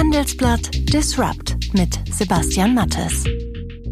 Handelsblatt 0.00 0.70
Disrupt 0.94 1.74
mit 1.74 2.00
Sebastian 2.10 2.74
Mattes. 2.74 3.22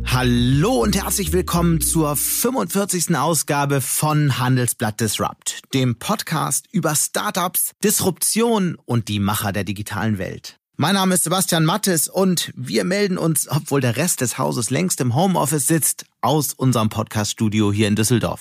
Hallo 0.07 0.83
und 0.83 0.97
herzlich 0.97 1.35
willkommen 1.35 1.83
zur 1.83 2.17
45. 2.17 3.15
Ausgabe 3.15 3.83
von 3.83 4.39
Handelsblatt 4.39 4.99
Disrupt, 5.03 5.61
dem 5.75 5.99
Podcast 5.99 6.65
über 6.73 6.95
Startups, 6.95 7.73
Disruption 7.85 8.79
und 8.87 9.09
die 9.09 9.21
Macher 9.21 9.53
der 9.53 9.65
digitalen 9.65 10.17
Welt. 10.17 10.59
Mein 10.79 10.95
Name 10.95 11.13
ist 11.13 11.25
Sebastian 11.25 11.67
Mattes 11.67 12.09
und 12.09 12.55
wir 12.57 12.85
melden 12.85 13.19
uns, 13.19 13.47
obwohl 13.47 13.83
der 13.83 13.99
Rest 13.99 14.23
des 14.23 14.39
Hauses 14.39 14.71
längst 14.71 15.03
im 15.03 15.15
Homeoffice 15.15 15.67
sitzt, 15.67 16.07
aus 16.23 16.55
unserem 16.55 16.89
Podcaststudio 16.89 17.71
hier 17.71 17.87
in 17.87 17.97
Düsseldorf. 17.97 18.41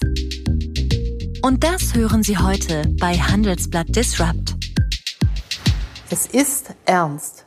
Und 1.42 1.66
das 1.66 1.94
hören 1.94 2.24
Sie 2.24 2.38
heute 2.38 2.90
bei 2.98 3.20
Handelsblatt 3.20 3.94
Disrupt. 3.94 4.56
Es 6.10 6.28
ist 6.28 6.74
ernst. 6.86 7.47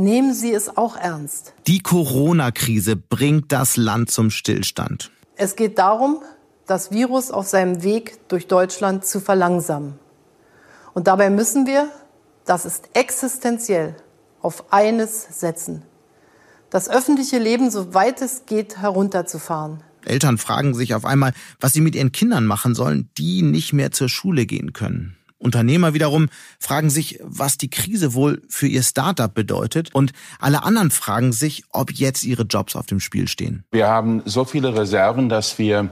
Nehmen 0.00 0.32
Sie 0.32 0.54
es 0.54 0.78
auch 0.78 0.96
ernst. 0.96 1.52
Die 1.66 1.80
Corona-Krise 1.80 2.96
bringt 2.96 3.52
das 3.52 3.76
Land 3.76 4.10
zum 4.10 4.30
Stillstand. 4.30 5.10
Es 5.36 5.56
geht 5.56 5.78
darum, 5.78 6.22
das 6.66 6.90
Virus 6.90 7.30
auf 7.30 7.46
seinem 7.46 7.82
Weg 7.82 8.26
durch 8.28 8.46
Deutschland 8.46 9.04
zu 9.04 9.20
verlangsamen. 9.20 9.98
Und 10.94 11.06
dabei 11.06 11.28
müssen 11.28 11.66
wir, 11.66 11.90
das 12.46 12.64
ist 12.64 12.88
existenziell, 12.94 13.94
auf 14.40 14.72
eines 14.72 15.38
setzen. 15.38 15.82
Das 16.70 16.88
öffentliche 16.88 17.38
Leben, 17.38 17.70
soweit 17.70 18.22
es 18.22 18.46
geht, 18.46 18.78
herunterzufahren. 18.78 19.82
Eltern 20.06 20.38
fragen 20.38 20.72
sich 20.72 20.94
auf 20.94 21.04
einmal, 21.04 21.34
was 21.60 21.74
sie 21.74 21.82
mit 21.82 21.94
ihren 21.94 22.12
Kindern 22.12 22.46
machen 22.46 22.74
sollen, 22.74 23.10
die 23.18 23.42
nicht 23.42 23.74
mehr 23.74 23.90
zur 23.90 24.08
Schule 24.08 24.46
gehen 24.46 24.72
können. 24.72 25.18
Unternehmer 25.40 25.94
wiederum 25.94 26.28
fragen 26.58 26.90
sich, 26.90 27.18
was 27.22 27.58
die 27.58 27.70
Krise 27.70 28.14
wohl 28.14 28.42
für 28.48 28.66
ihr 28.66 28.82
Startup 28.82 29.32
bedeutet. 29.32 29.92
Und 29.94 30.12
alle 30.38 30.62
anderen 30.62 30.90
fragen 30.90 31.32
sich, 31.32 31.64
ob 31.70 31.90
jetzt 31.92 32.24
ihre 32.24 32.42
Jobs 32.42 32.76
auf 32.76 32.86
dem 32.86 33.00
Spiel 33.00 33.26
stehen. 33.26 33.64
Wir 33.72 33.88
haben 33.88 34.22
so 34.26 34.44
viele 34.44 34.76
Reserven, 34.76 35.28
dass 35.28 35.58
wir 35.58 35.90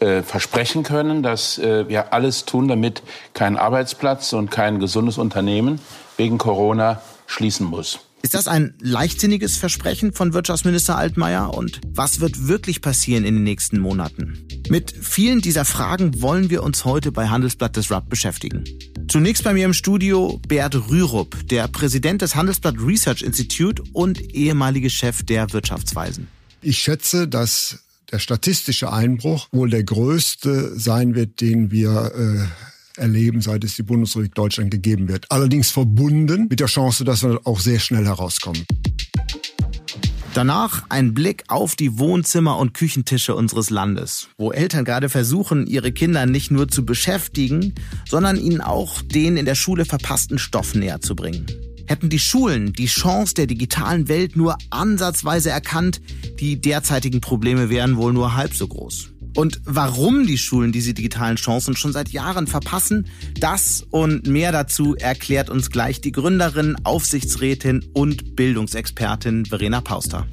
äh, 0.00 0.22
versprechen 0.22 0.82
können, 0.82 1.22
dass 1.22 1.58
äh, 1.58 1.88
wir 1.88 2.12
alles 2.12 2.44
tun, 2.44 2.68
damit 2.68 3.02
kein 3.34 3.56
Arbeitsplatz 3.56 4.32
und 4.32 4.50
kein 4.50 4.80
gesundes 4.80 5.16
Unternehmen 5.16 5.80
wegen 6.16 6.38
Corona 6.38 7.00
schließen 7.26 7.66
muss. 7.66 8.00
Ist 8.20 8.34
das 8.34 8.48
ein 8.48 8.74
leichtsinniges 8.80 9.56
Versprechen 9.56 10.12
von 10.12 10.32
Wirtschaftsminister 10.32 10.96
Altmaier? 10.96 11.54
Und 11.54 11.80
was 11.92 12.18
wird 12.18 12.48
wirklich 12.48 12.80
passieren 12.80 13.24
in 13.24 13.36
den 13.36 13.44
nächsten 13.44 13.78
Monaten? 13.78 14.46
Mit 14.68 14.92
vielen 15.00 15.40
dieser 15.40 15.64
Fragen 15.64 16.20
wollen 16.20 16.50
wir 16.50 16.64
uns 16.64 16.84
heute 16.84 17.12
bei 17.12 17.28
Handelsblatt 17.28 17.76
Disrupt 17.76 18.08
beschäftigen. 18.08 18.64
Zunächst 19.08 19.44
bei 19.44 19.54
mir 19.54 19.64
im 19.64 19.72
Studio 19.72 20.40
Bert 20.48 20.74
Rürup, 20.90 21.48
der 21.48 21.68
Präsident 21.68 22.20
des 22.20 22.34
Handelsblatt 22.34 22.74
Research 22.80 23.22
Institute 23.22 23.82
und 23.92 24.20
ehemalige 24.34 24.90
Chef 24.90 25.22
der 25.22 25.52
Wirtschaftsweisen. 25.52 26.26
Ich 26.60 26.78
schätze, 26.78 27.28
dass 27.28 27.84
der 28.10 28.18
statistische 28.18 28.92
Einbruch 28.92 29.46
wohl 29.52 29.70
der 29.70 29.84
größte 29.84 30.78
sein 30.78 31.14
wird, 31.14 31.40
den 31.40 31.70
wir 31.70 32.12
äh, 32.14 32.46
erleben, 32.98 33.40
seit 33.40 33.64
es 33.64 33.76
die 33.76 33.82
Bundesrepublik 33.82 34.34
Deutschland 34.34 34.70
gegeben 34.70 35.08
wird. 35.08 35.26
Allerdings 35.30 35.70
verbunden 35.70 36.46
mit 36.48 36.60
der 36.60 36.66
Chance, 36.66 37.04
dass 37.04 37.22
wir 37.22 37.40
auch 37.44 37.60
sehr 37.60 37.78
schnell 37.78 38.04
herauskommen. 38.04 38.64
Danach 40.34 40.84
ein 40.88 41.14
Blick 41.14 41.44
auf 41.48 41.74
die 41.74 41.98
Wohnzimmer 41.98 42.58
und 42.58 42.74
Küchentische 42.74 43.34
unseres 43.34 43.70
Landes, 43.70 44.28
wo 44.36 44.52
Eltern 44.52 44.84
gerade 44.84 45.08
versuchen, 45.08 45.66
ihre 45.66 45.90
Kinder 45.90 46.26
nicht 46.26 46.50
nur 46.50 46.68
zu 46.68 46.84
beschäftigen, 46.84 47.74
sondern 48.08 48.36
ihnen 48.36 48.60
auch 48.60 49.02
den 49.02 49.36
in 49.36 49.46
der 49.46 49.56
Schule 49.56 49.84
verpassten 49.84 50.38
Stoff 50.38 50.74
näher 50.74 51.00
zu 51.00 51.16
bringen. 51.16 51.46
Hätten 51.86 52.10
die 52.10 52.18
Schulen 52.18 52.72
die 52.72 52.86
Chance 52.86 53.34
der 53.34 53.46
digitalen 53.46 54.08
Welt 54.08 54.36
nur 54.36 54.58
ansatzweise 54.70 55.50
erkannt, 55.50 56.00
die 56.38 56.60
derzeitigen 56.60 57.20
Probleme 57.20 57.70
wären 57.70 57.96
wohl 57.96 58.12
nur 58.12 58.36
halb 58.36 58.54
so 58.54 58.68
groß. 58.68 59.08
Und 59.38 59.60
warum 59.66 60.26
die 60.26 60.36
Schulen 60.36 60.72
diese 60.72 60.94
digitalen 60.94 61.36
Chancen 61.36 61.76
schon 61.76 61.92
seit 61.92 62.08
Jahren 62.08 62.48
verpassen, 62.48 63.08
das 63.38 63.86
und 63.88 64.26
mehr 64.26 64.50
dazu 64.50 64.96
erklärt 64.96 65.48
uns 65.48 65.70
gleich 65.70 66.00
die 66.00 66.10
Gründerin, 66.10 66.74
Aufsichtsrätin 66.82 67.88
und 67.94 68.34
Bildungsexpertin 68.34 69.46
Verena 69.46 69.80
Pauster. 69.80 70.26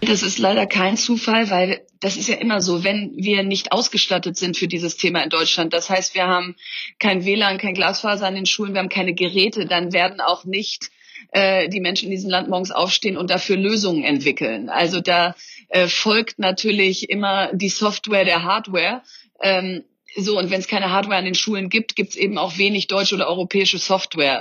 Das 0.00 0.22
ist 0.22 0.38
leider 0.38 0.64
kein 0.64 0.96
Zufall, 0.96 1.50
weil 1.50 1.82
das 2.00 2.16
ist 2.16 2.30
ja 2.30 2.36
immer 2.36 2.62
so, 2.62 2.82
wenn 2.82 3.12
wir 3.16 3.42
nicht 3.42 3.72
ausgestattet 3.72 4.38
sind 4.38 4.56
für 4.56 4.68
dieses 4.68 4.96
Thema 4.96 5.22
in 5.22 5.28
Deutschland. 5.28 5.74
Das 5.74 5.90
heißt, 5.90 6.14
wir 6.14 6.26
haben 6.26 6.56
kein 6.98 7.26
WLAN, 7.26 7.58
kein 7.58 7.74
Glasfaser 7.74 8.26
an 8.26 8.36
den 8.36 8.46
Schulen, 8.46 8.72
wir 8.72 8.80
haben 8.80 8.88
keine 8.88 9.12
Geräte, 9.12 9.66
dann 9.66 9.92
werden 9.92 10.22
auch 10.22 10.46
nicht 10.46 10.90
äh, 11.32 11.68
die 11.68 11.80
Menschen 11.80 12.06
in 12.06 12.12
diesem 12.12 12.30
Land 12.30 12.48
morgens 12.48 12.70
aufstehen 12.70 13.18
und 13.18 13.28
dafür 13.28 13.56
Lösungen 13.56 14.02
entwickeln. 14.02 14.70
Also 14.70 15.02
da 15.02 15.34
äh, 15.68 15.88
folgt 15.88 16.38
natürlich 16.38 17.10
immer 17.10 17.52
die 17.52 17.68
Software 17.68 18.24
der 18.24 18.42
Hardware. 18.42 19.02
Ähm, 19.40 19.84
so, 20.16 20.38
und 20.38 20.50
wenn 20.50 20.60
es 20.60 20.68
keine 20.68 20.90
Hardware 20.90 21.18
an 21.18 21.24
den 21.24 21.34
Schulen 21.34 21.68
gibt, 21.68 21.96
gibt 21.96 22.10
es 22.10 22.16
eben 22.16 22.38
auch 22.38 22.56
wenig 22.58 22.86
deutsche 22.86 23.14
oder 23.14 23.28
europäische 23.28 23.78
Software. 23.78 24.40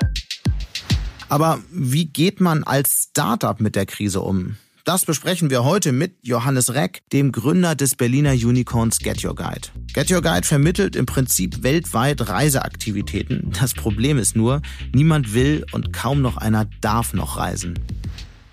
Aber 1.27 1.59
wie 1.71 2.05
geht 2.05 2.39
man 2.39 2.63
als 2.63 3.07
Startup 3.09 3.59
mit 3.59 3.75
der 3.75 3.85
Krise 3.85 4.21
um? 4.21 4.57
Das 4.85 5.03
besprechen 5.03 5.49
wir 5.49 5.63
heute 5.63 5.91
mit 5.91 6.15
Johannes 6.21 6.75
Reck, 6.75 7.01
dem 7.11 7.31
Gründer 7.31 7.73
des 7.73 7.95
Berliner 7.95 8.33
Unicorns 8.33 8.99
Get 8.99 9.23
Your 9.25 9.33
Guide. 9.33 9.69
Get 9.93 10.11
Your 10.11 10.21
Guide 10.21 10.45
vermittelt 10.45 10.95
im 10.95 11.07
Prinzip 11.07 11.63
weltweit 11.63 12.29
Reiseaktivitäten. 12.29 13.51
Das 13.59 13.73
Problem 13.73 14.19
ist 14.19 14.35
nur, 14.35 14.61
niemand 14.93 15.33
will 15.33 15.65
und 15.71 15.91
kaum 15.91 16.21
noch 16.21 16.37
einer 16.37 16.67
darf 16.81 17.15
noch 17.15 17.37
reisen. 17.37 17.79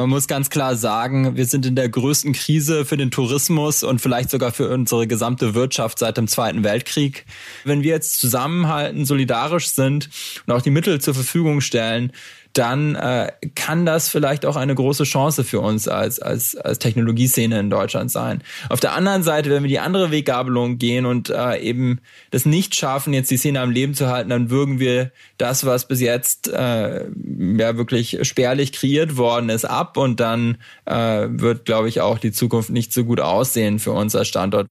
Man 0.02 0.10
muss 0.10 0.26
ganz 0.26 0.50
klar 0.50 0.74
sagen, 0.74 1.36
wir 1.36 1.46
sind 1.46 1.64
in 1.64 1.76
der 1.76 1.88
größten 1.88 2.32
Krise 2.32 2.84
für 2.84 2.96
den 2.96 3.12
Tourismus 3.12 3.84
und 3.84 4.00
vielleicht 4.00 4.30
sogar 4.30 4.50
für 4.50 4.68
unsere 4.68 5.06
gesamte 5.06 5.54
Wirtschaft 5.54 6.00
seit 6.00 6.16
dem 6.16 6.26
Zweiten 6.26 6.64
Weltkrieg. 6.64 7.24
Wenn 7.62 7.84
wir 7.84 7.92
jetzt 7.92 8.18
zusammenhalten, 8.18 9.04
solidarisch 9.04 9.68
sind 9.68 10.10
und 10.44 10.54
auch 10.54 10.60
die 10.60 10.70
Mittel 10.70 11.00
zur 11.00 11.14
Verfügung 11.14 11.60
stellen, 11.60 12.10
dann 12.52 12.94
äh, 12.94 13.32
kann 13.54 13.86
das 13.86 14.08
vielleicht 14.08 14.44
auch 14.44 14.56
eine 14.56 14.74
große 14.74 15.04
Chance 15.04 15.44
für 15.44 15.60
uns 15.60 15.88
als, 15.88 16.20
als, 16.20 16.56
als 16.56 16.78
Technologieszene 16.78 17.58
in 17.58 17.70
Deutschland 17.70 18.10
sein. 18.10 18.42
Auf 18.68 18.80
der 18.80 18.92
anderen 18.92 19.22
Seite, 19.22 19.50
wenn 19.50 19.62
wir 19.62 19.68
die 19.68 19.78
andere 19.78 20.10
Weggabelung 20.10 20.78
gehen 20.78 21.06
und 21.06 21.30
äh, 21.30 21.58
eben 21.58 22.00
das 22.30 22.44
nicht 22.44 22.74
schaffen, 22.74 23.12
jetzt 23.12 23.30
die 23.30 23.38
Szene 23.38 23.60
am 23.60 23.70
Leben 23.70 23.94
zu 23.94 24.08
halten, 24.08 24.30
dann 24.30 24.50
würgen 24.50 24.80
wir 24.80 25.10
das, 25.38 25.64
was 25.64 25.88
bis 25.88 26.00
jetzt 26.00 26.48
äh, 26.48 27.06
ja 27.06 27.76
wirklich 27.76 28.18
spärlich 28.22 28.72
kreiert 28.72 29.16
worden 29.16 29.48
ist, 29.48 29.64
ab 29.64 29.96
und 29.96 30.20
dann 30.20 30.58
äh, 30.84 31.28
wird, 31.30 31.64
glaube 31.64 31.88
ich, 31.88 32.00
auch 32.00 32.18
die 32.18 32.32
Zukunft 32.32 32.70
nicht 32.70 32.92
so 32.92 33.04
gut 33.04 33.20
aussehen 33.20 33.78
für 33.78 33.92
unser 33.92 34.24
Standort. 34.24 34.68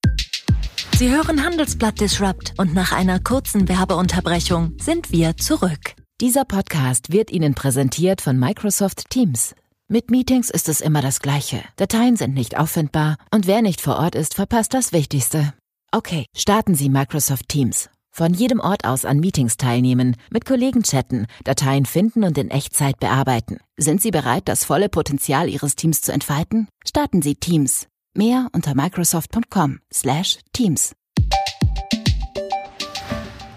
Sie 0.97 1.09
hören 1.09 1.44
Handelsblatt 1.44 2.00
Disrupt 2.00 2.53
und 2.58 2.75
nach 2.75 2.91
einer 2.91 3.20
kurzen 3.20 3.68
Werbeunterbrechung 3.68 4.74
sind 4.80 5.12
wir 5.12 5.36
zurück. 5.36 5.96
Dieser 6.22 6.46
Podcast 6.46 7.12
wird 7.12 7.30
Ihnen 7.32 7.56
präsentiert 7.56 8.22
von 8.22 8.38
Microsoft 8.38 9.09
Teams. 9.09 9.56
Mit 9.88 10.12
Meetings 10.12 10.52
ist 10.52 10.70
es 10.70 10.80
immer 10.80 11.02
das 11.02 11.20
Gleiche. 11.20 11.64
Dateien 11.78 12.16
sind 12.16 12.36
nicht 12.36 12.59
auffindbar 12.59 13.18
und 13.34 13.48
wer 13.48 13.64
nicht 13.64 13.82
vor 13.82 13.96
Ort 13.96 14.14
ist, 14.14 14.36
verpasst 14.36 14.76
das 14.76 14.94
Wichtigste. 14.94 15.56
Okay, 15.92 16.28
starten 16.38 16.76
Sie 16.76 16.90
Microsoft 16.90 17.50
Teams. 17.50 17.90
Von 18.12 18.36
jedem 18.36 18.59
Ort 18.59 18.86
aus 18.86 19.04
an 19.04 19.20
Meetings 19.20 19.58
teilnehmen, 19.58 20.16
mit 20.30 20.46
Kollegen 20.46 20.84
chatten, 20.84 21.26
Dateien 21.44 21.88
finden 21.88 22.24
und 22.24 22.38
in 22.38 22.52
Echtzeit 22.52 23.00
bearbeiten. 23.00 23.58
Sind 23.78 24.00
Sie 24.00 24.12
bereit, 24.12 24.48
das 24.48 24.64
volle 24.64 24.90
Potenzial 24.90 25.50
Ihres 25.50 25.76
Teams 25.76 26.02
zu 26.02 26.12
entfalten? 26.12 26.68
Starten 26.86 27.24
Sie 27.24 27.34
Teams. 27.34 27.88
Mehr 28.14 28.48
unter 28.53 28.76
microsoft.com/teams. 28.76 30.92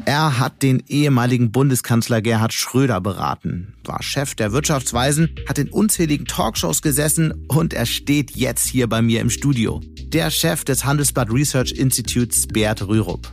Er 0.07 0.39
hat 0.39 0.63
den 0.63 0.83
ehemaligen 0.87 1.51
Bundeskanzler 1.51 2.21
Gerhard 2.21 2.53
Schröder 2.53 3.01
beraten, 3.01 3.73
war 3.85 4.03
Chef 4.03 4.35
der 4.35 4.53
Wirtschaftsweisen, 4.53 5.35
hat 5.49 5.59
in 5.59 5.71
unzähligen 5.71 6.27
Talkshows 6.27 6.83
gesessen 6.83 7.47
und 7.49 7.73
er 7.73 7.87
steht 7.87 8.33
jetzt 8.33 8.67
hier 8.67 8.87
bei 8.87 9.01
mir 9.01 9.23
im 9.23 9.31
Studio. 9.31 9.81
Der 10.09 10.31
Chef 10.31 10.63
des 10.65 10.85
Handelsblatt 10.85 11.33
Research 11.33 11.73
Institutes, 11.73 12.47
Bert 12.47 12.87
Rürup. 12.87 13.33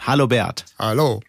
Hallo 0.00 0.26
Bert. 0.26 0.64
Hallo. 0.78 1.20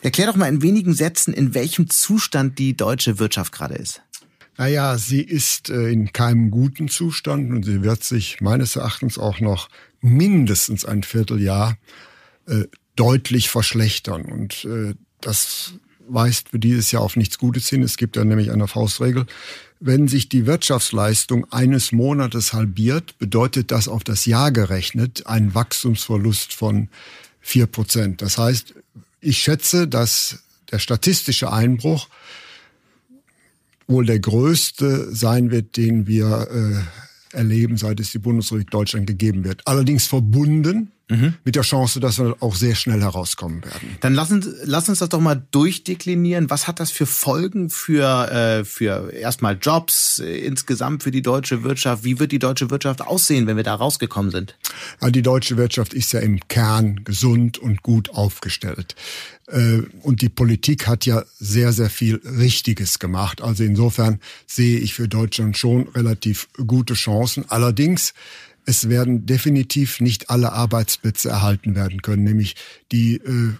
Erklär 0.00 0.28
doch 0.28 0.36
mal 0.36 0.48
in 0.48 0.62
wenigen 0.62 0.94
Sätzen, 0.94 1.34
in 1.34 1.52
welchem 1.52 1.90
Zustand 1.90 2.58
die 2.58 2.76
deutsche 2.76 3.18
Wirtschaft 3.18 3.52
gerade 3.52 3.74
ist. 3.74 4.00
Naja, 4.56 4.96
sie 4.96 5.20
ist 5.20 5.68
äh, 5.68 5.90
in 5.90 6.14
keinem 6.14 6.50
guten 6.50 6.88
Zustand 6.88 7.52
und 7.52 7.64
sie 7.64 7.82
wird 7.82 8.02
sich 8.04 8.40
meines 8.40 8.76
Erachtens 8.76 9.18
auch 9.18 9.40
noch 9.40 9.68
mindestens 10.00 10.86
ein 10.86 11.02
Vierteljahr 11.02 11.76
äh, 12.46 12.64
deutlich 12.96 13.48
verschlechtern. 13.48 14.24
Und 14.24 14.64
äh, 14.64 14.94
das 15.20 15.74
weist 16.08 16.50
für 16.50 16.58
dieses 16.58 16.92
Jahr 16.92 17.02
auf 17.02 17.16
nichts 17.16 17.38
Gutes 17.38 17.68
hin. 17.68 17.82
Es 17.82 17.96
gibt 17.96 18.16
ja 18.16 18.24
nämlich 18.24 18.50
eine 18.50 18.68
Faustregel. 18.68 19.26
Wenn 19.78 20.08
sich 20.08 20.28
die 20.28 20.46
Wirtschaftsleistung 20.46 21.52
eines 21.52 21.92
Monates 21.92 22.52
halbiert, 22.52 23.18
bedeutet 23.18 23.70
das 23.70 23.88
auf 23.88 24.04
das 24.04 24.24
Jahr 24.24 24.50
gerechnet 24.50 25.26
ein 25.26 25.54
Wachstumsverlust 25.54 26.54
von 26.54 26.88
vier 27.40 27.66
Prozent. 27.66 28.22
Das 28.22 28.38
heißt, 28.38 28.74
ich 29.20 29.38
schätze, 29.38 29.86
dass 29.86 30.42
der 30.70 30.78
statistische 30.78 31.52
Einbruch 31.52 32.08
wohl 33.86 34.06
der 34.06 34.18
größte 34.18 35.14
sein 35.14 35.50
wird, 35.50 35.76
den 35.76 36.06
wir 36.06 36.48
äh, 36.50 37.36
erleben, 37.36 37.76
seit 37.76 38.00
es 38.00 38.10
die 38.10 38.18
Bundesrepublik 38.18 38.70
Deutschland 38.70 39.06
gegeben 39.06 39.44
wird. 39.44 39.62
Allerdings 39.66 40.06
verbunden 40.06 40.90
Mhm. 41.08 41.34
Mit 41.44 41.54
der 41.54 41.62
Chance, 41.62 42.00
dass 42.00 42.18
wir 42.18 42.36
auch 42.40 42.56
sehr 42.56 42.74
schnell 42.74 43.00
herauskommen 43.00 43.64
werden. 43.64 43.96
Dann 44.00 44.14
lass 44.14 44.32
uns, 44.32 44.48
lass 44.64 44.88
uns 44.88 44.98
das 44.98 45.08
doch 45.08 45.20
mal 45.20 45.40
durchdeklinieren. 45.52 46.50
Was 46.50 46.66
hat 46.66 46.80
das 46.80 46.90
für 46.90 47.06
Folgen 47.06 47.70
für, 47.70 48.28
äh, 48.30 48.64
für 48.64 49.12
erstmal 49.12 49.56
Jobs, 49.60 50.18
äh, 50.18 50.38
insgesamt 50.38 51.04
für 51.04 51.12
die 51.12 51.22
deutsche 51.22 51.62
Wirtschaft? 51.62 52.02
Wie 52.02 52.18
wird 52.18 52.32
die 52.32 52.40
deutsche 52.40 52.70
Wirtschaft 52.70 53.02
aussehen, 53.02 53.46
wenn 53.46 53.56
wir 53.56 53.62
da 53.62 53.76
rausgekommen 53.76 54.32
sind? 54.32 54.56
Ja, 55.00 55.10
die 55.10 55.22
deutsche 55.22 55.56
Wirtschaft 55.56 55.94
ist 55.94 56.12
ja 56.12 56.18
im 56.18 56.40
Kern 56.48 57.04
gesund 57.04 57.58
und 57.58 57.84
gut 57.84 58.10
aufgestellt. 58.10 58.96
Äh, 59.46 59.82
und 60.02 60.22
die 60.22 60.28
Politik 60.28 60.88
hat 60.88 61.06
ja 61.06 61.22
sehr, 61.38 61.72
sehr 61.72 61.90
viel 61.90 62.20
Richtiges 62.24 62.98
gemacht. 62.98 63.42
Also 63.42 63.62
insofern 63.62 64.20
sehe 64.46 64.78
ich 64.80 64.94
für 64.94 65.06
Deutschland 65.06 65.56
schon 65.56 65.88
relativ 65.88 66.48
gute 66.66 66.94
Chancen. 66.94 67.44
Allerdings 67.48 68.12
es 68.66 68.88
werden 68.88 69.26
definitiv 69.26 70.00
nicht 70.00 70.28
alle 70.28 70.52
Arbeitsplätze 70.52 71.30
erhalten 71.30 71.74
werden 71.74 72.02
können, 72.02 72.24
nämlich 72.24 72.56
die 72.92 73.16
äh, 73.16 73.54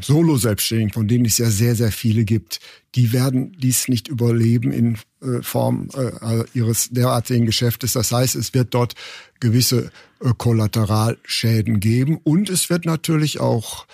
Solo-Selbstständigen, 0.00 0.92
von 0.92 1.06
denen 1.06 1.26
es 1.26 1.38
ja 1.38 1.50
sehr, 1.50 1.76
sehr 1.76 1.92
viele 1.92 2.24
gibt, 2.24 2.60
die 2.94 3.12
werden 3.12 3.56
dies 3.58 3.88
nicht 3.88 4.08
überleben 4.08 4.72
in 4.72 4.98
äh, 5.22 5.42
Form 5.42 5.88
äh, 5.94 6.44
ihres 6.54 6.88
derartigen 6.90 7.46
Geschäftes. 7.46 7.92
Das 7.92 8.10
heißt, 8.10 8.34
es 8.34 8.54
wird 8.54 8.74
dort 8.74 8.94
gewisse 9.38 9.90
äh, 10.20 10.32
Kollateralschäden 10.36 11.78
geben 11.78 12.18
und 12.24 12.50
es 12.50 12.68
wird 12.70 12.84
natürlich 12.84 13.38
auch 13.38 13.86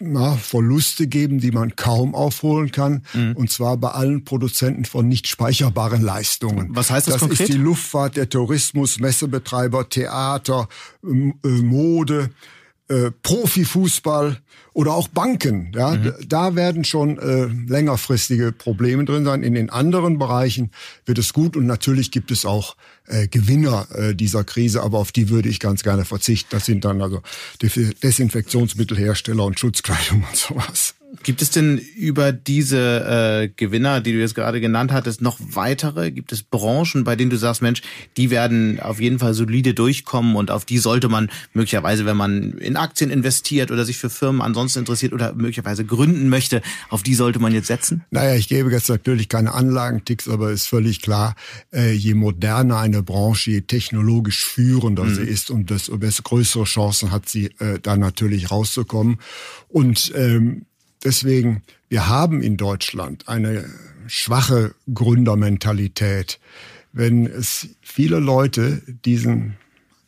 na, 0.00 0.36
Verluste 0.36 1.06
geben, 1.06 1.40
die 1.40 1.50
man 1.50 1.76
kaum 1.76 2.14
aufholen 2.14 2.70
kann. 2.70 3.02
Mhm. 3.14 3.32
Und 3.36 3.50
zwar 3.50 3.76
bei 3.76 3.90
allen 3.90 4.24
Produzenten 4.24 4.84
von 4.84 5.08
nicht 5.08 5.26
speicherbaren 5.26 6.02
Leistungen. 6.02 6.68
Was 6.70 6.90
heißt 6.90 7.08
das, 7.08 7.14
das 7.14 7.20
konkret? 7.20 7.40
Das 7.40 7.48
ist 7.48 7.54
die 7.54 7.62
Luftfahrt, 7.62 8.16
der 8.16 8.28
Tourismus, 8.28 8.98
Messebetreiber, 8.98 9.88
Theater, 9.88 10.68
äh, 11.04 11.08
Mode, 11.48 12.30
äh, 12.88 13.10
Profifußball 13.22 14.40
oder 14.72 14.94
auch 14.94 15.08
Banken. 15.08 15.72
Ja, 15.74 15.96
mhm. 15.96 16.14
da 16.26 16.54
werden 16.54 16.84
schon 16.84 17.18
äh, 17.18 17.46
längerfristige 17.46 18.52
Probleme 18.52 19.04
drin 19.04 19.24
sein. 19.24 19.42
In 19.42 19.54
den 19.54 19.70
anderen 19.70 20.18
Bereichen 20.18 20.70
wird 21.04 21.18
es 21.18 21.32
gut 21.32 21.56
und 21.56 21.66
natürlich 21.66 22.10
gibt 22.10 22.30
es 22.30 22.46
auch 22.46 22.76
äh, 23.06 23.26
Gewinner 23.28 23.88
äh, 23.94 24.14
dieser 24.14 24.44
Krise, 24.44 24.82
aber 24.82 24.98
auf 24.98 25.12
die 25.12 25.30
würde 25.30 25.48
ich 25.48 25.60
ganz 25.60 25.82
gerne 25.82 26.04
verzichten. 26.04 26.48
Das 26.50 26.66
sind 26.66 26.84
dann 26.84 27.02
also 27.02 27.22
Desinfektionsmittelhersteller 27.60 29.44
und 29.44 29.58
Schutzkleidung 29.58 30.24
und 30.28 30.36
sowas. 30.36 30.94
Gibt 31.22 31.42
es 31.42 31.50
denn 31.50 31.78
über 31.96 32.32
diese 32.32 32.78
äh, 32.78 33.48
Gewinner, 33.48 34.00
die 34.00 34.12
du 34.12 34.18
jetzt 34.18 34.34
gerade 34.34 34.60
genannt 34.60 34.92
hattest, 34.92 35.20
noch 35.20 35.38
weitere? 35.40 36.10
Gibt 36.10 36.32
es 36.32 36.42
Branchen, 36.42 37.04
bei 37.04 37.16
denen 37.16 37.30
du 37.30 37.36
sagst, 37.36 37.62
Mensch, 37.62 37.82
die 38.16 38.30
werden 38.30 38.80
auf 38.80 39.00
jeden 39.00 39.18
Fall 39.18 39.34
solide 39.34 39.74
durchkommen 39.74 40.36
und 40.36 40.50
auf 40.50 40.64
die 40.64 40.78
sollte 40.78 41.08
man 41.08 41.30
möglicherweise, 41.52 42.06
wenn 42.06 42.16
man 42.16 42.52
in 42.58 42.76
Aktien 42.76 43.10
investiert 43.10 43.70
oder 43.70 43.84
sich 43.84 43.98
für 43.98 44.10
Firmen 44.10 44.40
ansonsten 44.40 44.80
interessiert 44.80 45.12
oder 45.12 45.34
möglicherweise 45.34 45.84
gründen 45.84 46.28
möchte, 46.28 46.62
auf 46.88 47.02
die 47.02 47.14
sollte 47.14 47.38
man 47.38 47.52
jetzt 47.52 47.66
setzen? 47.66 48.04
Naja, 48.10 48.34
ich 48.34 48.48
gebe 48.48 48.70
jetzt 48.70 48.88
natürlich 48.88 49.28
keine 49.28 49.54
Anlagenticks, 49.54 50.28
aber 50.28 50.50
ist 50.50 50.66
völlig 50.66 51.02
klar, 51.02 51.34
äh, 51.72 51.92
je 51.92 52.14
moderner 52.14 52.78
eine 52.78 53.02
Branche, 53.02 53.50
je 53.50 53.60
technologisch 53.62 54.44
führender 54.44 55.04
mhm. 55.04 55.14
sie 55.14 55.22
ist 55.22 55.50
und 55.50 55.70
desto 55.70 55.98
größere 56.22 56.64
Chancen 56.64 57.10
hat 57.10 57.28
sie, 57.28 57.46
äh, 57.58 57.78
da 57.82 57.96
natürlich 57.96 58.50
rauszukommen. 58.50 59.18
Und 59.68 60.12
ähm, 60.14 60.66
Deswegen, 61.04 61.62
wir 61.88 62.08
haben 62.08 62.42
in 62.42 62.56
Deutschland 62.56 63.28
eine 63.28 63.64
schwache 64.06 64.74
Gründermentalität. 64.92 66.40
Wenn 66.92 67.26
es 67.26 67.68
viele 67.82 68.18
Leute 68.18 68.82
diesen 69.04 69.56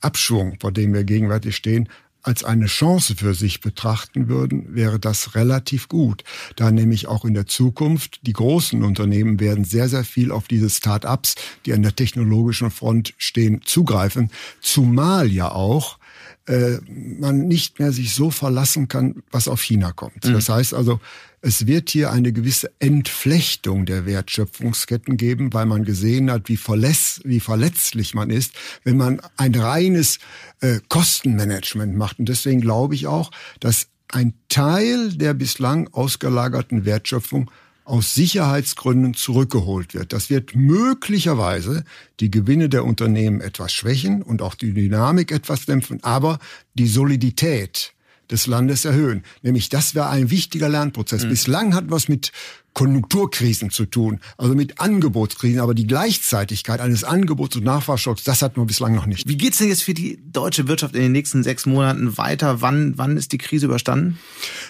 Abschwung, 0.01 0.57
vor 0.61 0.73
dem 0.73 0.93
wir 0.95 1.05
gegenwärtig 1.05 1.57
stehen, 1.57 1.89
als 2.23 2.45
eine 2.45 2.67
Chance 2.67 3.17
für 3.17 3.35
sich 3.35 3.61
betrachten 3.61 4.29
würden, 4.29 4.75
wäre 4.75 4.99
das 4.99 5.35
relativ 5.35 5.89
gut. 5.89 6.23
Da 6.57 6.71
nämlich 6.71 7.07
auch 7.07 7.25
in 7.25 7.35
der 7.35 7.47
Zukunft 7.47 8.21
die 8.27 8.35
großen 8.35 8.83
Unternehmen 8.83 9.41
werden 9.41 9.65
sehr, 9.65 9.89
sehr 9.89 10.05
viel 10.05 10.31
auf 10.31 10.47
diese 10.47 10.69
Start-ups, 10.69 11.37
die 11.65 11.73
an 11.73 11.83
der 11.83 11.97
technologischen 11.97 12.71
Front 12.71 13.15
stehen, 13.17 13.63
zugreifen. 13.65 14.31
Zumal 14.61 15.31
ja 15.31 15.51
auch 15.51 15.99
äh, 16.47 16.79
man 16.89 17.47
nicht 17.49 17.79
mehr 17.79 17.93
sich 17.93 18.15
so 18.15 18.31
verlassen 18.31 18.89
kann, 18.89 19.23
was 19.31 19.49
auf 19.49 19.63
China 19.63 19.93
kommt. 19.93 20.25
Mhm. 20.25 20.33
Das 20.33 20.49
heißt 20.49 20.75
also, 20.75 21.01
es 21.43 21.67
wird 21.67 21.91
hier 21.91 22.11
eine 22.11 22.33
gewisse 22.33 22.71
Entflechtung 22.81 23.87
der 23.87 24.05
Wertschöpfungsketten 24.05 25.17
geben, 25.17 25.53
weil 25.53 25.67
man 25.67 25.85
gesehen 25.85 26.31
hat, 26.31 26.49
wie, 26.49 26.59
verläss, 26.59 27.21
wie 27.25 27.41
verletzlich 27.41 28.15
man 28.15 28.31
ist, 28.31 28.53
wenn 28.85 28.97
man 28.97 29.21
ein 29.37 29.55
reines 29.55 30.19
äh, 30.61 30.81
Kostenmanagement 30.89 31.97
macht. 31.97 32.19
Und 32.19 32.29
deswegen 32.29 32.61
glaube 32.61 32.95
ich 32.95 33.07
auch, 33.07 33.31
dass 33.59 33.87
ein 34.09 34.35
Teil 34.49 35.13
der 35.15 35.35
bislang 35.35 35.89
ausgelagerten 35.93 36.85
Wertschöpfung 36.85 37.51
aus 37.85 38.15
Sicherheitsgründen 38.15 39.15
zurückgeholt 39.15 39.95
wird. 39.95 40.13
Das 40.13 40.31
wird 40.31 40.55
möglicherweise 40.55 41.85
die 42.21 42.31
Gewinne 42.31 42.69
der 42.69 42.85
Unternehmen 42.85 43.41
etwas 43.41 43.73
schwächen 43.73 44.23
und 44.23 44.43
auch 44.43 44.55
die 44.55 44.73
Dynamik 44.73 45.33
etwas 45.33 45.67
dämpfen, 45.67 46.03
aber 46.03 46.39
die 46.75 46.87
Solidität 46.87 47.95
des 48.31 48.47
Landes 48.47 48.85
erhöhen. 48.85 49.25
Nämlich 49.43 49.69
das 49.69 49.95
wäre 49.95 50.09
ein 50.09 50.31
wichtiger 50.31 50.69
Lernprozess. 50.69 51.25
Mhm. 51.25 51.29
Bislang 51.31 51.75
hat 51.75 51.85
was 51.89 52.09
mit 52.09 52.33
Konjunkturkrisen 52.73 53.71
zu 53.71 53.85
tun, 53.85 54.21
also 54.39 54.55
mit 54.55 54.81
Angebotskrisen, 54.81 55.61
aber 55.61 55.75
die 55.75 55.87
Gleichzeitigkeit 55.87 56.81
eines 56.81 57.05
Angebots- 57.05 57.57
und 57.57 57.65
Nachfrageschocks, 57.65 58.23
das 58.23 58.43
hat 58.43 58.57
man 58.57 58.67
bislang 58.67 58.95
noch 58.95 59.07
nicht. 59.07 59.29
Wie 59.29 59.37
geht's 59.37 59.59
denn 59.59 59.69
jetzt 59.69 59.83
für 59.83 59.95
die 59.95 60.21
deutsche 60.33 60.69
Wirtschaft 60.69 60.95
in 60.95 61.03
den 61.03 61.13
nächsten 61.13 61.43
sechs 61.43 61.67
Monaten 61.67 62.17
weiter? 62.17 62.61
Wann, 62.61 62.97
wann 62.97 63.17
ist 63.17 63.33
die 63.33 63.39
Krise 63.39 63.67
überstanden? 63.67 64.19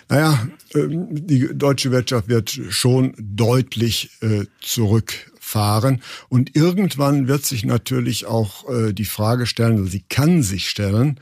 Naja, 0.09 0.49
ähm, 0.75 1.09
die 1.11 1.51
deutsche 1.53 1.91
Wirtschaft 1.91 2.29
wird 2.29 2.59
schon 2.71 3.15
deutlich 3.19 4.11
äh, 4.23 4.47
zurückfahren 4.63 6.03
und 6.29 6.57
irgendwann 6.57 7.29
wird 7.29 7.45
sich 7.45 7.65
natürlich 7.65 8.25
auch 8.25 8.69
äh, 8.71 8.93
die 8.95 9.05
Frage 9.05 9.47
stellen, 9.47 9.73
also 9.73 9.91
sie 9.91 10.05
kann 10.09 10.43
sich 10.43 10.71
stellen, 10.71 11.21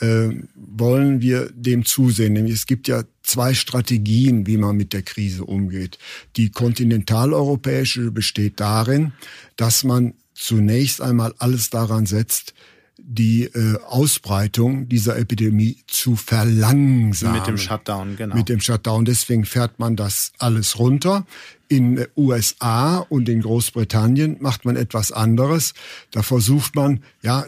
äh, 0.00 0.28
wollen 0.54 1.20
wir 1.20 1.50
dem 1.52 1.84
zusehen. 1.84 2.34
Nämlich 2.34 2.54
es 2.54 2.66
gibt 2.66 2.88
ja 2.88 3.04
zwei 3.22 3.54
Strategien, 3.54 4.46
wie 4.46 4.56
man 4.56 4.76
mit 4.76 4.92
der 4.92 5.02
Krise 5.02 5.44
umgeht. 5.44 5.98
Die 6.36 6.50
kontinentaleuropäische 6.50 8.10
besteht 8.10 8.60
darin, 8.60 9.12
dass 9.56 9.84
man 9.84 10.14
zunächst 10.34 11.00
einmal 11.00 11.34
alles 11.38 11.70
daran 11.70 12.06
setzt, 12.06 12.54
die 12.98 13.44
äh, 13.44 13.78
Ausbreitung 13.86 14.88
dieser 14.88 15.16
Epidemie 15.16 15.78
zu 15.86 16.16
verlangsamen. 16.16 17.38
Mit 17.38 17.46
dem 17.46 17.58
Shutdown, 17.58 18.16
genau. 18.16 18.34
Mit 18.34 18.48
dem 18.48 18.60
Shutdown. 18.60 19.04
Deswegen 19.04 19.44
fährt 19.44 19.78
man 19.78 19.96
das 19.96 20.32
alles 20.38 20.78
runter. 20.78 21.26
In 21.68 22.06
USA 22.16 22.98
und 22.98 23.28
in 23.28 23.42
Großbritannien 23.42 24.36
macht 24.40 24.64
man 24.64 24.76
etwas 24.76 25.12
anderes. 25.12 25.74
Da 26.10 26.22
versucht 26.22 26.74
man, 26.74 27.02
ja, 27.22 27.44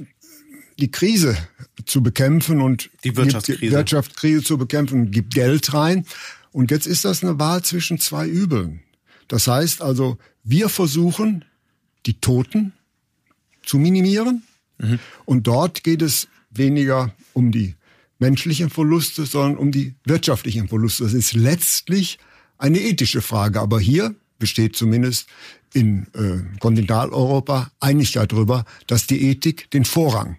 die 0.78 0.90
Krise 0.90 1.36
zu 1.86 2.02
bekämpfen 2.02 2.60
und 2.60 2.90
die 3.04 3.16
Wirtschaftskrise. 3.16 3.60
die 3.60 3.70
Wirtschaftskrise 3.72 4.42
zu 4.42 4.58
bekämpfen, 4.58 5.10
gibt 5.10 5.34
Geld 5.34 5.74
rein. 5.74 6.06
Und 6.52 6.70
jetzt 6.70 6.86
ist 6.86 7.04
das 7.04 7.22
eine 7.22 7.38
Wahl 7.38 7.62
zwischen 7.62 7.98
zwei 7.98 8.26
Übeln. 8.26 8.80
Das 9.26 9.46
heißt 9.46 9.82
also, 9.82 10.18
wir 10.44 10.68
versuchen, 10.68 11.44
die 12.06 12.20
Toten 12.20 12.72
zu 13.64 13.78
minimieren. 13.78 14.42
Mhm. 14.78 14.98
Und 15.24 15.46
dort 15.46 15.84
geht 15.84 16.02
es 16.02 16.28
weniger 16.50 17.14
um 17.32 17.52
die 17.52 17.74
menschlichen 18.18 18.70
Verluste, 18.70 19.26
sondern 19.26 19.58
um 19.58 19.70
die 19.70 19.94
wirtschaftlichen 20.04 20.68
Verluste. 20.68 21.04
Das 21.04 21.12
ist 21.12 21.34
letztlich 21.34 22.18
eine 22.56 22.80
ethische 22.80 23.20
Frage. 23.20 23.60
Aber 23.60 23.78
hier 23.80 24.14
besteht 24.38 24.76
zumindest 24.76 25.28
in 25.74 26.06
äh, 26.14 26.58
Kontinentaleuropa 26.60 27.70
Einigkeit 27.80 28.32
darüber, 28.32 28.64
dass 28.86 29.06
die 29.06 29.22
Ethik 29.28 29.70
den 29.70 29.84
Vorrang 29.84 30.38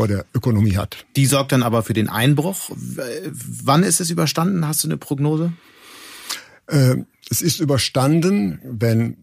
vor 0.00 0.08
der 0.08 0.24
Ökonomie 0.34 0.78
hat. 0.78 1.04
Die 1.14 1.26
sorgt 1.26 1.52
dann 1.52 1.62
aber 1.62 1.82
für 1.82 1.92
den 1.92 2.08
Einbruch. 2.08 2.70
Wann 2.72 3.82
ist 3.82 4.00
es 4.00 4.08
überstanden? 4.08 4.66
Hast 4.66 4.82
du 4.82 4.88
eine 4.88 4.96
Prognose? 4.96 5.52
Äh, 6.68 6.96
es 7.30 7.42
ist 7.42 7.60
überstanden, 7.60 8.60
wenn 8.64 9.18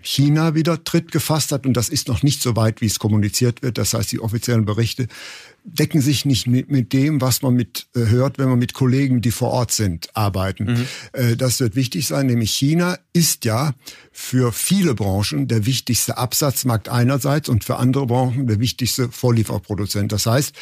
China 0.00 0.54
wieder 0.54 0.84
Tritt 0.84 1.12
gefasst 1.12 1.52
hat 1.52 1.66
und 1.66 1.74
das 1.74 1.88
ist 1.88 2.08
noch 2.08 2.22
nicht 2.22 2.42
so 2.42 2.56
weit, 2.56 2.80
wie 2.80 2.86
es 2.86 2.98
kommuniziert 2.98 3.62
wird. 3.62 3.78
Das 3.78 3.94
heißt, 3.94 4.12
die 4.12 4.20
offiziellen 4.20 4.64
Berichte 4.64 5.08
decken 5.64 6.00
sich 6.00 6.24
nicht 6.24 6.46
mit, 6.46 6.70
mit 6.70 6.92
dem, 6.92 7.20
was 7.20 7.42
man 7.42 7.54
mit 7.54 7.86
äh, 7.94 8.06
hört, 8.06 8.38
wenn 8.38 8.48
man 8.48 8.58
mit 8.58 8.74
Kollegen, 8.74 9.20
die 9.20 9.30
vor 9.30 9.50
Ort 9.50 9.72
sind, 9.72 10.14
arbeiten. 10.16 10.64
Mhm. 10.64 10.86
Äh, 11.12 11.36
das 11.36 11.60
wird 11.60 11.74
wichtig 11.76 12.06
sein, 12.06 12.26
nämlich 12.26 12.52
China 12.52 12.98
ist 13.12 13.44
ja 13.44 13.74
für 14.12 14.52
viele 14.52 14.94
Branchen 14.94 15.48
der 15.48 15.66
wichtigste 15.66 16.16
Absatzmarkt 16.16 16.88
einerseits 16.88 17.48
und 17.48 17.64
für 17.64 17.76
andere 17.76 18.06
Branchen 18.06 18.46
der 18.46 18.60
wichtigste 18.60 19.10
Vorlieferproduzent. 19.10 20.12
Das 20.12 20.26
heißt, 20.26 20.54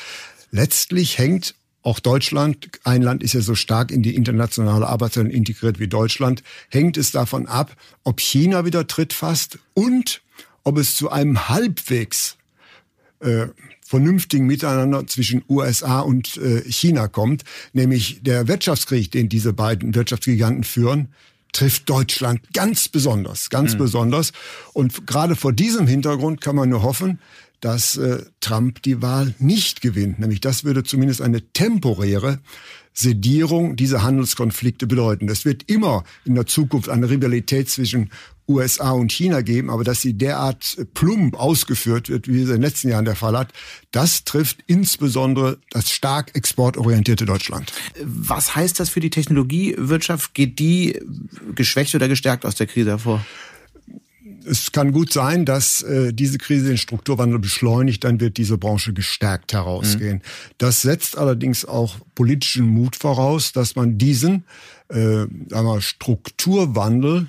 letztlich 0.51 1.19
hängt 1.19 1.55
auch 1.87 2.01
Deutschland, 2.01 2.69
ein 2.83 3.01
Land 3.01 3.23
ist 3.23 3.35
ja 3.35 3.41
so 3.41 3.55
stark 3.55 3.93
in 3.93 4.03
die 4.03 4.17
internationale 4.17 4.89
Arbeitswelt 4.89 5.33
integriert 5.33 5.79
wie 5.79 5.87
Deutschland, 5.87 6.43
hängt 6.69 6.97
es 6.97 7.13
davon 7.13 7.47
ab, 7.47 7.77
ob 8.03 8.21
China 8.21 8.65
wieder 8.65 8.89
Tritt 8.89 9.13
fasst 9.13 9.61
und 9.73 10.21
ob 10.65 10.79
es 10.79 10.97
zu 10.97 11.13
einem 11.13 11.49
halbwegs 11.49 12.39
äh, 13.21 13.47
vernünftigen 13.83 14.47
Miteinander 14.47 15.07
zwischen 15.07 15.45
USA 15.49 16.01
und 16.01 16.37
äh, 16.39 16.63
China 16.69 17.07
kommt, 17.07 17.45
nämlich 17.73 18.21
der 18.21 18.49
Wirtschaftskrieg, 18.49 19.13
den 19.13 19.29
diese 19.29 19.53
beiden 19.53 19.95
Wirtschaftsgiganten 19.95 20.65
führen, 20.65 21.11
trifft 21.53 21.89
Deutschland 21.89 22.41
ganz 22.53 22.89
besonders, 22.89 23.49
ganz 23.49 23.75
mhm. 23.75 23.79
besonders. 23.79 24.33
Und 24.73 25.07
gerade 25.07 25.37
vor 25.37 25.53
diesem 25.53 25.87
Hintergrund 25.87 26.41
kann 26.41 26.57
man 26.57 26.69
nur 26.69 26.83
hoffen, 26.83 27.21
dass 27.61 27.97
äh, 27.97 28.25
Trump 28.41 28.83
die 28.83 29.03
Wahl 29.03 29.35
nicht 29.39 29.81
gewinnt. 29.81 30.19
Nämlich 30.19 30.41
das 30.41 30.65
würde 30.65 30.85
zumindest 30.85 31.23
eine 31.23 31.53
temporäre 31.53 32.41
Sedierung 32.93 33.77
dieser 33.77 34.03
Handelskonflikte 34.03 34.87
bedeuten. 34.87 35.27
Das 35.27 35.45
wird 35.45 35.71
immer 35.71 36.05
in 36.25 36.35
der 36.35 36.47
Zukunft 36.47 36.89
eine 36.89 37.11
Rivalität 37.11 37.69
zwischen 37.69 38.11
USA 38.49 38.93
und 38.93 39.13
China 39.13 39.43
geben, 39.43 39.71
aber 39.71 39.85
dass 39.85 40.01
sie 40.01 40.15
derart 40.15 40.79
plump 40.95 41.35
ausgeführt 41.39 42.09
wird, 42.09 42.29
wie 42.29 42.43
es 42.43 42.49
in 42.49 42.55
den 42.55 42.63
letzten 42.63 42.89
Jahren 42.89 43.05
der 43.05 43.17
Fall 43.17 43.37
hat, 43.37 43.53
das 43.91 44.25
trifft 44.25 44.61
insbesondere 44.67 45.59
das 45.71 45.91
stark 45.91 46.35
exportorientierte 46.35 47.27
Deutschland. 47.27 47.73
Was 48.03 48.55
heißt 48.55 48.79
das 48.79 48.89
für 48.89 49.01
die 49.01 49.11
Technologiewirtschaft? 49.11 50.33
Geht 50.33 50.59
die 50.59 51.01
geschwächt 51.55 51.95
oder 51.95 52.09
gestärkt 52.09 52.47
aus 52.47 52.55
der 52.55 52.67
Krise 52.67 52.91
hervor? 52.91 53.25
Es 54.49 54.73
kann 54.73 54.93
gut 54.93 55.13
sein, 55.13 55.45
dass 55.45 55.83
äh, 55.83 56.13
diese 56.13 56.39
Krise 56.39 56.69
den 56.69 56.79
Strukturwandel 56.79 57.39
beschleunigt, 57.39 58.05
dann 58.05 58.21
wird 58.21 58.37
diese 58.37 58.59
Branche 58.59 58.93
gestärkt 58.93 59.53
herausgehen. 59.53 60.19
Mhm. 60.19 60.55
Das 60.59 60.83
setzt 60.83 61.19
allerdings 61.19 61.65
auch 61.65 61.97
politischen 62.15 62.67
Mut 62.67 62.97
voraus, 62.97 63.53
dass 63.53 63.77
man 63.77 63.99
diesen 63.99 64.45
äh, 64.89 65.27
sagen 65.49 65.67
wir, 65.67 65.81
Strukturwandel 65.81 67.29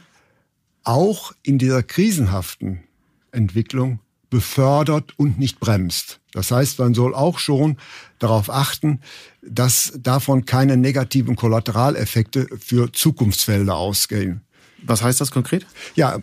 auch 0.84 1.34
in 1.44 1.58
dieser 1.58 1.84
krisenhaften 1.84 2.84
Entwicklung 3.32 4.00
befördert 4.30 5.14
und 5.18 5.40
nicht 5.40 5.60
bremst. 5.60 6.20
Das 6.34 6.52
heißt, 6.52 6.80
man 6.80 6.94
soll 6.94 7.16
auch 7.16 7.40
schon 7.40 7.78
darauf 8.20 8.50
achten, 8.50 9.00
dass 9.42 9.94
davon 9.98 10.46
keine 10.46 10.78
negativen 10.78 11.36
Kollateraleffekte 11.36 12.48
für 12.60 12.92
Zukunftsfelder 12.92 13.76
ausgehen. 13.76 14.42
Was 14.84 15.02
heißt 15.02 15.20
das 15.22 15.32
konkret? 15.32 15.66
Ja, 15.96 16.20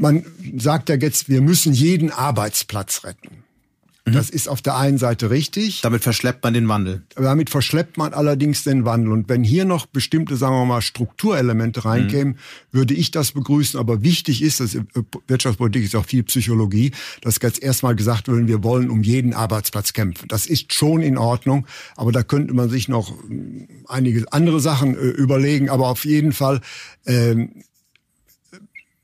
man 0.00 0.24
sagt 0.56 0.88
ja 0.88 0.96
jetzt, 0.96 1.28
wir 1.28 1.42
müssen 1.42 1.72
jeden 1.72 2.10
Arbeitsplatz 2.10 3.04
retten. 3.04 3.44
Mhm. 4.06 4.12
Das 4.12 4.30
ist 4.30 4.48
auf 4.48 4.62
der 4.62 4.76
einen 4.76 4.96
Seite 4.96 5.30
richtig. 5.30 5.82
Damit 5.82 6.02
verschleppt 6.02 6.42
man 6.42 6.54
den 6.54 6.68
Wandel. 6.68 7.02
Damit 7.16 7.50
verschleppt 7.50 7.98
man 7.98 8.14
allerdings 8.14 8.64
den 8.64 8.86
Wandel. 8.86 9.12
Und 9.12 9.28
wenn 9.28 9.44
hier 9.44 9.66
noch 9.66 9.84
bestimmte, 9.86 10.36
sagen 10.36 10.54
wir 10.54 10.64
mal, 10.64 10.80
Strukturelemente 10.80 11.84
reinkämen, 11.84 12.34
mhm. 12.34 12.38
würde 12.72 12.94
ich 12.94 13.10
das 13.10 13.32
begrüßen. 13.32 13.78
Aber 13.78 14.02
wichtig 14.02 14.42
ist, 14.42 14.60
dass 14.60 14.76
Wirtschaftspolitik 15.26 15.84
ist 15.84 15.94
auch 15.94 16.06
viel 16.06 16.22
Psychologie, 16.22 16.92
dass 17.20 17.38
jetzt 17.42 17.62
erstmal 17.62 17.94
gesagt 17.94 18.28
wird, 18.28 18.48
wir 18.48 18.64
wollen 18.64 18.88
um 18.88 19.02
jeden 19.02 19.34
Arbeitsplatz 19.34 19.92
kämpfen. 19.92 20.28
Das 20.28 20.46
ist 20.46 20.72
schon 20.72 21.02
in 21.02 21.18
Ordnung. 21.18 21.66
Aber 21.96 22.10
da 22.10 22.22
könnte 22.22 22.54
man 22.54 22.70
sich 22.70 22.88
noch 22.88 23.10
hm, 23.22 23.68
einige 23.86 24.32
andere 24.32 24.60
Sachen 24.60 24.94
äh, 24.94 24.98
überlegen. 24.98 25.68
Aber 25.68 25.88
auf 25.88 26.06
jeden 26.06 26.32
Fall 26.32 26.62
ähm, 27.04 27.64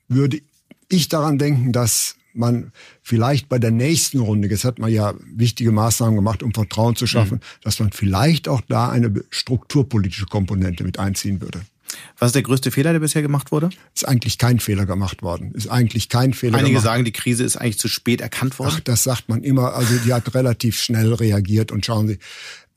würde 0.08 0.40
ich 0.88 1.08
daran 1.08 1.38
denken, 1.38 1.72
dass 1.72 2.16
man 2.36 2.72
vielleicht 3.02 3.48
bei 3.48 3.58
der 3.58 3.70
nächsten 3.70 4.18
Runde, 4.18 4.48
jetzt 4.48 4.64
hat 4.64 4.78
man 4.78 4.92
ja 4.92 5.14
wichtige 5.34 5.72
Maßnahmen 5.72 6.14
gemacht, 6.14 6.42
um 6.42 6.52
Vertrauen 6.52 6.94
zu 6.94 7.06
schaffen, 7.06 7.36
mhm. 7.36 7.62
dass 7.62 7.80
man 7.80 7.92
vielleicht 7.92 8.48
auch 8.48 8.60
da 8.68 8.90
eine 8.90 9.12
strukturpolitische 9.30 10.26
Komponente 10.26 10.84
mit 10.84 10.98
einziehen 10.98 11.40
würde. 11.40 11.62
Was 12.18 12.28
ist 12.28 12.34
der 12.34 12.42
größte 12.42 12.70
Fehler, 12.70 12.92
der 12.92 13.00
bisher 13.00 13.22
gemacht 13.22 13.52
wurde? 13.52 13.70
Ist 13.94 14.06
eigentlich 14.06 14.38
kein 14.38 14.60
Fehler 14.60 14.86
gemacht 14.86 15.22
worden. 15.22 15.52
Ist 15.54 15.68
eigentlich 15.68 16.08
kein 16.08 16.34
Fehler 16.34 16.58
Einige 16.58 16.72
gemacht. 16.72 16.84
sagen, 16.84 17.04
die 17.04 17.12
Krise 17.12 17.44
ist 17.44 17.56
eigentlich 17.56 17.78
zu 17.78 17.88
spät 17.88 18.20
erkannt 18.20 18.58
worden. 18.58 18.74
Ach, 18.76 18.80
das 18.80 19.04
sagt 19.04 19.28
man 19.28 19.42
immer. 19.42 19.74
Also 19.74 19.96
die 20.04 20.12
hat 20.12 20.34
relativ 20.34 20.80
schnell 20.80 21.14
reagiert. 21.14 21.72
Und 21.72 21.86
schauen 21.86 22.08
Sie, 22.08 22.18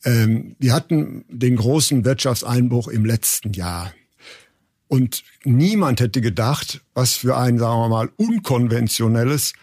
ähm, 0.06 0.56
wir 0.60 0.74
hatten 0.74 1.26
den 1.28 1.56
großen 1.56 2.06
Wirtschaftseinbruch 2.06 2.88
im 2.88 3.04
letzten 3.04 3.54
Jahr. 3.54 3.92
Und 4.90 5.24
niemand 5.46 6.02
hätte 6.02 6.20
gedacht, 6.20 6.82
was 6.94 7.14
für 7.14 7.38
ein, 7.38 7.60
sagen 7.60 7.80
wir 7.80 7.90
mal, 7.90 8.10
unkonventionelles 8.18 9.54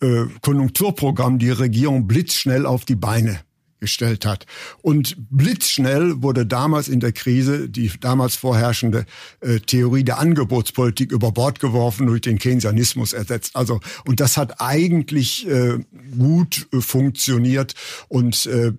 äh, 0.00 0.24
Konjunkturprogramm 0.40 1.38
die 1.38 1.50
Regierung 1.50 2.08
blitzschnell 2.08 2.66
auf 2.66 2.84
die 2.86 2.96
Beine 2.96 3.40
gestellt 3.80 4.24
hat. 4.24 4.46
Und 4.80 5.16
blitzschnell 5.30 6.22
wurde 6.22 6.46
damals 6.46 6.88
in 6.88 7.00
der 7.00 7.12
Krise 7.12 7.68
die 7.68 7.90
damals 8.00 8.34
vorherrschende 8.36 9.04
äh, 9.40 9.58
Theorie 9.58 10.04
der 10.04 10.18
Angebotspolitik 10.20 11.12
über 11.12 11.32
Bord 11.32 11.60
geworfen, 11.60 12.06
durch 12.06 12.22
den 12.22 12.38
Keynesianismus 12.38 13.12
ersetzt. 13.12 13.54
Also 13.54 13.80
und 14.06 14.20
das 14.20 14.38
hat 14.38 14.60
eigentlich 14.60 15.46
äh, 15.48 15.80
gut 16.16 16.66
äh, 16.72 16.80
funktioniert 16.80 17.74
und 18.08 18.46
äh, 18.46 18.72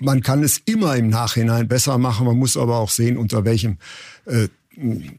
man 0.00 0.22
kann 0.22 0.42
es 0.42 0.58
immer 0.64 0.96
im 0.96 1.08
Nachhinein 1.08 1.68
besser 1.68 1.98
machen. 1.98 2.26
Man 2.26 2.38
muss 2.38 2.56
aber 2.56 2.78
auch 2.78 2.90
sehen, 2.90 3.16
unter 3.16 3.44
welchem 3.44 3.78
äh, 4.24 4.48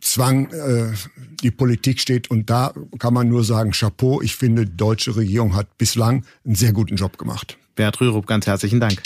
Zwang 0.01 0.51
äh, 0.51 0.93
die 1.41 1.51
Politik 1.51 1.99
steht. 1.99 2.29
Und 2.31 2.49
da 2.49 2.73
kann 2.99 3.13
man 3.13 3.29
nur 3.29 3.43
sagen, 3.43 3.71
Chapeau, 3.71 4.21
ich 4.21 4.35
finde, 4.35 4.65
die 4.65 4.77
deutsche 4.77 5.15
Regierung 5.15 5.55
hat 5.55 5.77
bislang 5.77 6.25
einen 6.45 6.55
sehr 6.55 6.73
guten 6.73 6.95
Job 6.95 7.17
gemacht. 7.17 7.57
Bert 7.75 7.99
Rürup, 8.01 8.27
ganz 8.27 8.47
herzlichen 8.47 8.79
Dank. 8.79 9.01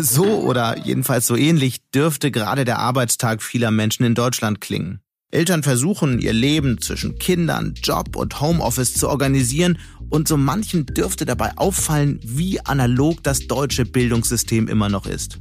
So 0.00 0.42
oder 0.42 0.78
jedenfalls 0.78 1.26
so 1.26 1.34
ähnlich 1.34 1.90
dürfte 1.90 2.30
gerade 2.30 2.64
der 2.64 2.78
Arbeitstag 2.78 3.42
vieler 3.42 3.72
Menschen 3.72 4.04
in 4.04 4.14
Deutschland 4.14 4.60
klingen. 4.60 5.00
Eltern 5.30 5.62
versuchen, 5.62 6.20
ihr 6.20 6.32
Leben 6.32 6.80
zwischen 6.80 7.18
Kindern, 7.18 7.74
Job 7.82 8.16
und 8.16 8.40
Homeoffice 8.40 8.94
zu 8.94 9.10
organisieren 9.10 9.78
und 10.08 10.26
so 10.26 10.38
manchen 10.38 10.86
dürfte 10.86 11.26
dabei 11.26 11.52
auffallen, 11.58 12.18
wie 12.24 12.60
analog 12.64 13.22
das 13.22 13.46
deutsche 13.46 13.84
Bildungssystem 13.84 14.68
immer 14.68 14.88
noch 14.88 15.04
ist. 15.04 15.38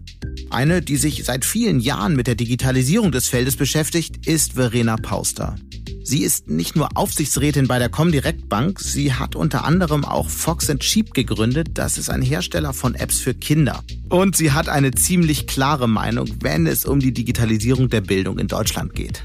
Eine, 0.49 0.81
die 0.81 0.97
sich 0.97 1.23
seit 1.23 1.45
vielen 1.45 1.79
Jahren 1.79 2.17
mit 2.17 2.27
der 2.27 2.35
Digitalisierung 2.35 3.13
des 3.13 3.29
Feldes 3.29 3.55
beschäftigt, 3.55 4.27
ist 4.27 4.53
Verena 4.53 4.97
Pauster. 4.97 5.55
Sie 6.03 6.23
ist 6.23 6.49
nicht 6.49 6.75
nur 6.75 6.97
Aufsichtsrätin 6.97 7.67
bei 7.67 7.79
der 7.79 7.89
Comdirect 7.89 8.49
Bank, 8.49 8.81
sie 8.81 9.13
hat 9.13 9.37
unter 9.37 9.63
anderem 9.63 10.03
auch 10.03 10.29
Fox 10.29 10.69
Sheep 10.81 11.13
gegründet. 11.13 11.69
Das 11.75 11.97
ist 11.97 12.09
ein 12.09 12.21
Hersteller 12.21 12.73
von 12.73 12.93
Apps 12.93 13.19
für 13.19 13.33
Kinder. 13.33 13.85
Und 14.09 14.35
sie 14.35 14.51
hat 14.51 14.67
eine 14.67 14.91
ziemlich 14.91 15.47
klare 15.47 15.87
Meinung, 15.87 16.27
wenn 16.41 16.67
es 16.67 16.83
um 16.83 16.99
die 16.99 17.13
Digitalisierung 17.13 17.87
der 17.87 18.01
Bildung 18.01 18.37
in 18.37 18.49
Deutschland 18.49 18.93
geht. 18.93 19.21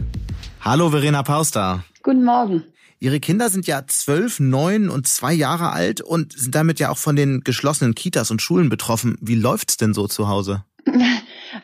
Hallo 0.64 0.90
Verena 0.90 1.25
Pauster. 1.25 1.83
Guten 2.04 2.23
Morgen. 2.23 2.62
Ihre 3.00 3.19
Kinder 3.19 3.49
sind 3.49 3.66
ja 3.66 3.83
zwölf, 3.88 4.38
neun 4.38 4.90
und 4.90 5.09
zwei 5.09 5.33
Jahre 5.33 5.73
alt 5.73 6.00
und 6.00 6.38
sind 6.38 6.54
damit 6.54 6.78
ja 6.78 6.90
auch 6.90 6.99
von 6.99 7.16
den 7.16 7.40
geschlossenen 7.40 7.97
Kitas 7.97 8.31
und 8.31 8.40
Schulen 8.40 8.69
betroffen. 8.69 9.19
Wie 9.21 9.35
läuft's 9.35 9.76
denn 9.76 9.92
so 9.92 10.07
zu 10.07 10.28
Hause? 10.28 10.64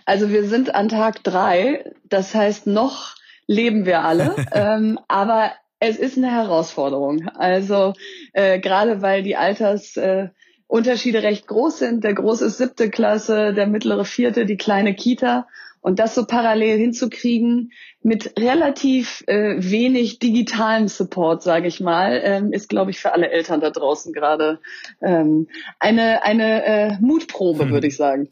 Also 0.04 0.30
wir 0.30 0.48
sind 0.48 0.74
an 0.74 0.88
Tag 0.88 1.22
drei. 1.22 1.84
Das 2.04 2.34
heißt, 2.34 2.66
noch 2.66 3.14
leben 3.46 3.86
wir 3.86 4.04
alle. 4.04 4.34
ähm, 4.52 4.98
aber 5.06 5.52
es 5.80 5.96
ist 5.96 6.16
eine 6.16 6.30
Herausforderung. 6.30 7.28
Also 7.28 7.94
äh, 8.32 8.58
gerade 8.58 9.00
weil 9.00 9.22
die 9.22 9.36
Altersunterschiede 9.36 11.18
äh, 11.18 11.26
recht 11.26 11.46
groß 11.46 11.78
sind. 11.78 12.04
Der 12.04 12.14
große 12.14 12.46
ist 12.46 12.58
siebte 12.58 12.90
Klasse, 12.90 13.54
der 13.54 13.66
mittlere 13.66 14.04
vierte, 14.04 14.44
die 14.44 14.56
kleine 14.56 14.94
Kita. 14.94 15.46
Und 15.88 15.98
das 15.98 16.14
so 16.14 16.26
parallel 16.26 16.76
hinzukriegen 16.76 17.72
mit 18.02 18.38
relativ 18.38 19.24
äh, 19.26 19.54
wenig 19.56 20.18
digitalem 20.18 20.86
Support, 20.86 21.42
sage 21.42 21.66
ich 21.66 21.80
mal, 21.80 22.20
ähm, 22.22 22.52
ist, 22.52 22.68
glaube 22.68 22.90
ich, 22.90 22.98
für 22.98 23.14
alle 23.14 23.30
Eltern 23.30 23.62
da 23.62 23.70
draußen 23.70 24.12
gerade 24.12 24.60
ähm, 25.00 25.48
eine, 25.78 26.24
eine 26.24 26.64
äh, 26.66 26.98
Mutprobe, 27.00 27.64
hm. 27.64 27.70
würde 27.70 27.86
ich 27.86 27.96
sagen. 27.96 28.28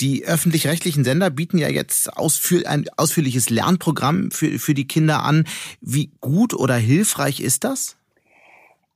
Die 0.00 0.24
öffentlich-rechtlichen 0.24 1.04
Sender 1.04 1.28
bieten 1.28 1.58
ja 1.58 1.68
jetzt 1.68 2.16
ausführ 2.16 2.66
ein 2.66 2.86
ausführliches 2.96 3.50
Lernprogramm 3.50 4.30
für, 4.30 4.58
für 4.58 4.72
die 4.72 4.88
Kinder 4.88 5.24
an. 5.24 5.44
Wie 5.82 6.10
gut 6.22 6.54
oder 6.54 6.76
hilfreich 6.76 7.40
ist 7.40 7.64
das? 7.64 7.98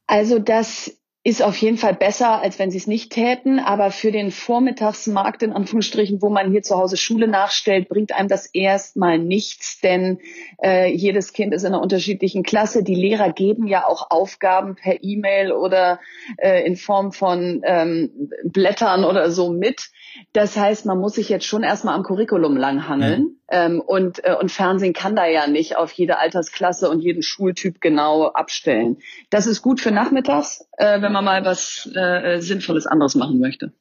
Also 0.06 0.38
das 0.38 0.94
ist 1.24 1.42
auf 1.42 1.56
jeden 1.56 1.76
Fall 1.76 1.94
besser, 1.94 2.40
als 2.40 2.58
wenn 2.58 2.70
sie 2.70 2.78
es 2.78 2.86
nicht 2.86 3.12
täten. 3.12 3.58
Aber 3.58 3.90
für 3.90 4.12
den 4.12 4.30
Vormittagsmarkt, 4.30 5.42
in 5.42 5.52
Anführungsstrichen, 5.52 6.22
wo 6.22 6.30
man 6.30 6.50
hier 6.50 6.62
zu 6.62 6.76
Hause 6.76 6.96
Schule 6.96 7.28
nachstellt, 7.28 7.88
bringt 7.88 8.12
einem 8.12 8.28
das 8.28 8.46
erstmal 8.46 9.18
nichts, 9.18 9.80
denn 9.80 10.20
äh, 10.62 10.90
jedes 10.90 11.32
Kind 11.32 11.52
ist 11.52 11.64
in 11.64 11.74
einer 11.74 11.82
unterschiedlichen 11.82 12.44
Klasse. 12.44 12.84
Die 12.84 12.94
Lehrer 12.94 13.32
geben 13.32 13.66
ja 13.66 13.86
auch 13.86 14.10
Aufgaben 14.10 14.76
per 14.76 15.02
E-Mail 15.02 15.52
oder 15.52 16.00
äh, 16.38 16.64
in 16.64 16.76
Form 16.76 17.12
von 17.12 17.62
ähm, 17.64 18.30
Blättern 18.44 19.04
oder 19.04 19.30
so 19.30 19.50
mit. 19.50 19.90
Das 20.32 20.56
heißt, 20.56 20.86
man 20.86 20.98
muss 20.98 21.14
sich 21.14 21.28
jetzt 21.28 21.46
schon 21.46 21.62
erstmal 21.62 21.94
am 21.94 22.02
Curriculum 22.02 22.56
langhangeln. 22.56 23.20
Mhm. 23.22 23.38
Ähm, 23.50 23.80
und, 23.80 24.24
äh, 24.24 24.34
und 24.34 24.52
Fernsehen 24.52 24.92
kann 24.92 25.16
da 25.16 25.26
ja 25.26 25.46
nicht 25.46 25.76
auf 25.76 25.90
jede 25.92 26.18
Altersklasse 26.18 26.90
und 26.90 27.00
jeden 27.00 27.22
Schultyp 27.22 27.80
genau 27.80 28.26
abstellen. 28.26 28.98
Das 29.30 29.46
ist 29.46 29.62
gut 29.62 29.80
für 29.80 29.90
nachmittags, 29.90 30.66
äh, 30.76 31.00
wenn 31.00 31.12
man 31.12 31.24
mal 31.24 31.44
was 31.44 31.88
äh, 31.94 32.40
Sinnvolles 32.40 32.86
anderes 32.86 33.14
machen 33.14 33.38
möchte. 33.38 33.72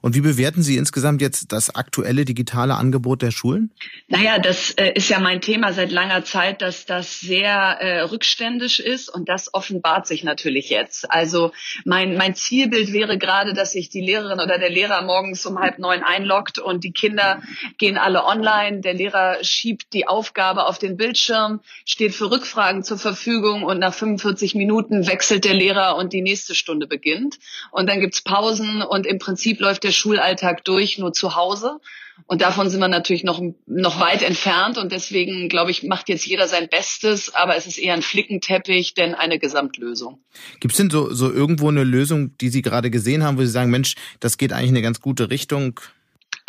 Und 0.00 0.14
wie 0.14 0.20
bewerten 0.20 0.62
Sie 0.62 0.76
insgesamt 0.76 1.20
jetzt 1.20 1.52
das 1.52 1.74
aktuelle 1.74 2.24
digitale 2.24 2.74
Angebot 2.74 3.22
der 3.22 3.30
Schulen? 3.30 3.72
Naja, 4.08 4.38
das 4.38 4.70
äh, 4.72 4.92
ist 4.94 5.08
ja 5.08 5.20
mein 5.20 5.40
Thema 5.40 5.72
seit 5.72 5.90
langer 5.90 6.24
Zeit, 6.24 6.62
dass 6.62 6.86
das 6.86 7.20
sehr 7.20 7.50
äh, 7.52 8.00
rückständisch 8.02 8.80
ist 8.80 9.08
und 9.08 9.28
das 9.28 9.52
offenbart 9.54 10.06
sich 10.06 10.24
natürlich 10.24 10.70
jetzt. 10.70 11.10
Also 11.10 11.52
mein, 11.84 12.16
mein 12.16 12.34
Zielbild 12.34 12.92
wäre 12.92 13.18
gerade, 13.18 13.54
dass 13.54 13.72
sich 13.72 13.88
die 13.88 14.00
Lehrerin 14.00 14.40
oder 14.40 14.58
der 14.58 14.70
Lehrer 14.70 15.02
morgens 15.02 15.44
um 15.46 15.58
halb 15.58 15.75
neun 15.78 16.02
einloggt 16.02 16.58
und 16.58 16.84
die 16.84 16.92
Kinder 16.92 17.42
gehen 17.78 17.98
alle 17.98 18.24
online. 18.24 18.80
Der 18.80 18.94
Lehrer 18.94 19.42
schiebt 19.42 19.92
die 19.92 20.06
Aufgabe 20.06 20.66
auf 20.66 20.78
den 20.78 20.96
Bildschirm, 20.96 21.60
steht 21.84 22.14
für 22.14 22.30
Rückfragen 22.30 22.82
zur 22.82 22.98
Verfügung 22.98 23.64
und 23.64 23.78
nach 23.78 23.94
45 23.94 24.54
Minuten 24.54 25.06
wechselt 25.06 25.44
der 25.44 25.54
Lehrer 25.54 25.96
und 25.96 26.12
die 26.12 26.22
nächste 26.22 26.54
Stunde 26.54 26.86
beginnt. 26.86 27.38
Und 27.70 27.88
dann 27.88 28.00
gibt's 28.00 28.22
Pausen 28.22 28.82
und 28.82 29.06
im 29.06 29.18
Prinzip 29.18 29.60
läuft 29.60 29.84
der 29.84 29.92
Schulalltag 29.92 30.64
durch, 30.64 30.98
nur 30.98 31.12
zu 31.12 31.34
Hause. 31.36 31.80
Und 32.24 32.40
davon 32.40 32.70
sind 32.70 32.80
wir 32.80 32.88
natürlich 32.88 33.24
noch, 33.24 33.42
noch 33.66 34.00
weit 34.00 34.22
entfernt. 34.22 34.78
Und 34.78 34.90
deswegen, 34.90 35.48
glaube 35.48 35.70
ich, 35.70 35.82
macht 35.82 36.08
jetzt 36.08 36.26
jeder 36.26 36.48
sein 36.48 36.68
Bestes. 36.68 37.34
Aber 37.34 37.56
es 37.56 37.66
ist 37.66 37.78
eher 37.78 37.94
ein 37.94 38.02
Flickenteppich, 38.02 38.94
denn 38.94 39.14
eine 39.14 39.38
Gesamtlösung. 39.38 40.20
Gibt 40.60 40.72
es 40.72 40.78
denn 40.78 40.90
so, 40.90 41.12
so 41.12 41.30
irgendwo 41.30 41.68
eine 41.68 41.84
Lösung, 41.84 42.36
die 42.38 42.48
Sie 42.48 42.62
gerade 42.62 42.90
gesehen 42.90 43.22
haben, 43.22 43.36
wo 43.36 43.42
Sie 43.42 43.48
sagen, 43.48 43.70
Mensch, 43.70 43.94
das 44.20 44.38
geht 44.38 44.52
eigentlich 44.52 44.70
in 44.70 44.76
eine 44.76 44.82
ganz 44.82 45.00
gute 45.00 45.30
Richtung? 45.30 45.78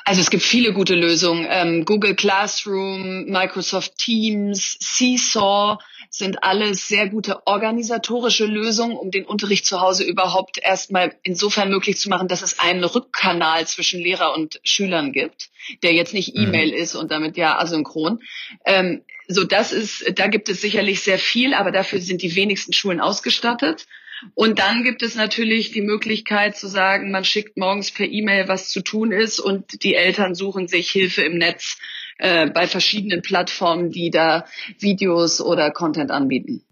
Also 0.06 0.22
es 0.22 0.30
gibt 0.30 0.44
viele 0.44 0.72
gute 0.72 0.96
Lösungen. 0.96 1.46
Ähm, 1.50 1.84
Google 1.84 2.16
Classroom, 2.16 3.26
Microsoft 3.26 3.98
Teams, 3.98 4.78
Seesaw 4.80 5.80
sind 6.10 6.44
alles 6.44 6.88
sehr 6.88 7.10
gute 7.10 7.46
organisatorische 7.46 8.46
Lösungen, 8.46 8.98
um 8.98 9.12
den 9.12 9.26
Unterricht 9.26 9.66
zu 9.66 9.82
Hause 9.82 10.04
überhaupt 10.04 10.58
erstmal 10.62 11.16
insofern 11.24 11.70
möglich 11.70 11.98
zu 11.98 12.10
machen, 12.10 12.28
dass 12.28 12.42
es 12.42 12.60
einen 12.60 12.84
Rückkanal 12.84 13.68
zwischen 13.68 14.02
Lehrer 14.02 14.34
und 14.34 14.60
Schülern 14.64 15.12
gibt, 15.12 15.50
der 15.84 15.94
jetzt 15.94 16.14
nicht 16.14 16.36
mhm. 16.36 16.44
E-Mail 16.44 16.74
ist 16.74 16.96
und 16.96 17.12
damit 17.12 17.38
ja 17.38 17.58
asynchron. 17.60 18.22
Ähm, 18.66 19.04
so 19.28 19.44
das 19.44 19.74
ist, 19.74 20.14
da 20.16 20.28
gibt 20.28 20.50
es 20.50 20.62
sicherlich 20.62 21.02
sehr 21.02 21.20
viel, 21.20 21.54
aber 21.54 21.72
dafür 21.72 22.00
sind 22.00 22.22
die 22.22 22.36
wenigsten 22.36 22.74
Schulen 22.74 23.02
ausgestattet. 23.02 23.86
Und 24.34 24.60
dann 24.60 24.84
gibt 24.84 25.04
es 25.04 25.16
natürlich 25.16 25.72
die 25.72 25.82
Möglichkeit 25.82 26.58
zu 26.58 26.68
sagen, 26.68 27.12
man 27.12 27.24
schickt 27.24 27.58
morgens 27.58 27.92
per 27.92 28.08
E-Mail, 28.08 28.48
was 28.48 28.70
zu 28.70 28.82
tun 28.82 29.12
ist 29.12 29.40
und 29.40 29.84
die 29.84 29.96
Eltern 29.96 30.34
suchen 30.34 30.68
sich 30.68 30.90
Hilfe 30.90 31.22
im 31.22 31.38
Netz 31.38 31.78
äh, 32.18 32.50
bei 32.50 32.68
verschiedenen 32.68 33.22
Plattformen, 33.22 33.92
die 33.92 34.10
da 34.10 34.46
Videos 34.80 35.42
oder 35.42 35.72
Content 35.72 36.12
anbieten. 36.12 36.64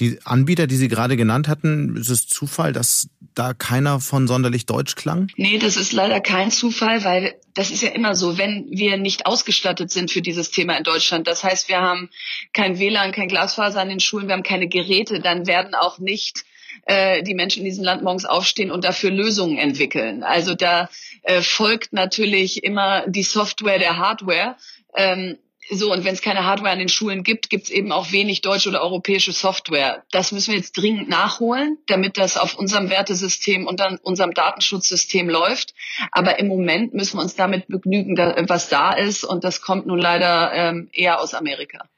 Die 0.00 0.18
Anbieter, 0.24 0.66
die 0.66 0.76
Sie 0.76 0.88
gerade 0.88 1.16
genannt 1.16 1.46
hatten, 1.46 1.96
ist 1.96 2.10
es 2.10 2.26
Zufall, 2.26 2.72
dass 2.72 3.08
da 3.34 3.54
keiner 3.54 4.00
von 4.00 4.26
sonderlich 4.26 4.66
Deutsch 4.66 4.96
klang? 4.96 5.28
Nee, 5.36 5.58
das 5.58 5.76
ist 5.76 5.92
leider 5.92 6.20
kein 6.20 6.50
Zufall, 6.50 7.04
weil 7.04 7.34
das 7.54 7.70
ist 7.70 7.82
ja 7.82 7.90
immer 7.90 8.16
so, 8.16 8.36
wenn 8.36 8.66
wir 8.70 8.96
nicht 8.96 9.26
ausgestattet 9.26 9.90
sind 9.90 10.10
für 10.10 10.22
dieses 10.22 10.50
Thema 10.50 10.76
in 10.76 10.84
Deutschland. 10.84 11.28
Das 11.28 11.44
heißt, 11.44 11.68
wir 11.68 11.80
haben 11.80 12.10
kein 12.52 12.78
WLAN, 12.78 13.12
kein 13.12 13.28
Glasfaser 13.28 13.80
an 13.80 13.88
den 13.88 14.00
Schulen, 14.00 14.26
wir 14.26 14.34
haben 14.34 14.42
keine 14.42 14.68
Geräte, 14.68 15.20
dann 15.20 15.46
werden 15.46 15.74
auch 15.74 15.98
nicht 16.00 16.44
äh, 16.86 17.22
die 17.22 17.34
Menschen 17.34 17.60
in 17.60 17.64
diesem 17.66 17.84
Land 17.84 18.02
morgens 18.02 18.24
aufstehen 18.24 18.70
und 18.70 18.84
dafür 18.84 19.10
Lösungen 19.10 19.58
entwickeln. 19.58 20.22
Also 20.22 20.54
da 20.54 20.88
äh, 21.22 21.40
folgt 21.40 21.92
natürlich 21.92 22.64
immer 22.64 23.06
die 23.06 23.22
Software 23.22 23.78
der 23.78 23.98
Hardware. 23.98 24.56
Ähm, 24.96 25.38
so, 25.70 25.90
und 25.92 26.04
wenn 26.04 26.12
es 26.12 26.20
keine 26.20 26.44
Hardware 26.44 26.72
an 26.72 26.78
den 26.78 26.90
Schulen 26.90 27.22
gibt, 27.22 27.48
gibt 27.48 27.64
es 27.64 27.70
eben 27.70 27.90
auch 27.90 28.12
wenig 28.12 28.42
deutsche 28.42 28.68
oder 28.68 28.82
europäische 28.82 29.32
Software. 29.32 30.04
Das 30.10 30.30
müssen 30.30 30.50
wir 30.50 30.58
jetzt 30.58 30.72
dringend 30.72 31.08
nachholen, 31.08 31.78
damit 31.86 32.18
das 32.18 32.36
auf 32.36 32.54
unserem 32.54 32.90
Wertesystem 32.90 33.66
und 33.66 33.80
dann 33.80 33.96
unserem 34.02 34.34
Datenschutzsystem 34.34 35.28
läuft. 35.28 35.74
Aber 36.12 36.38
im 36.38 36.48
Moment 36.48 36.92
müssen 36.92 37.16
wir 37.16 37.22
uns 37.22 37.34
damit 37.34 37.66
begnügen, 37.68 38.16
was 38.48 38.68
da 38.68 38.92
ist. 38.92 39.24
Und 39.24 39.42
das 39.42 39.62
kommt 39.62 39.86
nun 39.86 39.98
leider 39.98 40.52
ähm, 40.52 40.90
eher 40.92 41.20
aus 41.20 41.32
Amerika. 41.32 41.88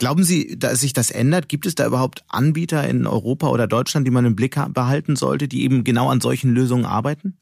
Glauben 0.00 0.24
Sie, 0.24 0.58
dass 0.58 0.80
sich 0.80 0.94
das 0.94 1.10
ändert? 1.10 1.50
Gibt 1.50 1.66
es 1.66 1.74
da 1.74 1.86
überhaupt 1.86 2.24
Anbieter 2.26 2.88
in 2.88 3.06
Europa 3.06 3.48
oder 3.48 3.66
Deutschland, 3.66 4.06
die 4.06 4.10
man 4.10 4.24
im 4.24 4.34
Blick 4.34 4.58
behalten 4.72 5.14
sollte, 5.14 5.46
die 5.46 5.62
eben 5.62 5.84
genau 5.84 6.08
an 6.08 6.22
solchen 6.22 6.54
Lösungen 6.54 6.86
arbeiten? 6.86 7.36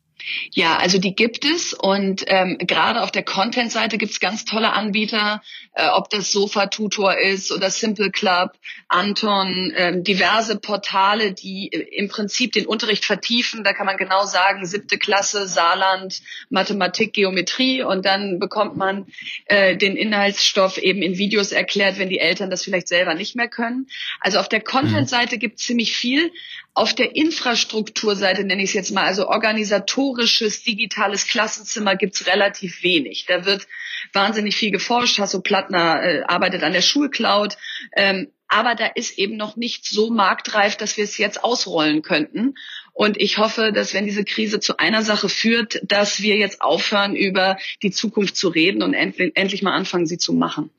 Ja, 0.53 0.77
also 0.77 0.99
die 0.99 1.15
gibt 1.15 1.45
es 1.45 1.73
und 1.73 2.25
ähm, 2.27 2.59
gerade 2.59 3.03
auf 3.03 3.11
der 3.11 3.23
Content-Seite 3.23 3.99
gibt 3.99 4.13
es 4.13 4.21
ganz 4.21 4.45
tolle 4.45 4.73
Anbieter, 4.73 5.43
äh, 5.75 5.89
ob 5.89 6.11
das 6.11 6.33
Sofa-Tutor 6.33 7.17
ist 7.19 7.53
oder 7.53 7.71
Simple 7.71 8.11
Club, 8.11 8.53
Anton, 8.89 9.71
äh, 9.71 10.03
diverse 10.03 10.59
Portale, 10.59 11.33
die 11.33 11.73
äh, 11.73 11.97
im 11.97 12.09
Prinzip 12.09 12.53
den 12.53 12.67
Unterricht 12.67 13.05
vertiefen. 13.05 13.65
Da 13.65 13.73
kann 13.73 13.87
man 13.87 13.97
genau 13.97 14.25
sagen, 14.25 14.67
siebte 14.67 14.99
Klasse, 14.99 15.47
Saarland, 15.47 16.21
Mathematik, 16.51 17.13
Geometrie 17.13 17.83
und 17.83 18.05
dann 18.05 18.39
bekommt 18.39 18.77
man 18.77 19.07
äh, 19.47 19.77
den 19.77 19.97
Inhaltsstoff 19.97 20.79
eben 20.79 21.03
in 21.03 21.17
Videos 21.17 21.53
erklärt, 21.53 21.99
wenn 21.99 22.09
die 22.09 22.19
Eltern 22.19 22.51
das 22.51 22.65
vielleicht 22.65 22.89
selber 22.89 23.15
nicht 23.15 23.37
mehr 23.37 23.49
können. 23.49 23.87
Also 24.21 24.39
auf 24.39 24.49
der 24.49 24.61
Content-Seite 24.61 25.37
mhm. 25.37 25.41
gibt 25.41 25.59
es 25.59 25.67
ziemlich 25.67 25.97
viel. 25.97 26.33
Auf 26.79 26.95
der 26.95 27.17
Infrastrukturseite 27.17 28.45
nenne 28.45 28.63
ich 28.63 28.69
es 28.69 28.75
jetzt 28.75 28.93
mal, 28.93 29.03
also 29.03 29.27
organisatorisches, 29.27 30.63
digitales 30.63 31.27
Klassenzimmer 31.27 31.97
gibt's 31.97 32.29
relativ 32.29 32.85
wenig. 32.85 33.25
Da 33.27 33.45
wird 33.45 33.67
wahnsinnig 34.13 34.55
viel 34.55 34.71
geforscht. 34.71 35.19
Hasso 35.19 35.41
Plattner 35.41 36.01
äh, 36.01 36.23
arbeitet 36.23 36.63
an 36.63 36.73
der 36.73 36.83
Schulcloud. 36.83 37.57
Ähm, 37.97 38.29
aber 38.47 38.77
da 38.77 38.87
ist 38.87 39.19
eben 39.19 39.37
noch 39.37 39.57
nicht 39.57 39.87
so 39.87 40.11
marktreif, 40.11 40.77
dass 40.77 40.97
wir 40.97 41.03
es 41.03 41.19
jetzt 41.19 41.43
ausrollen 41.43 42.03
könnten. 42.03 42.55
Und 42.93 43.21
ich 43.21 43.39
hoffe, 43.39 43.73
dass 43.73 43.93
wenn 43.93 44.05
diese 44.07 44.25
Krise 44.25 44.61
zu 44.61 44.77
einer 44.77 45.03
Sache 45.03 45.29
führt, 45.29 45.81
dass 45.83 46.23
wir 46.23 46.37
jetzt 46.37 46.63
aufhören, 46.63 47.17
über 47.17 47.59
die 47.83 47.91
Zukunft 47.91 48.37
zu 48.37 48.47
reden 48.51 48.85
und 48.85 48.95
endlich, 48.95 49.33
endlich 49.35 49.63
mal 49.63 49.75
anfangen, 49.75 50.07
sie 50.07 50.19
zu 50.19 50.33
machen. 50.33 50.71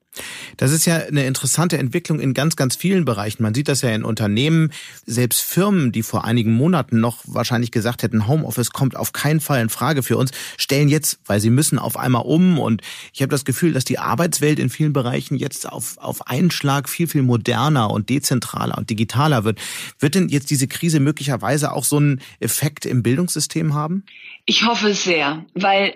Das 0.58 0.72
ist 0.72 0.86
ja 0.86 0.98
eine 0.98 1.26
interessante 1.26 1.78
Entwicklung 1.78 2.20
in 2.20 2.34
ganz, 2.34 2.56
ganz 2.56 2.76
vielen 2.76 3.06
Bereichen. 3.06 3.44
Man 3.44 3.54
sieht 3.54 3.68
das 3.68 3.82
ja 3.82 3.90
in 3.90 4.04
Unternehmen, 4.04 4.72
selbst 5.06 5.42
Firmen, 5.42 5.92
die 5.92 6.04
vor 6.04 6.26
einigen 6.26 6.52
Monaten 6.52 7.00
noch 7.00 7.20
wahrscheinlich 7.26 7.72
gesagt 7.72 8.04
hätten, 8.04 8.28
Homeoffice 8.28 8.72
kommt 8.72 8.96
auf 8.96 9.14
keinen 9.14 9.40
Fall 9.40 9.62
in 9.62 9.70
Frage 9.70 10.04
für 10.04 10.18
uns, 10.18 10.32
stellen 10.58 10.90
jetzt, 10.90 11.20
weil 11.26 11.40
sie 11.40 11.50
müssen, 11.50 11.80
auf 11.80 11.98
einmal 11.98 12.24
um. 12.26 12.60
Und 12.60 12.82
ich 13.14 13.22
habe 13.22 13.30
das 13.30 13.46
Gefühl, 13.46 13.74
dass 13.74 13.86
die 13.86 14.00
Arbeitswelt 14.00 14.60
in 14.60 14.70
vielen 14.70 14.94
Bereichen 14.94 15.38
jetzt 15.38 15.68
auf, 15.68 15.98
auf 15.98 16.28
einen 16.28 16.52
Schlag 16.52 16.90
viel, 16.90 17.08
viel 17.08 17.24
moderner 17.24 17.92
und 17.92 18.10
dezentraler 18.10 18.78
und 18.78 18.90
digitaler 18.90 19.44
wird. 19.44 19.60
Wird 20.00 20.16
denn 20.16 20.30
jetzt 20.30 20.50
diese 20.50 20.68
Krise 20.68 21.00
möglicherweise 21.00 21.72
auch 21.72 21.86
so 21.86 21.98
einen 21.98 22.22
Effekt 22.40 22.86
im 22.86 23.04
Bildungssystem 23.04 23.74
haben? 23.74 24.04
Ich 24.46 24.66
hoffe 24.66 24.94
sehr, 24.94 25.46
weil 25.54 25.96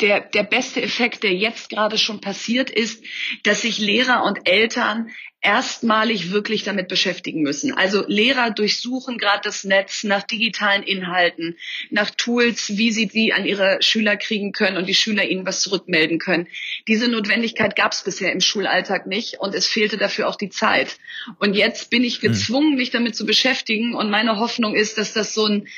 der, 0.00 0.20
der 0.20 0.42
beste 0.42 0.82
Effekt, 0.82 1.22
der 1.22 1.32
jetzt 1.32 1.70
gerade 1.70 1.98
schon 1.98 2.20
passiert 2.20 2.70
ist, 2.70 3.04
dass 3.44 3.62
sich 3.62 3.78
Lehrer 3.78 4.24
und 4.24 4.48
Eltern 4.48 5.10
erstmalig 5.42 6.30
wirklich 6.30 6.62
damit 6.62 6.86
beschäftigen 6.86 7.42
müssen. 7.42 7.74
Also 7.74 8.04
Lehrer 8.06 8.52
durchsuchen 8.52 9.18
gerade 9.18 9.40
das 9.42 9.64
Netz 9.64 10.04
nach 10.04 10.22
digitalen 10.22 10.84
Inhalten, 10.84 11.58
nach 11.90 12.10
Tools, 12.10 12.76
wie 12.76 12.92
sie 12.92 13.08
die 13.08 13.32
an 13.32 13.44
ihre 13.44 13.78
Schüler 13.82 14.16
kriegen 14.16 14.52
können 14.52 14.76
und 14.76 14.88
die 14.88 14.94
Schüler 14.94 15.24
ihnen 15.24 15.44
was 15.44 15.60
zurückmelden 15.60 16.20
können. 16.20 16.46
Diese 16.86 17.08
Notwendigkeit 17.08 17.74
gab 17.74 17.90
es 17.90 18.04
bisher 18.04 18.32
im 18.32 18.40
Schulalltag 18.40 19.06
nicht 19.06 19.40
und 19.40 19.52
es 19.54 19.66
fehlte 19.66 19.98
dafür 19.98 20.28
auch 20.28 20.36
die 20.36 20.50
Zeit. 20.50 20.96
Und 21.40 21.54
jetzt 21.54 21.90
bin 21.90 22.04
ich 22.04 22.22
hm. 22.22 22.32
gezwungen, 22.32 22.76
mich 22.76 22.90
damit 22.90 23.16
zu 23.16 23.26
beschäftigen 23.26 23.94
und 23.94 24.10
meine 24.10 24.38
Hoffnung 24.38 24.76
ist, 24.76 24.96
dass 24.96 25.12
das 25.12 25.34
so 25.34 25.46
ein 25.46 25.68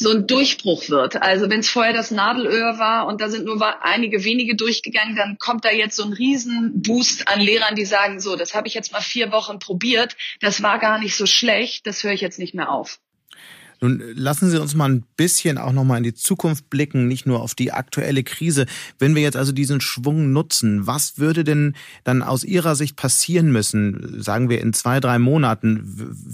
so 0.00 0.10
ein 0.10 0.26
Durchbruch 0.26 0.88
wird. 0.88 1.20
Also 1.20 1.50
wenn 1.50 1.60
es 1.60 1.68
vorher 1.68 1.92
das 1.92 2.10
Nadelöhr 2.10 2.78
war 2.78 3.06
und 3.06 3.20
da 3.20 3.28
sind 3.28 3.44
nur 3.44 3.60
einige 3.84 4.24
wenige 4.24 4.56
durchgegangen, 4.56 5.14
dann 5.14 5.36
kommt 5.38 5.66
da 5.66 5.70
jetzt 5.70 5.94
so 5.94 6.04
ein 6.04 6.14
Riesenboost 6.14 7.28
an 7.28 7.38
Lehrern, 7.38 7.74
die 7.74 7.84
sagen, 7.84 8.18
so, 8.18 8.34
das 8.34 8.54
habe 8.54 8.66
ich 8.66 8.72
jetzt 8.72 8.92
mal 8.92 9.02
vier 9.02 9.30
Wochen 9.30 9.58
probiert, 9.58 10.16
das 10.40 10.62
war 10.62 10.78
gar 10.78 10.98
nicht 10.98 11.16
so 11.16 11.26
schlecht, 11.26 11.86
das 11.86 12.02
höre 12.02 12.12
ich 12.12 12.22
jetzt 12.22 12.38
nicht 12.38 12.54
mehr 12.54 12.72
auf. 12.72 12.98
Nun 13.80 14.02
lassen 14.14 14.50
Sie 14.50 14.60
uns 14.60 14.74
mal 14.74 14.90
ein 14.90 15.04
bisschen 15.16 15.56
auch 15.56 15.72
noch 15.72 15.84
mal 15.84 15.96
in 15.96 16.02
die 16.02 16.14
Zukunft 16.14 16.68
blicken, 16.68 17.08
nicht 17.08 17.26
nur 17.26 17.40
auf 17.40 17.54
die 17.54 17.72
aktuelle 17.72 18.22
Krise. 18.22 18.66
Wenn 18.98 19.14
wir 19.14 19.22
jetzt 19.22 19.36
also 19.36 19.52
diesen 19.52 19.80
Schwung 19.80 20.32
nutzen, 20.32 20.86
was 20.86 21.18
würde 21.18 21.44
denn 21.44 21.74
dann 22.04 22.22
aus 22.22 22.44
Ihrer 22.44 22.76
Sicht 22.76 22.96
passieren 22.96 23.50
müssen, 23.52 24.22
sagen 24.22 24.50
wir 24.50 24.60
in 24.60 24.74
zwei, 24.74 25.00
drei 25.00 25.18
Monaten? 25.18 25.80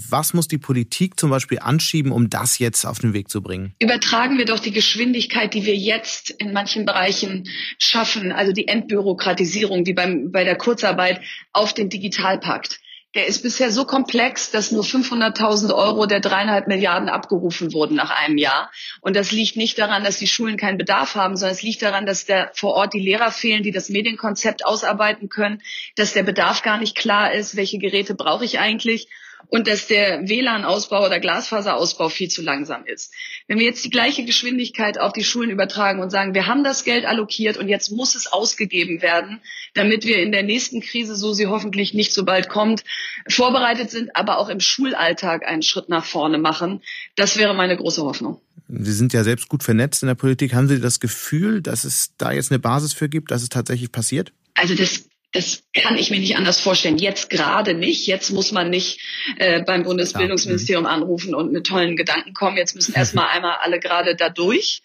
Was 0.09 0.33
muss 0.33 0.49
die 0.49 0.57
Politik 0.57 1.17
zum 1.19 1.29
Beispiel 1.29 1.59
anschieben, 1.59 2.11
um 2.11 2.29
das 2.29 2.59
jetzt 2.59 2.85
auf 2.85 2.99
den 2.99 3.13
Weg 3.13 3.29
zu 3.29 3.41
bringen? 3.41 3.73
Übertragen 3.79 4.37
wir 4.37 4.45
doch 4.45 4.59
die 4.59 4.71
Geschwindigkeit, 4.71 5.53
die 5.53 5.65
wir 5.65 5.75
jetzt 5.75 6.31
in 6.31 6.51
manchen 6.51 6.85
Bereichen 6.85 7.45
schaffen, 7.79 8.33
also 8.33 8.51
die 8.51 8.67
Entbürokratisierung, 8.67 9.85
wie 9.85 9.93
beim, 9.93 10.31
bei 10.31 10.43
der 10.43 10.57
Kurzarbeit, 10.57 11.21
auf 11.53 11.73
den 11.73 11.89
Digitalpakt 11.89 12.81
der 13.15 13.27
ist 13.27 13.41
bisher 13.41 13.71
so 13.71 13.85
komplex, 13.85 14.51
dass 14.51 14.71
nur 14.71 14.83
500.000 14.83 15.73
Euro 15.73 16.05
der 16.05 16.19
dreieinhalb 16.19 16.67
Milliarden 16.67 17.09
abgerufen 17.09 17.73
wurden 17.73 17.95
nach 17.95 18.11
einem 18.11 18.37
Jahr. 18.37 18.69
Und 19.01 19.15
das 19.15 19.31
liegt 19.31 19.55
nicht 19.55 19.79
daran, 19.79 20.03
dass 20.03 20.17
die 20.17 20.27
Schulen 20.27 20.57
keinen 20.57 20.77
Bedarf 20.77 21.15
haben, 21.15 21.35
sondern 21.35 21.55
es 21.55 21.63
liegt 21.63 21.81
daran, 21.81 22.05
dass 22.05 22.25
der 22.25 22.51
vor 22.53 22.73
Ort 22.73 22.93
die 22.93 22.99
Lehrer 22.99 23.31
fehlen, 23.31 23.63
die 23.63 23.71
das 23.71 23.89
Medienkonzept 23.89 24.65
ausarbeiten 24.65 25.29
können, 25.29 25.61
dass 25.95 26.13
der 26.13 26.23
Bedarf 26.23 26.61
gar 26.61 26.77
nicht 26.77 26.95
klar 26.95 27.31
ist, 27.31 27.55
welche 27.55 27.79
Geräte 27.79 28.13
brauche 28.13 28.45
ich 28.45 28.59
eigentlich 28.59 29.07
und 29.49 29.67
dass 29.67 29.87
der 29.87 30.27
WLAN-Ausbau 30.27 31.05
oder 31.05 31.19
Glasfaserausbau 31.19 32.09
viel 32.09 32.29
zu 32.29 32.41
langsam 32.41 32.85
ist. 32.85 33.13
Wenn 33.47 33.59
wir 33.59 33.65
jetzt 33.65 33.85
die 33.85 33.89
gleiche 33.89 34.25
Geschwindigkeit 34.25 34.99
auf 34.99 35.13
die 35.13 35.23
Schulen 35.23 35.49
übertragen 35.49 36.01
und 36.01 36.09
sagen, 36.09 36.33
wir 36.33 36.47
haben 36.47 36.63
das 36.63 36.83
Geld 36.83 37.05
allokiert 37.05 37.57
und 37.57 37.69
jetzt 37.69 37.91
muss 37.91 38.15
es 38.15 38.27
ausgegeben 38.27 39.01
werden, 39.01 39.39
damit 39.73 40.05
wir 40.05 40.17
in 40.21 40.31
der 40.31 40.43
nächsten 40.43 40.81
Krise, 40.81 41.15
so 41.15 41.33
sie 41.33 41.47
hoffentlich 41.47 41.93
nicht 41.93 42.13
so 42.13 42.25
bald 42.25 42.49
kommt, 42.49 42.83
vorbereitet 43.27 43.89
sind, 43.89 44.15
aber 44.15 44.37
auch 44.39 44.49
im 44.49 44.59
Schulalltag 44.59 45.47
einen 45.47 45.61
Schritt 45.61 45.89
nach 45.89 46.05
vorne 46.05 46.37
machen, 46.37 46.81
das 47.15 47.37
wäre 47.37 47.53
meine 47.53 47.77
große 47.77 48.01
Hoffnung. 48.01 48.41
Sie 48.69 48.91
sind 48.91 49.13
ja 49.13 49.23
selbst 49.23 49.47
gut 49.47 49.63
vernetzt 49.63 50.03
in 50.03 50.07
der 50.07 50.15
Politik. 50.15 50.53
Haben 50.53 50.67
Sie 50.67 50.81
das 50.81 50.99
Gefühl, 50.99 51.61
dass 51.61 51.85
es 51.85 52.11
da 52.17 52.33
jetzt 52.33 52.51
eine 52.51 52.59
Basis 52.59 52.91
für 52.91 53.07
gibt, 53.07 53.31
dass 53.31 53.41
es 53.41 53.49
tatsächlich 53.49 53.93
passiert? 53.93 54.33
Also 54.55 54.75
das 54.75 55.05
das 55.33 55.63
kann 55.73 55.97
ich 55.97 56.09
mir 56.09 56.19
nicht 56.19 56.37
anders 56.37 56.59
vorstellen. 56.59 56.97
Jetzt 56.97 57.29
gerade 57.29 57.73
nicht. 57.73 58.07
Jetzt 58.07 58.31
muss 58.31 58.51
man 58.51 58.69
nicht 58.69 58.99
äh, 59.37 59.61
beim 59.61 59.83
Bundesbildungsministerium 59.83 60.83
mhm. 60.83 60.89
anrufen 60.89 61.35
und 61.35 61.51
mit 61.51 61.67
tollen 61.67 61.95
Gedanken 61.95 62.33
kommen. 62.33 62.57
Jetzt 62.57 62.75
müssen 62.75 62.93
erstmal 62.93 63.27
einmal 63.33 63.57
alle 63.61 63.79
gerade 63.79 64.15
da 64.15 64.29
durch. 64.29 64.81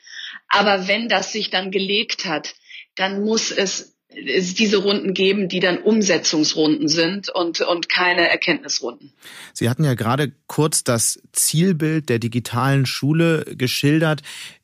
Aber 0.48 0.88
wenn 0.88 1.08
das 1.08 1.32
sich 1.32 1.50
dann 1.50 1.70
gelegt 1.70 2.24
hat, 2.24 2.54
dann 2.96 3.22
muss 3.22 3.50
es, 3.50 3.96
es 4.08 4.54
diese 4.54 4.78
Runden 4.78 5.14
geben, 5.14 5.48
die 5.48 5.60
dann 5.60 5.78
Umsetzungsrunden 5.78 6.88
sind 6.88 7.28
und, 7.30 7.60
und 7.60 7.88
keine 7.88 8.28
Erkenntnisrunden. 8.28 9.12
Sie 9.52 9.70
hatten 9.70 9.84
ja 9.84 9.94
gerade 9.94 10.32
kurz 10.46 10.84
das 10.84 11.22
Zielbild 11.32 12.08
der 12.08 12.18
digitalen 12.18 12.84
Schule 12.84 13.44
geschildert. 13.56 14.22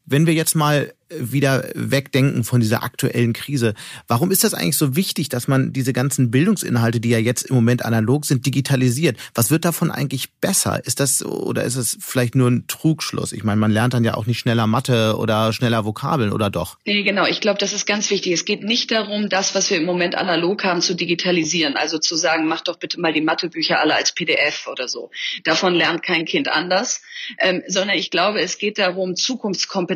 Wenn 0.09 0.27
wir 0.27 0.35
jetzt 0.35 0.55
mal 0.55 0.93
wieder 1.11 1.65
wegdenken 1.75 2.45
von 2.45 2.61
dieser 2.61 2.83
aktuellen 2.83 3.33
Krise. 3.33 3.75
Warum 4.07 4.31
ist 4.31 4.45
das 4.45 4.55
eigentlich 4.55 4.77
so 4.77 4.95
wichtig, 4.95 5.29
dass 5.29 5.49
man 5.49 5.73
diese 5.73 5.93
ganzen 5.93 6.31
Bildungsinhalte, 6.31 7.01
die 7.01 7.09
ja 7.09 7.19
jetzt 7.19 7.45
im 7.45 7.55
Moment 7.55 7.85
analog 7.85 8.27
sind, 8.27 8.45
digitalisiert? 8.45 9.17
Was 9.35 9.51
wird 9.51 9.65
davon 9.65 9.91
eigentlich 9.91 10.31
besser? 10.41 10.85
Ist 10.85 11.01
das 11.01 11.25
oder 11.25 11.65
ist 11.65 11.77
es 11.77 11.97
vielleicht 12.01 12.35
nur 12.35 12.51
ein 12.51 12.67
Trugschluss? 12.69 13.33
Ich 13.33 13.43
meine, 13.43 13.61
man 13.61 13.71
lernt 13.71 13.95
dann 13.95 14.05
ja 14.05 14.15
auch 14.15 14.27
nicht 14.27 14.39
schneller 14.39 14.67
Mathe 14.67 15.17
oder 15.17 15.53
schneller 15.53 15.85
Vokabeln 15.85 16.33
oder 16.33 16.51
doch? 16.51 16.77
Nee, 16.85 17.03
genau. 17.03 17.27
Ich 17.27 17.41
glaube, 17.41 17.59
das 17.59 17.73
ist 17.73 17.87
ganz 17.87 18.11
wichtig. 18.11 18.33
Es 18.33 18.45
geht 18.45 18.63
nicht 18.63 18.91
darum, 18.91 19.29
das, 19.29 19.55
was 19.55 19.71
wir 19.71 19.79
im 19.79 19.85
Moment 19.85 20.15
analog 20.15 20.65
haben, 20.65 20.83
zu 20.83 20.95
digitalisieren. 20.95 21.77
Also 21.77 21.99
zu 21.99 22.17
sagen, 22.17 22.47
mach 22.47 22.61
doch 22.61 22.77
bitte 22.79 23.01
mal 23.01 23.13
die 23.13 23.23
Mathebücher 23.23 23.81
alle 23.81 23.95
als 23.95 24.13
PDF 24.13 24.67
oder 24.71 24.89
so. 24.89 25.11
Davon 25.45 25.75
lernt 25.75 26.03
kein 26.03 26.27
Kind 26.27 26.49
anders. 26.49 27.01
Ähm, 27.39 27.63
sondern 27.67 27.97
ich 27.97 28.11
glaube, 28.11 28.41
es 28.41 28.59
geht 28.59 28.79
darum, 28.79 29.17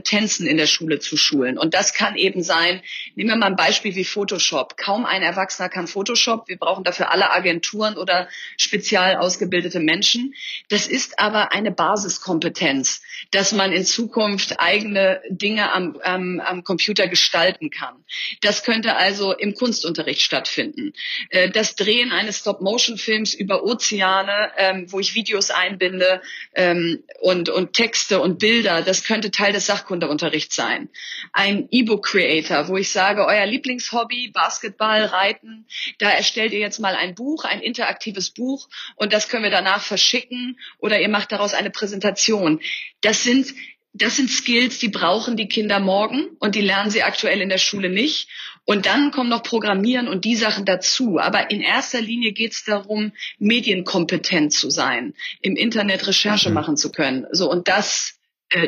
Zukunftskompetenzen 0.02 0.46
in 0.46 0.56
der 0.56 0.66
Schule 0.66 0.98
zu 0.98 1.16
schulen. 1.16 1.58
Und 1.58 1.74
das 1.74 1.94
kann 1.94 2.16
eben 2.16 2.42
sein, 2.42 2.82
nehmen 3.14 3.30
wir 3.30 3.36
mal 3.36 3.46
ein 3.46 3.56
Beispiel 3.56 3.94
wie 3.94 4.04
Photoshop. 4.04 4.76
Kaum 4.76 5.04
ein 5.04 5.22
Erwachsener 5.22 5.68
kann 5.68 5.86
Photoshop. 5.86 6.48
Wir 6.48 6.58
brauchen 6.58 6.84
dafür 6.84 7.10
alle 7.10 7.30
Agenturen 7.30 7.96
oder 7.96 8.28
spezial 8.56 9.16
ausgebildete 9.16 9.80
Menschen. 9.80 10.34
Das 10.68 10.86
ist 10.86 11.18
aber 11.18 11.52
eine 11.52 11.70
Basiskompetenz, 11.70 13.02
dass 13.30 13.52
man 13.52 13.72
in 13.72 13.84
Zukunft 13.84 14.58
eigene 14.60 15.20
Dinge 15.28 15.72
am, 15.72 15.96
am, 16.02 16.40
am 16.40 16.64
Computer 16.64 17.08
gestalten 17.08 17.70
kann. 17.70 17.94
Das 18.40 18.64
könnte 18.64 18.96
also 18.96 19.32
im 19.32 19.54
Kunstunterricht 19.54 20.22
stattfinden. 20.22 20.92
Äh, 21.30 21.50
das 21.50 21.76
Drehen 21.76 22.12
eines 22.12 22.38
Stop-Motion-Films 22.38 23.34
über 23.34 23.64
Ozeane, 23.64 24.50
ähm, 24.56 24.86
wo 24.90 25.00
ich 25.00 25.14
Videos 25.14 25.50
einbinde 25.50 26.20
ähm, 26.54 27.02
und, 27.20 27.48
und 27.48 27.72
Texte 27.72 28.20
und 28.20 28.38
Bilder, 28.38 28.82
das 28.82 29.04
könnte 29.04 29.30
Teil 29.30 29.52
des 29.52 29.66
Sachkundeunterrichts 29.92 30.56
sein 30.56 30.88
ein 31.32 31.68
E-Book-Creator, 31.70 32.68
wo 32.68 32.76
ich 32.76 32.90
sage, 32.90 33.26
euer 33.26 33.46
Lieblingshobby, 33.46 34.30
Basketball, 34.32 35.04
Reiten, 35.04 35.66
da 35.98 36.10
erstellt 36.10 36.52
ihr 36.52 36.60
jetzt 36.60 36.78
mal 36.78 36.94
ein 36.94 37.14
Buch, 37.14 37.44
ein 37.44 37.60
interaktives 37.60 38.30
Buch 38.30 38.68
und 38.96 39.12
das 39.12 39.28
können 39.28 39.44
wir 39.44 39.50
danach 39.50 39.82
verschicken 39.82 40.58
oder 40.78 41.00
ihr 41.00 41.08
macht 41.08 41.32
daraus 41.32 41.54
eine 41.54 41.70
Präsentation. 41.70 42.60
Das 43.00 43.22
sind 43.22 43.54
das 43.94 44.16
sind 44.16 44.30
Skills, 44.30 44.78
die 44.78 44.88
brauchen 44.88 45.36
die 45.36 45.48
Kinder 45.48 45.78
morgen 45.78 46.28
und 46.38 46.54
die 46.54 46.62
lernen 46.62 46.90
sie 46.90 47.02
aktuell 47.02 47.42
in 47.42 47.50
der 47.50 47.58
Schule 47.58 47.90
nicht. 47.90 48.26
Und 48.64 48.86
dann 48.86 49.10
kommen 49.10 49.28
noch 49.28 49.42
Programmieren 49.42 50.08
und 50.08 50.24
die 50.24 50.34
Sachen 50.34 50.64
dazu. 50.64 51.18
Aber 51.18 51.50
in 51.50 51.60
erster 51.60 52.00
Linie 52.00 52.32
geht 52.32 52.52
es 52.52 52.64
darum, 52.64 53.12
medienkompetent 53.38 54.54
zu 54.54 54.70
sein, 54.70 55.12
im 55.42 55.56
Internet 55.56 56.06
Recherche 56.06 56.48
mhm. 56.48 56.54
machen 56.54 56.78
zu 56.78 56.90
können. 56.90 57.26
So 57.32 57.50
und 57.50 57.68
das, 57.68 58.18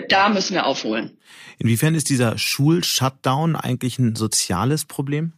da 0.08 0.28
müssen 0.28 0.54
wir 0.54 0.66
aufholen. 0.66 1.16
Inwiefern 1.58 1.94
ist 1.94 2.10
dieser 2.10 2.36
Schul-Shutdown 2.38 3.56
eigentlich 3.56 3.98
ein 3.98 4.16
soziales 4.16 4.84
Problem? 4.84 5.32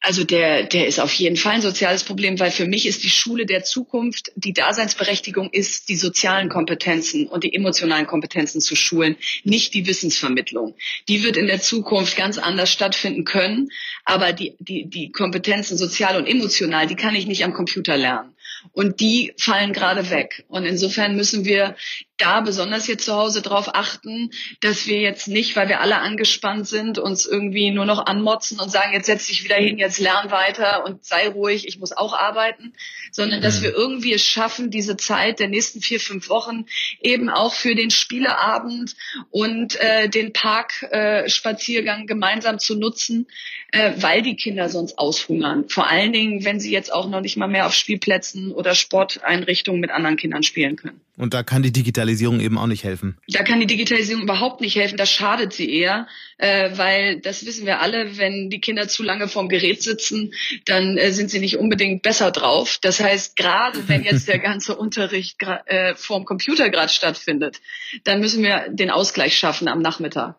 Also 0.00 0.24
der, 0.24 0.64
der 0.64 0.86
ist 0.86 1.00
auf 1.00 1.12
jeden 1.14 1.36
Fall 1.36 1.54
ein 1.54 1.62
soziales 1.62 2.04
Problem, 2.04 2.38
weil 2.40 2.50
für 2.50 2.66
mich 2.66 2.86
ist 2.86 3.04
die 3.04 3.10
Schule 3.10 3.46
der 3.46 3.64
Zukunft, 3.64 4.32
die 4.36 4.52
Daseinsberechtigung 4.52 5.50
ist, 5.50 5.88
die 5.88 5.96
sozialen 5.96 6.48
Kompetenzen 6.48 7.26
und 7.26 7.44
die 7.44 7.54
emotionalen 7.54 8.06
Kompetenzen 8.06 8.60
zu 8.60 8.76
schulen, 8.76 9.16
nicht 9.44 9.74
die 9.74 9.86
Wissensvermittlung. 9.86 10.74
Die 11.08 11.22
wird 11.22 11.36
in 11.36 11.46
der 11.46 11.60
Zukunft 11.60 12.16
ganz 12.16 12.38
anders 12.38 12.70
stattfinden 12.70 13.24
können, 13.24 13.70
aber 14.04 14.32
die, 14.32 14.54
die, 14.58 14.88
die 14.88 15.12
Kompetenzen 15.12 15.76
sozial 15.76 16.16
und 16.16 16.26
emotional, 16.26 16.86
die 16.86 16.96
kann 16.96 17.14
ich 17.14 17.26
nicht 17.26 17.44
am 17.44 17.54
Computer 17.54 17.96
lernen. 17.96 18.34
Und 18.70 19.00
die 19.00 19.34
fallen 19.38 19.72
gerade 19.72 20.10
weg. 20.10 20.44
Und 20.48 20.64
insofern 20.64 21.16
müssen 21.16 21.44
wir 21.44 21.76
da 22.22 22.40
besonders 22.40 22.86
jetzt 22.86 23.04
zu 23.04 23.14
Hause 23.14 23.42
darauf 23.42 23.74
achten, 23.74 24.30
dass 24.60 24.86
wir 24.86 25.00
jetzt 25.00 25.26
nicht, 25.26 25.56
weil 25.56 25.68
wir 25.68 25.80
alle 25.80 25.98
angespannt 25.98 26.68
sind, 26.68 26.98
uns 26.98 27.26
irgendwie 27.26 27.72
nur 27.72 27.84
noch 27.84 28.06
anmotzen 28.06 28.60
und 28.60 28.70
sagen, 28.70 28.92
jetzt 28.92 29.06
setz 29.06 29.26
dich 29.26 29.44
wieder 29.44 29.56
hin, 29.56 29.78
jetzt 29.78 29.98
lern 29.98 30.30
weiter 30.30 30.84
und 30.84 31.04
sei 31.04 31.28
ruhig, 31.28 31.66
ich 31.66 31.80
muss 31.80 31.92
auch 31.92 32.12
arbeiten, 32.12 32.74
sondern 33.10 33.42
dass 33.42 33.58
mhm. 33.58 33.64
wir 33.64 33.74
irgendwie 33.74 34.12
es 34.12 34.24
schaffen, 34.24 34.70
diese 34.70 34.96
Zeit 34.96 35.40
der 35.40 35.48
nächsten 35.48 35.80
vier, 35.80 35.98
fünf 35.98 36.28
Wochen 36.28 36.66
eben 37.00 37.28
auch 37.28 37.54
für 37.54 37.74
den 37.74 37.90
Spieleabend 37.90 38.94
und 39.30 39.74
äh, 39.80 40.08
den 40.08 40.32
Parkspaziergang 40.32 42.02
äh, 42.02 42.06
gemeinsam 42.06 42.60
zu 42.60 42.76
nutzen, 42.76 43.26
äh, 43.72 43.92
weil 43.96 44.22
die 44.22 44.36
Kinder 44.36 44.68
sonst 44.68 44.98
aushungern. 44.98 45.68
Vor 45.68 45.88
allen 45.88 46.12
Dingen, 46.12 46.44
wenn 46.44 46.60
sie 46.60 46.70
jetzt 46.70 46.92
auch 46.92 47.08
noch 47.08 47.20
nicht 47.20 47.36
mal 47.36 47.48
mehr 47.48 47.66
auf 47.66 47.74
Spielplätzen 47.74 48.51
oder 48.52 48.74
Sporteinrichtungen 48.74 49.80
mit 49.80 49.90
anderen 49.90 50.16
Kindern 50.16 50.42
spielen 50.42 50.76
können. 50.76 51.00
Und 51.16 51.34
da 51.34 51.42
kann 51.42 51.62
die 51.62 51.72
Digitalisierung 51.72 52.40
eben 52.40 52.58
auch 52.58 52.66
nicht 52.66 52.84
helfen. 52.84 53.18
Da 53.28 53.42
kann 53.42 53.60
die 53.60 53.66
Digitalisierung 53.66 54.22
überhaupt 54.22 54.60
nicht 54.60 54.76
helfen. 54.76 54.96
Das 54.96 55.10
schadet 55.10 55.52
sie 55.52 55.72
eher, 55.72 56.06
äh, 56.38 56.70
weil 56.76 57.20
das 57.20 57.44
wissen 57.44 57.66
wir 57.66 57.80
alle, 57.80 58.16
wenn 58.18 58.50
die 58.50 58.60
Kinder 58.60 58.88
zu 58.88 59.02
lange 59.02 59.28
vorm 59.28 59.48
Gerät 59.48 59.82
sitzen, 59.82 60.32
dann 60.64 60.96
äh, 60.96 61.12
sind 61.12 61.30
sie 61.30 61.38
nicht 61.38 61.58
unbedingt 61.58 62.02
besser 62.02 62.30
drauf. 62.30 62.78
Das 62.80 63.00
heißt, 63.00 63.36
gerade 63.36 63.88
wenn 63.88 64.02
jetzt 64.04 64.26
der 64.28 64.38
ganze 64.38 64.74
Unterricht 64.76 65.36
äh, 65.66 65.94
vorm 65.94 66.24
Computer 66.24 66.70
gerade 66.70 66.92
stattfindet, 66.92 67.60
dann 68.04 68.20
müssen 68.20 68.42
wir 68.42 68.66
den 68.70 68.90
Ausgleich 68.90 69.36
schaffen 69.36 69.68
am 69.68 69.82
Nachmittag. 69.82 70.36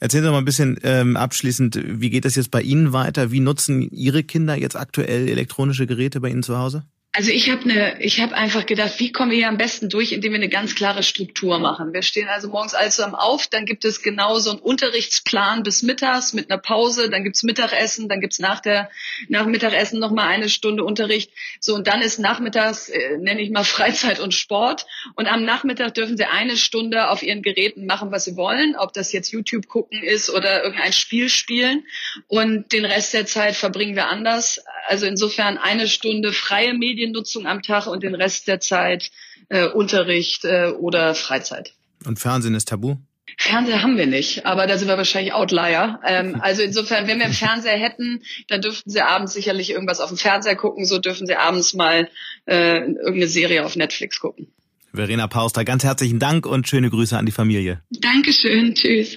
Erzählen 0.00 0.24
Sie 0.24 0.30
mal 0.30 0.38
ein 0.38 0.44
bisschen 0.44 0.78
ähm, 0.82 1.16
abschließend, 1.16 1.80
wie 1.82 2.10
geht 2.10 2.24
das 2.24 2.36
jetzt 2.36 2.50
bei 2.50 2.62
Ihnen 2.62 2.92
weiter? 2.92 3.30
Wie 3.30 3.40
nutzen 3.40 3.82
Ihre 3.90 4.22
Kinder 4.22 4.56
jetzt 4.56 4.76
aktuell 4.76 5.28
elektronische 5.28 5.86
Geräte 5.86 6.20
bei 6.20 6.28
Ihnen 6.28 6.42
zu 6.42 6.58
Hause? 6.58 6.84
Also 7.16 7.30
ich 7.30 7.48
habe 7.48 7.68
ne, 7.68 7.96
ich 8.00 8.20
habe 8.20 8.34
einfach 8.34 8.66
gedacht, 8.66 8.98
wie 8.98 9.12
kommen 9.12 9.30
wir 9.30 9.38
hier 9.38 9.48
am 9.48 9.56
besten 9.56 9.88
durch, 9.88 10.10
indem 10.10 10.32
wir 10.32 10.38
eine 10.38 10.48
ganz 10.48 10.74
klare 10.74 11.04
Struktur 11.04 11.60
machen. 11.60 11.92
Wir 11.92 12.02
stehen 12.02 12.26
also 12.26 12.48
morgens 12.48 12.74
alle 12.74 12.90
zusammen 12.90 13.14
auf, 13.14 13.46
dann 13.46 13.66
gibt 13.66 13.84
es 13.84 14.02
genau 14.02 14.40
so 14.40 14.50
einen 14.50 14.58
Unterrichtsplan 14.58 15.62
bis 15.62 15.84
mittags 15.84 16.32
mit 16.32 16.50
einer 16.50 16.60
Pause, 16.60 17.10
dann 17.10 17.22
gibt's 17.22 17.44
Mittagessen, 17.44 18.08
dann 18.08 18.20
gibt's 18.20 18.40
nach 18.40 18.58
der 18.58 18.90
nach 19.28 19.46
Mittagessen 19.46 20.00
noch 20.00 20.10
mal 20.10 20.26
eine 20.26 20.48
Stunde 20.48 20.82
Unterricht. 20.82 21.30
So 21.60 21.76
und 21.76 21.86
dann 21.86 22.02
ist 22.02 22.18
nachmittags 22.18 22.88
äh, 22.88 23.16
nenne 23.18 23.42
ich 23.42 23.50
mal 23.50 23.62
Freizeit 23.74 24.18
und 24.18 24.34
Sport 24.34 24.84
und 25.14 25.28
am 25.28 25.44
Nachmittag 25.44 25.94
dürfen 25.94 26.16
sie 26.16 26.24
eine 26.24 26.56
Stunde 26.56 27.10
auf 27.10 27.22
ihren 27.22 27.42
Geräten 27.42 27.86
machen, 27.86 28.10
was 28.10 28.24
sie 28.24 28.34
wollen, 28.34 28.74
ob 28.74 28.92
das 28.92 29.12
jetzt 29.12 29.30
YouTube 29.30 29.68
gucken 29.68 30.02
ist 30.02 30.30
oder 30.30 30.64
irgendein 30.64 30.92
Spiel 30.92 31.28
spielen 31.28 31.84
und 32.26 32.72
den 32.72 32.84
Rest 32.84 33.14
der 33.14 33.24
Zeit 33.24 33.54
verbringen 33.54 33.94
wir 33.94 34.08
anders. 34.08 34.58
Also 34.88 35.06
insofern 35.06 35.58
eine 35.58 35.86
Stunde 35.86 36.32
freie 36.32 36.74
Medien 36.74 37.03
Mediennutzung 37.04 37.46
am 37.46 37.62
Tag 37.62 37.86
und 37.86 38.02
den 38.02 38.14
Rest 38.14 38.48
der 38.48 38.60
Zeit 38.60 39.10
äh, 39.48 39.68
Unterricht 39.68 40.44
äh, 40.44 40.68
oder 40.68 41.14
Freizeit. 41.14 41.74
Und 42.06 42.18
Fernsehen 42.18 42.54
ist 42.54 42.68
tabu? 42.68 42.96
Fernseher 43.36 43.82
haben 43.82 43.96
wir 43.96 44.06
nicht, 44.06 44.46
aber 44.46 44.66
da 44.66 44.78
sind 44.78 44.88
wir 44.88 44.96
wahrscheinlich 44.96 45.32
Outlier. 45.32 46.00
Ähm, 46.06 46.36
also 46.40 46.62
insofern, 46.62 47.06
wenn 47.06 47.18
wir 47.18 47.24
einen 47.24 47.34
Fernseher 47.34 47.76
hätten, 47.76 48.22
dann 48.48 48.60
dürften 48.60 48.90
sie 48.90 49.00
abends 49.00 49.32
sicherlich 49.32 49.70
irgendwas 49.70 50.00
auf 50.00 50.08
dem 50.08 50.18
Fernseher 50.18 50.56
gucken. 50.56 50.84
So 50.86 50.98
dürfen 50.98 51.26
sie 51.26 51.36
abends 51.36 51.74
mal 51.74 52.08
äh, 52.46 52.80
irgendeine 52.80 53.28
Serie 53.28 53.64
auf 53.64 53.76
Netflix 53.76 54.20
gucken. 54.20 54.48
Verena 54.92 55.26
Pauster, 55.26 55.64
ganz 55.64 55.82
herzlichen 55.82 56.20
Dank 56.20 56.46
und 56.46 56.68
schöne 56.68 56.88
Grüße 56.88 57.18
an 57.18 57.26
die 57.26 57.32
Familie. 57.32 57.82
Dankeschön, 57.90 58.74
tschüss. 58.74 59.16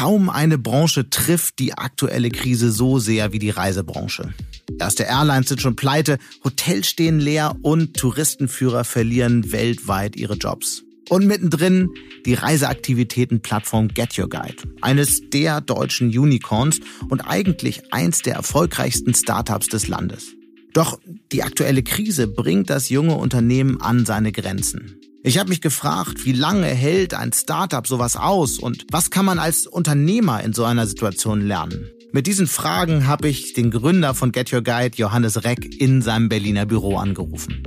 Kaum 0.00 0.30
eine 0.30 0.56
Branche 0.56 1.10
trifft 1.10 1.58
die 1.58 1.74
aktuelle 1.74 2.30
Krise 2.30 2.72
so 2.72 2.98
sehr 2.98 3.34
wie 3.34 3.38
die 3.38 3.50
Reisebranche. 3.50 4.32
Erste 4.78 5.02
Airlines 5.02 5.50
sind 5.50 5.60
schon 5.60 5.76
pleite, 5.76 6.16
Hotels 6.42 6.88
stehen 6.88 7.20
leer 7.20 7.54
und 7.60 7.98
Touristenführer 7.98 8.84
verlieren 8.84 9.52
weltweit 9.52 10.16
ihre 10.16 10.36
Jobs. 10.36 10.84
Und 11.10 11.26
mittendrin 11.26 11.90
die 12.24 12.32
Reiseaktivitäten-Plattform 12.32 13.88
Get 13.88 14.18
Your 14.18 14.30
Guide. 14.30 14.56
Eines 14.80 15.28
der 15.28 15.60
deutschen 15.60 16.08
Unicorns 16.08 16.80
und 17.10 17.20
eigentlich 17.20 17.92
eins 17.92 18.22
der 18.22 18.36
erfolgreichsten 18.36 19.12
Startups 19.12 19.68
des 19.68 19.86
Landes. 19.86 20.34
Doch 20.72 20.98
die 21.30 21.42
aktuelle 21.42 21.82
Krise 21.82 22.26
bringt 22.26 22.70
das 22.70 22.88
junge 22.88 23.16
Unternehmen 23.16 23.82
an 23.82 24.06
seine 24.06 24.32
Grenzen. 24.32 24.96
Ich 25.22 25.36
habe 25.36 25.50
mich 25.50 25.60
gefragt, 25.60 26.24
wie 26.24 26.32
lange 26.32 26.66
hält 26.66 27.12
ein 27.12 27.34
Startup 27.34 27.86
sowas 27.86 28.16
aus 28.16 28.58
und 28.58 28.86
was 28.90 29.10
kann 29.10 29.26
man 29.26 29.38
als 29.38 29.66
Unternehmer 29.66 30.42
in 30.42 30.54
so 30.54 30.64
einer 30.64 30.86
Situation 30.86 31.42
lernen? 31.42 31.90
Mit 32.10 32.26
diesen 32.26 32.46
Fragen 32.46 33.06
habe 33.06 33.28
ich 33.28 33.52
den 33.52 33.70
Gründer 33.70 34.14
von 34.14 34.32
Get 34.32 34.50
Your 34.50 34.62
Guide, 34.62 34.96
Johannes 34.96 35.44
Reck, 35.44 35.78
in 35.78 36.00
seinem 36.00 36.30
Berliner 36.30 36.64
Büro 36.64 36.96
angerufen. 36.96 37.62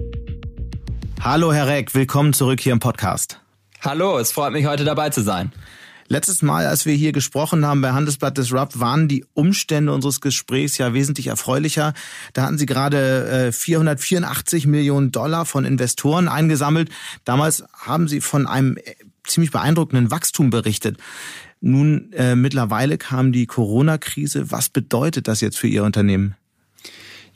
Hallo 1.22 1.54
Herr 1.54 1.68
Reck, 1.68 1.94
willkommen 1.94 2.34
zurück 2.34 2.60
hier 2.60 2.74
im 2.74 2.80
Podcast. 2.80 3.40
Hallo, 3.82 4.18
es 4.18 4.32
freut 4.32 4.52
mich 4.52 4.66
heute 4.66 4.84
dabei 4.84 5.12
zu 5.12 5.22
sein. 5.22 5.52
Letztes 6.08 6.42
Mal, 6.42 6.68
als 6.68 6.86
wir 6.86 6.94
hier 6.94 7.12
gesprochen 7.12 7.66
haben 7.66 7.82
bei 7.82 7.92
Handelsblatt 7.92 8.38
Disrupt, 8.38 8.80
waren 8.80 9.08
die 9.08 9.26
Umstände 9.34 9.94
unseres 9.94 10.22
Gesprächs 10.22 10.78
ja 10.78 10.94
wesentlich 10.94 11.28
erfreulicher. 11.28 11.94
Da 12.34 12.44
hatten 12.44 12.58
Sie 12.58 12.66
gerade 12.66 13.48
äh, 13.48 13.52
484 13.52 14.68
Millionen 14.68 15.12
Dollar 15.12 15.46
von 15.46 15.66
Investoren 15.66 16.28
eingesammelt. 16.28 16.90
Damals 17.26 17.64
haben 17.74 18.08
Sie 18.08 18.22
von 18.22 18.48
einem 18.48 18.78
äh, 18.78 18.96
ziemlich 19.24 19.52
beeindruckenden 19.52 20.12
Wachstum 20.12 20.50
berichtet. 20.50 20.98
Nun, 21.62 22.12
äh, 22.12 22.36
mittlerweile 22.36 22.98
kam 22.98 23.32
die 23.32 23.46
Corona-Krise. 23.46 24.52
Was 24.52 24.70
bedeutet 24.70 25.28
das 25.28 25.40
jetzt 25.40 25.58
für 25.58 25.68
Ihr 25.68 25.84
Unternehmen? 25.84 26.36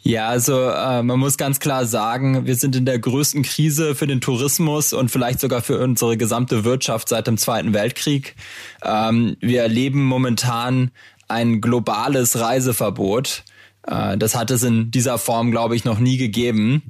Ja, 0.07 0.29
also 0.29 0.69
äh, 0.69 1.03
man 1.03 1.19
muss 1.19 1.37
ganz 1.37 1.59
klar 1.59 1.85
sagen, 1.85 2.45
wir 2.45 2.55
sind 2.55 2.77
in 2.77 2.85
der 2.85 2.97
größten 2.97 3.43
Krise 3.43 3.93
für 3.93 4.07
den 4.07 4.21
Tourismus 4.21 4.93
und 4.93 5.11
vielleicht 5.11 5.41
sogar 5.41 5.61
für 5.61 5.79
unsere 5.79 6.15
gesamte 6.15 6.63
Wirtschaft 6.63 7.09
seit 7.09 7.27
dem 7.27 7.37
Zweiten 7.37 7.73
Weltkrieg. 7.73 8.37
Ähm, 8.85 9.35
wir 9.41 9.63
erleben 9.63 10.05
momentan 10.05 10.91
ein 11.27 11.59
globales 11.59 12.39
Reiseverbot. 12.39 13.43
Äh, 13.85 14.17
das 14.17 14.33
hat 14.33 14.49
es 14.49 14.63
in 14.63 14.91
dieser 14.91 15.17
Form, 15.17 15.51
glaube 15.51 15.75
ich, 15.75 15.83
noch 15.83 15.99
nie 15.99 16.15
gegeben. 16.15 16.83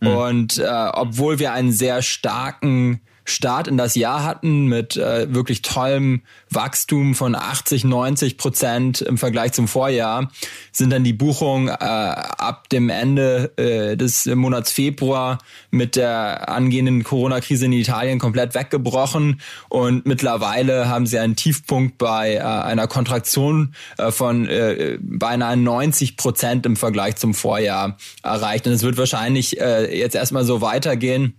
Mhm. 0.00 0.08
Und 0.08 0.58
äh, 0.58 0.90
obwohl 0.92 1.38
wir 1.38 1.52
einen 1.52 1.72
sehr 1.72 2.02
starken 2.02 3.00
Start 3.30 3.68
in 3.68 3.76
das 3.76 3.94
Jahr 3.94 4.24
hatten 4.24 4.66
mit 4.66 4.96
äh, 4.96 5.32
wirklich 5.32 5.62
tollem 5.62 6.22
Wachstum 6.50 7.14
von 7.14 7.34
80, 7.34 7.84
90 7.84 8.36
Prozent 8.38 9.00
im 9.00 9.18
Vergleich 9.18 9.52
zum 9.52 9.68
Vorjahr, 9.68 10.30
sind 10.72 10.90
dann 10.90 11.04
die 11.04 11.12
Buchungen 11.12 11.68
äh, 11.68 11.72
ab 11.72 12.68
dem 12.68 12.88
Ende 12.88 13.52
äh, 13.56 13.96
des 13.96 14.26
Monats 14.26 14.72
Februar 14.72 15.38
mit 15.70 15.96
der 15.96 16.48
angehenden 16.48 17.04
Corona-Krise 17.04 17.66
in 17.66 17.72
Italien 17.72 18.18
komplett 18.18 18.54
weggebrochen 18.54 19.40
und 19.68 20.06
mittlerweile 20.06 20.88
haben 20.88 21.06
sie 21.06 21.18
einen 21.18 21.36
Tiefpunkt 21.36 21.98
bei 21.98 22.34
äh, 22.34 22.40
einer 22.40 22.86
Kontraktion 22.86 23.74
äh, 23.96 24.10
von 24.10 24.48
äh, 24.48 24.98
beinahe 25.00 25.56
90 25.56 26.16
Prozent 26.16 26.66
im 26.66 26.76
Vergleich 26.76 27.16
zum 27.16 27.34
Vorjahr 27.34 27.96
erreicht. 28.22 28.66
Und 28.66 28.72
es 28.72 28.82
wird 28.82 28.96
wahrscheinlich 28.96 29.60
äh, 29.60 29.98
jetzt 29.98 30.14
erstmal 30.14 30.44
so 30.44 30.60
weitergehen. 30.60 31.34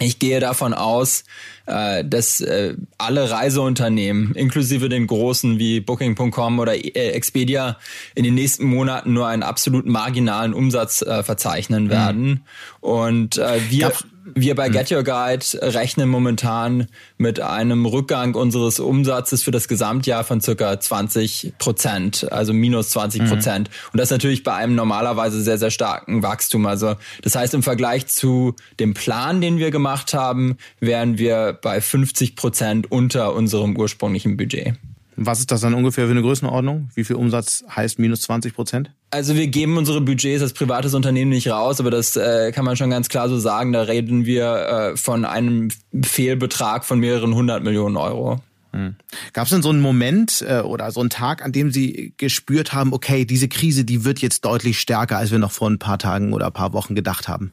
Ich 0.00 0.18
gehe 0.18 0.40
davon 0.40 0.72
aus, 0.72 1.24
äh, 1.66 2.04
dass 2.04 2.40
äh, 2.40 2.74
alle 2.96 3.30
Reiseunternehmen, 3.30 4.34
inklusive 4.34 4.88
den 4.88 5.06
großen 5.06 5.58
wie 5.58 5.80
Booking.com 5.80 6.58
oder 6.58 6.74
äh, 6.74 7.10
Expedia, 7.10 7.78
in 8.14 8.24
den 8.24 8.34
nächsten 8.34 8.64
Monaten 8.64 9.12
nur 9.12 9.28
einen 9.28 9.42
absolut 9.42 9.86
marginalen 9.86 10.54
Umsatz 10.54 11.04
verzeichnen 11.22 11.84
mhm. 11.84 11.90
werden. 11.90 12.26
Mhm. 12.26 12.40
Und 12.80 13.36
wir. 13.36 13.88
Gab's 13.88 14.04
wir 14.24 14.54
bei 14.54 14.66
hm. 14.66 14.72
Get 14.72 14.90
Your 14.90 15.02
Guide 15.02 15.44
rechnen 15.74 16.08
momentan 16.08 16.86
mit 17.18 17.40
einem 17.40 17.86
Rückgang 17.86 18.34
unseres 18.34 18.80
Umsatzes 18.80 19.42
für 19.42 19.50
das 19.50 19.68
Gesamtjahr 19.68 20.24
von 20.24 20.40
circa 20.40 20.78
20 20.78 21.54
Prozent, 21.58 22.30
also 22.30 22.52
minus 22.52 22.90
20 22.90 23.26
Prozent. 23.26 23.68
Mhm. 23.68 23.74
Und 23.92 23.98
das 23.98 24.10
natürlich 24.10 24.42
bei 24.42 24.54
einem 24.54 24.74
normalerweise 24.74 25.40
sehr, 25.42 25.58
sehr 25.58 25.70
starken 25.70 26.22
Wachstum. 26.22 26.66
Also 26.66 26.96
das 27.22 27.34
heißt, 27.34 27.54
im 27.54 27.62
Vergleich 27.62 28.06
zu 28.06 28.54
dem 28.78 28.94
Plan, 28.94 29.40
den 29.40 29.58
wir 29.58 29.70
gemacht 29.70 30.14
haben, 30.14 30.56
wären 30.80 31.18
wir 31.18 31.58
bei 31.60 31.80
50 31.80 32.36
Prozent 32.36 32.90
unter 32.90 33.34
unserem 33.34 33.76
ursprünglichen 33.76 34.36
Budget. 34.36 34.74
Was 35.22 35.38
ist 35.38 35.50
das 35.50 35.60
dann 35.60 35.74
ungefähr 35.74 36.06
für 36.06 36.12
eine 36.12 36.22
Größenordnung? 36.22 36.88
Wie 36.94 37.04
viel 37.04 37.16
Umsatz 37.16 37.62
heißt 37.76 37.98
minus 37.98 38.22
20 38.22 38.54
Prozent? 38.54 38.90
Also 39.10 39.34
wir 39.34 39.48
geben 39.48 39.76
unsere 39.76 40.00
Budgets 40.00 40.40
als 40.40 40.54
privates 40.54 40.94
Unternehmen 40.94 41.30
nicht 41.30 41.48
raus, 41.48 41.78
aber 41.78 41.90
das 41.90 42.16
äh, 42.16 42.52
kann 42.52 42.64
man 42.64 42.74
schon 42.78 42.88
ganz 42.88 43.10
klar 43.10 43.28
so 43.28 43.38
sagen. 43.38 43.74
Da 43.74 43.82
reden 43.82 44.24
wir 44.24 44.54
äh, 44.54 44.96
von 44.96 45.26
einem 45.26 45.68
Fehlbetrag 46.02 46.86
von 46.86 47.00
mehreren 47.00 47.34
hundert 47.34 47.62
Millionen 47.62 47.98
Euro. 47.98 48.40
Hm. 48.72 48.94
Gab 49.34 49.44
es 49.44 49.50
denn 49.50 49.60
so 49.60 49.68
einen 49.68 49.82
Moment 49.82 50.42
äh, 50.48 50.60
oder 50.60 50.90
so 50.90 51.00
einen 51.00 51.10
Tag, 51.10 51.44
an 51.44 51.52
dem 51.52 51.70
Sie 51.70 52.14
gespürt 52.16 52.72
haben, 52.72 52.94
okay, 52.94 53.26
diese 53.26 53.48
Krise, 53.48 53.84
die 53.84 54.06
wird 54.06 54.20
jetzt 54.20 54.46
deutlich 54.46 54.80
stärker, 54.80 55.18
als 55.18 55.30
wir 55.30 55.38
noch 55.38 55.52
vor 55.52 55.68
ein 55.68 55.78
paar 55.78 55.98
Tagen 55.98 56.32
oder 56.32 56.46
ein 56.46 56.52
paar 56.54 56.72
Wochen 56.72 56.94
gedacht 56.94 57.28
haben? 57.28 57.52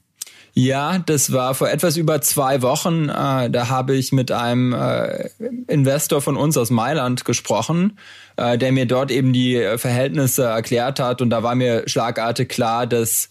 Ja, 0.54 0.98
das 1.00 1.32
war 1.32 1.54
vor 1.54 1.70
etwas 1.70 1.98
über 1.98 2.22
zwei 2.22 2.62
Wochen. 2.62 3.10
Äh, 3.10 3.50
da 3.50 3.70
habe 3.70 3.96
ich 3.96 4.12
mit 4.12 4.32
einem 4.32 4.74
äh, 4.74 5.30
Investor 5.68 6.22
von 6.22 6.36
uns 6.36 6.58
aus 6.58 6.72
Mailand 6.72 7.26
gesprochen, 7.26 8.00
äh, 8.38 8.58
der 8.58 8.72
mir 8.72 8.88
dort 8.88 9.12
eben 9.12 9.34
die 9.34 9.62
Verhältnisse 9.78 10.44
erklärt 10.46 11.00
hat. 11.00 11.22
Und 11.22 11.30
da 11.30 11.44
war 11.44 11.56
mir 11.56 11.84
schlagartig 11.88 12.50
klar, 12.50 12.88
dass 12.88 13.30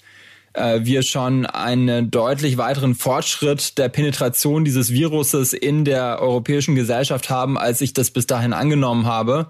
äh, 0.56 0.80
wir 0.84 1.02
schon 1.02 1.46
einen 1.46 2.10
deutlich 2.10 2.56
weiteren 2.56 2.94
Fortschritt 2.94 3.76
der 3.76 3.88
Penetration 3.88 4.64
dieses 4.64 4.90
Viruses 4.90 5.52
in 5.52 5.84
der 5.84 6.20
europäischen 6.20 6.74
Gesellschaft 6.74 7.28
haben, 7.28 7.58
als 7.58 7.80
ich 7.82 7.92
das 7.92 8.10
bis 8.10 8.26
dahin 8.26 8.52
angenommen 8.52 9.06
habe. 9.06 9.48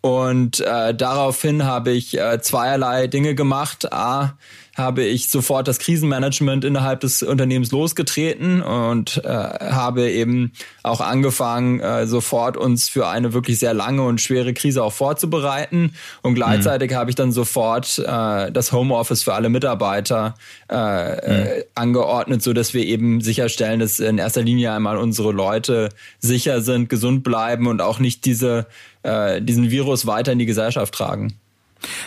Und 0.00 0.60
äh, 0.60 0.94
daraufhin 0.94 1.64
habe 1.64 1.90
ich 1.90 2.18
äh, 2.18 2.40
zweierlei 2.40 3.08
Dinge 3.08 3.34
gemacht. 3.34 3.92
A, 3.92 4.34
habe 4.78 5.02
ich 5.02 5.28
sofort 5.28 5.66
das 5.66 5.80
Krisenmanagement 5.80 6.64
innerhalb 6.64 7.00
des 7.00 7.24
Unternehmens 7.24 7.72
losgetreten 7.72 8.62
und 8.62 9.20
äh, 9.24 9.28
habe 9.28 10.08
eben 10.08 10.52
auch 10.84 11.00
angefangen, 11.00 11.80
äh, 11.80 12.06
sofort 12.06 12.56
uns 12.56 12.88
für 12.88 13.08
eine 13.08 13.32
wirklich 13.32 13.58
sehr 13.58 13.74
lange 13.74 14.04
und 14.04 14.20
schwere 14.20 14.54
Krise 14.54 14.84
auch 14.84 14.92
vorzubereiten. 14.92 15.94
Und 16.22 16.34
gleichzeitig 16.34 16.92
mhm. 16.92 16.94
habe 16.94 17.10
ich 17.10 17.16
dann 17.16 17.32
sofort 17.32 17.98
äh, 17.98 18.52
das 18.52 18.70
Homeoffice 18.70 19.24
für 19.24 19.34
alle 19.34 19.48
Mitarbeiter 19.48 20.36
äh, 20.70 20.76
mhm. 20.76 21.46
äh, 21.46 21.64
angeordnet, 21.74 22.42
so 22.42 22.52
dass 22.52 22.72
wir 22.72 22.84
eben 22.84 23.20
sicherstellen, 23.20 23.80
dass 23.80 23.98
in 23.98 24.18
erster 24.18 24.42
Linie 24.42 24.72
einmal 24.72 24.96
unsere 24.96 25.32
Leute 25.32 25.88
sicher 26.20 26.60
sind, 26.60 26.88
gesund 26.88 27.24
bleiben 27.24 27.66
und 27.66 27.82
auch 27.82 27.98
nicht 27.98 28.24
diese, 28.24 28.68
äh, 29.02 29.40
diesen 29.42 29.70
Virus 29.70 30.06
weiter 30.06 30.32
in 30.32 30.38
die 30.38 30.46
Gesellschaft 30.46 30.94
tragen. 30.94 31.34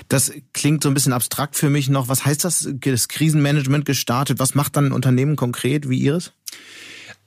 Das 0.09 0.31
klingt 0.53 0.83
so 0.83 0.89
ein 0.89 0.93
bisschen 0.93 1.13
abstrakt 1.13 1.55
für 1.55 1.69
mich 1.69 1.89
noch. 1.89 2.07
Was 2.09 2.25
heißt 2.25 2.43
das, 2.43 2.67
das 2.69 3.07
Krisenmanagement 3.07 3.85
gestartet? 3.85 4.39
Was 4.39 4.55
macht 4.55 4.75
dann 4.75 4.87
ein 4.87 4.91
Unternehmen 4.91 5.35
konkret 5.35 5.89
wie 5.89 5.97
Ihres? 5.97 6.33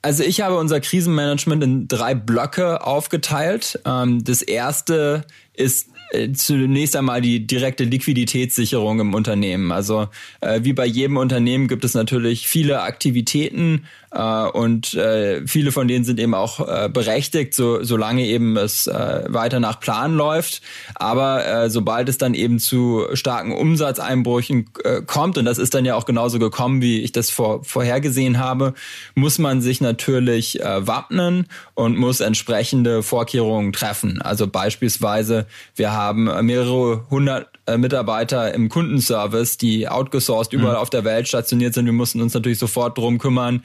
Also 0.03 0.22
ich 0.22 0.42
habe 0.42 0.59
unser 0.59 0.81
Krisenmanagement 0.81 1.64
in 1.64 1.88
drei 1.88 2.14
Blöcke 2.14 2.87
aufgeteilt. 2.87 3.81
Ähm, 3.87 4.22
das 4.22 4.42
erste 4.42 5.24
ist 5.55 5.88
äh, 6.11 6.31
zunächst 6.33 6.94
einmal 6.94 7.22
die 7.22 7.46
direkte 7.46 7.85
Liquiditätssicherung 7.85 9.00
im 9.00 9.14
Unternehmen. 9.14 9.72
Also 9.72 10.09
äh, 10.42 10.61
wie 10.62 10.74
bei 10.74 10.85
jedem 10.85 11.16
Unternehmen 11.16 11.68
gibt 11.68 11.85
es 11.85 11.94
natürlich 11.94 12.46
viele 12.46 12.83
Aktivitäten 12.83 13.87
und 14.14 14.94
äh, 14.94 15.46
viele 15.46 15.72
von 15.72 15.88
denen 15.88 16.05
sind 16.05 16.20
eben 16.20 16.35
auch 16.35 16.61
äh, 16.61 16.88
berechtigt, 16.88 17.53
so, 17.53 17.83
solange 17.83 18.24
eben 18.24 18.57
es 18.57 18.87
äh, 18.87 19.24
weiter 19.27 19.59
nach 19.59 19.81
Plan 19.81 20.14
läuft. 20.14 20.62
Aber 20.94 21.44
äh, 21.44 21.68
sobald 21.68 22.09
es 22.09 22.16
dann 22.16 22.35
eben 22.35 22.61
zu 22.61 23.07
starken 23.14 23.53
Umsatzeinbrüchen 23.53 24.70
äh, 24.85 25.03
kommt, 25.03 25.37
und 25.37 25.44
das 25.46 25.59
ist 25.59 25.74
dann 25.74 25.85
ja 25.85 25.96
auch 25.96 26.05
genauso 26.05 26.38
gekommen, 26.38 26.81
wie 26.81 27.00
ich 27.00 27.11
das 27.11 27.31
vor, 27.31 27.64
vorhergesehen 27.64 28.38
habe, 28.38 28.74
muss 29.16 29.38
man 29.38 29.61
sich 29.61 29.81
natürlich 29.81 30.61
äh, 30.61 30.87
wappnen 30.87 31.46
und 31.74 31.96
muss 31.96 32.20
entsprechende 32.20 33.03
Vorkehrungen 33.03 33.72
treffen. 33.72 34.22
Also 34.22 34.46
beispielsweise, 34.46 35.46
wir 35.74 35.92
haben 35.92 36.31
mehrere 36.46 37.05
hundert 37.11 37.48
äh, 37.66 37.79
Mitarbeiter 37.79 38.55
im 38.55 38.68
Kundenservice, 38.68 39.57
die 39.59 39.88
outgesourced 39.88 40.53
überall 40.53 40.74
mhm. 40.74 40.81
auf 40.81 40.90
der 40.90 41.05
Welt 41.05 41.27
stationiert 41.27 41.74
sind. 41.74 41.87
Wir 41.87 41.92
mussten 41.92 42.20
uns 42.20 42.35
natürlich 42.35 42.59
sofort 42.59 42.96
drum 42.96 43.18
kümmern, 43.18 43.64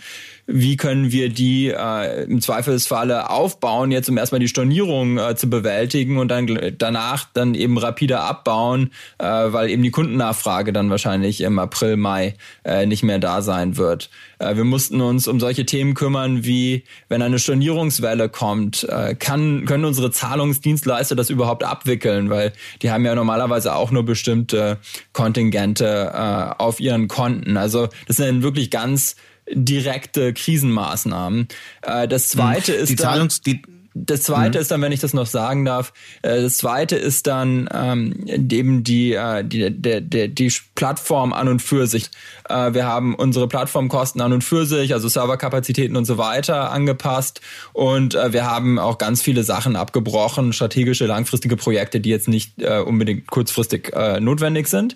wie 0.51 0.77
können 0.77 1.11
wir 1.11 1.29
die 1.29 1.67
äh, 1.67 2.23
im 2.23 2.41
Zweifelsfalle 2.41 3.29
aufbauen, 3.29 3.91
jetzt 3.91 4.09
um 4.09 4.17
erstmal 4.17 4.39
die 4.39 4.47
Stornierung 4.47 5.17
äh, 5.17 5.35
zu 5.35 5.49
bewältigen 5.49 6.17
und 6.17 6.29
dann 6.29 6.73
danach 6.77 7.27
dann 7.33 7.53
eben 7.53 7.77
rapide 7.77 8.19
abbauen, 8.19 8.89
äh, 9.19 9.25
weil 9.25 9.69
eben 9.69 9.83
die 9.83 9.91
Kundennachfrage 9.91 10.73
dann 10.73 10.89
wahrscheinlich 10.89 11.41
im 11.41 11.59
April, 11.59 11.97
Mai 11.97 12.33
äh, 12.63 12.85
nicht 12.87 13.03
mehr 13.03 13.19
da 13.19 13.41
sein 13.43 13.77
wird. 13.77 14.09
Äh, 14.39 14.55
wir 14.55 14.63
mussten 14.63 15.01
uns 15.01 15.27
um 15.27 15.39
solche 15.39 15.65
Themen 15.65 15.93
kümmern, 15.93 16.43
wie 16.43 16.83
wenn 17.09 17.21
eine 17.21 17.37
Stornierungswelle 17.37 18.29
kommt, 18.29 18.85
äh, 18.89 19.13
kann, 19.13 19.65
können 19.65 19.85
unsere 19.85 20.09
Zahlungsdienstleister 20.09 21.15
das 21.15 21.29
überhaupt 21.29 21.63
abwickeln, 21.63 22.29
weil 22.31 22.53
die 22.81 22.89
haben 22.89 23.05
ja 23.05 23.13
normalerweise 23.13 23.75
auch 23.75 23.91
nur 23.91 24.03
bestimmte 24.03 24.79
Kontingente 25.13 26.11
äh, 26.13 26.61
auf 26.61 26.79
ihren 26.79 27.07
Konten. 27.07 27.57
Also 27.57 27.89
das 28.07 28.17
sind 28.17 28.41
wirklich 28.41 28.71
ganz 28.71 29.15
direkte 29.53 30.33
Krisenmaßnahmen. 30.33 31.47
Äh, 31.81 32.07
das 32.07 32.29
zweite 32.29 32.73
hm. 32.73 32.83
ist 32.83 32.89
die 32.89 32.95
Zahlungs 32.95 33.41
die 33.41 33.61
das 34.05 34.23
zweite 34.23 34.57
mhm. 34.57 34.61
ist 34.61 34.71
dann, 34.71 34.81
wenn 34.81 34.91
ich 34.91 34.99
das 34.99 35.13
noch 35.13 35.25
sagen 35.25 35.65
darf, 35.65 35.93
äh, 36.21 36.41
das 36.41 36.57
zweite 36.57 36.95
ist 36.95 37.27
dann 37.27 37.69
ähm, 37.73 38.25
eben 38.27 38.83
die, 38.83 39.13
äh, 39.13 39.43
die, 39.43 39.69
der, 39.69 40.01
der, 40.01 40.27
die 40.27 40.51
Plattform 40.75 41.33
an 41.33 41.47
und 41.47 41.61
für 41.61 41.87
sich. 41.87 42.09
Äh, 42.47 42.73
wir 42.73 42.85
haben 42.85 43.15
unsere 43.15 43.47
Plattformkosten 43.47 44.21
an 44.21 44.33
und 44.33 44.43
für 44.43 44.65
sich, 44.65 44.93
also 44.93 45.07
Serverkapazitäten 45.07 45.95
und 45.95 46.05
so 46.05 46.17
weiter 46.17 46.71
angepasst 46.71 47.41
und 47.73 48.15
äh, 48.15 48.33
wir 48.33 48.45
haben 48.45 48.79
auch 48.79 48.97
ganz 48.97 49.21
viele 49.21 49.43
Sachen 49.43 49.75
abgebrochen, 49.75 50.53
strategische, 50.53 51.05
langfristige 51.05 51.57
Projekte, 51.57 51.99
die 51.99 52.09
jetzt 52.09 52.27
nicht 52.27 52.61
äh, 52.61 52.79
unbedingt 52.79 53.27
kurzfristig 53.27 53.93
äh, 53.93 54.19
notwendig 54.19 54.67
sind. 54.67 54.95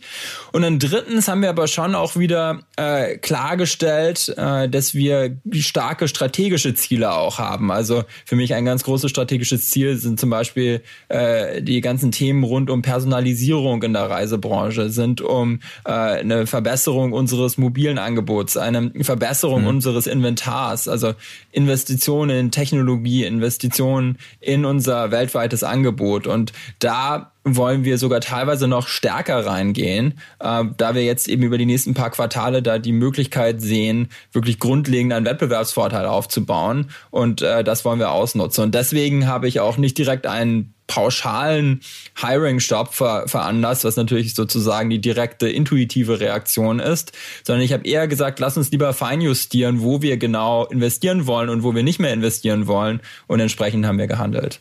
Und 0.52 0.62
dann 0.62 0.80
drittens 0.80 1.28
haben 1.28 1.42
wir 1.42 1.50
aber 1.50 1.68
schon 1.68 1.96
auch 1.96 2.16
wieder 2.16 2.62
äh, 2.78 3.18
klargestellt, 3.18 4.34
äh, 4.38 4.70
dass 4.70 4.94
wir 4.94 5.38
starke 5.52 6.08
strategische 6.08 6.74
Ziele 6.76 7.12
auch 7.14 7.40
haben. 7.40 7.72
Also 7.72 8.04
für 8.26 8.36
mich 8.36 8.54
ein 8.54 8.66
ganz 8.66 8.84
großes 8.84 8.93
strategisches 9.02 9.70
Ziel 9.70 9.98
sind 9.98 10.20
zum 10.20 10.30
Beispiel 10.30 10.82
äh, 11.10 11.62
die 11.62 11.82
ganzen 11.82 12.12
Themen 12.12 12.44
rund 12.44 12.70
um 12.70 12.82
Personalisierung 12.82 13.84
in 13.84 13.94
der 13.94 14.10
Reisebranche, 14.10 14.90
sind 14.90 15.22
um 15.22 15.60
äh, 15.86 15.92
eine 15.92 16.48
Verbesserung 16.48 17.12
unseres 17.12 17.58
mobilen 17.58 17.98
Angebots, 17.98 18.58
eine 18.58 18.92
Verbesserung 19.02 19.62
mhm. 19.62 19.68
unseres 19.68 20.08
Inventars, 20.08 20.88
also 20.88 21.14
Investitionen 21.52 22.38
in 22.38 22.52
Technologie, 22.52 23.26
Investitionen 23.26 24.18
in 24.40 24.66
unser 24.66 25.12
weltweites 25.12 25.64
Angebot. 25.64 26.28
Und 26.28 26.54
da 26.80 27.33
wollen 27.44 27.84
wir 27.84 27.98
sogar 27.98 28.22
teilweise 28.22 28.68
noch 28.68 28.88
stärker 28.88 29.46
reingehen, 29.46 30.20
äh, 30.40 30.64
da 30.78 30.96
wir 30.96 31.04
jetzt 31.04 31.28
eben 31.28 31.44
über 31.44 31.58
die 31.58 31.66
nächsten 31.66 31.94
paar 31.94 32.10
Quartale 32.10 32.62
da 32.62 32.80
die 32.80 32.94
Möglichkeit 32.94 33.62
sehen, 33.62 34.10
wirklich 34.32 34.60
grundlegend 34.60 35.14
einen 35.14 35.26
Wettbewerbsvorteil 35.26 36.06
aufzubauen. 36.06 36.90
Und 37.12 37.42
äh, 37.42 37.64
das 37.64 37.84
wollen 37.86 38.00
wir 38.00 38.12
ausnutzen. 38.12 38.64
Und 38.64 38.76
deswegen 38.76 39.28
habe 39.28 39.48
ich 39.48 39.60
auch 39.60 39.78
nicht 39.78 39.98
direkt 39.98 40.26
einen 40.26 40.74
pauschalen 40.88 41.80
Hiring-Stop 42.22 42.94
ver 42.94 43.28
veranlasst, 43.28 43.86
was 43.86 43.96
natürlich 43.96 44.36
sozusagen 44.36 44.90
die 44.90 45.00
direkte 45.00 45.48
intuitive 45.48 46.20
Reaktion 46.20 46.80
ist, 46.80 47.14
sondern 47.44 47.64
ich 47.64 47.74
habe 47.74 47.88
eher 47.88 48.08
gesagt, 48.08 48.40
lass 48.40 48.58
uns 48.58 48.70
lieber 48.72 48.94
feinjustieren, 48.94 49.82
wo 49.82 50.02
wir 50.02 50.18
genau 50.18 50.66
investieren 50.66 51.26
wollen 51.26 51.50
und 51.50 51.64
wo 51.64 51.74
wir 51.74 51.84
nicht 51.84 52.00
mehr 52.00 52.14
investieren 52.14 52.68
wollen 52.68 53.02
und 53.28 53.40
entsprechend 53.40 53.86
haben 53.86 53.98
wir 53.98 54.08
gehandelt. 54.08 54.60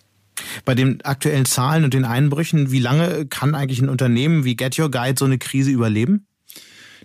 Bei 0.64 0.74
den 0.74 1.00
aktuellen 1.02 1.44
Zahlen 1.44 1.84
und 1.84 1.94
den 1.94 2.04
Einbrüchen, 2.04 2.70
wie 2.70 2.78
lange 2.78 3.26
kann 3.26 3.54
eigentlich 3.54 3.80
ein 3.80 3.88
Unternehmen 3.88 4.44
wie 4.44 4.56
Get 4.56 4.78
Your 4.78 4.90
Guide 4.90 5.18
so 5.18 5.24
eine 5.24 5.38
Krise 5.38 5.70
überleben? 5.70 6.26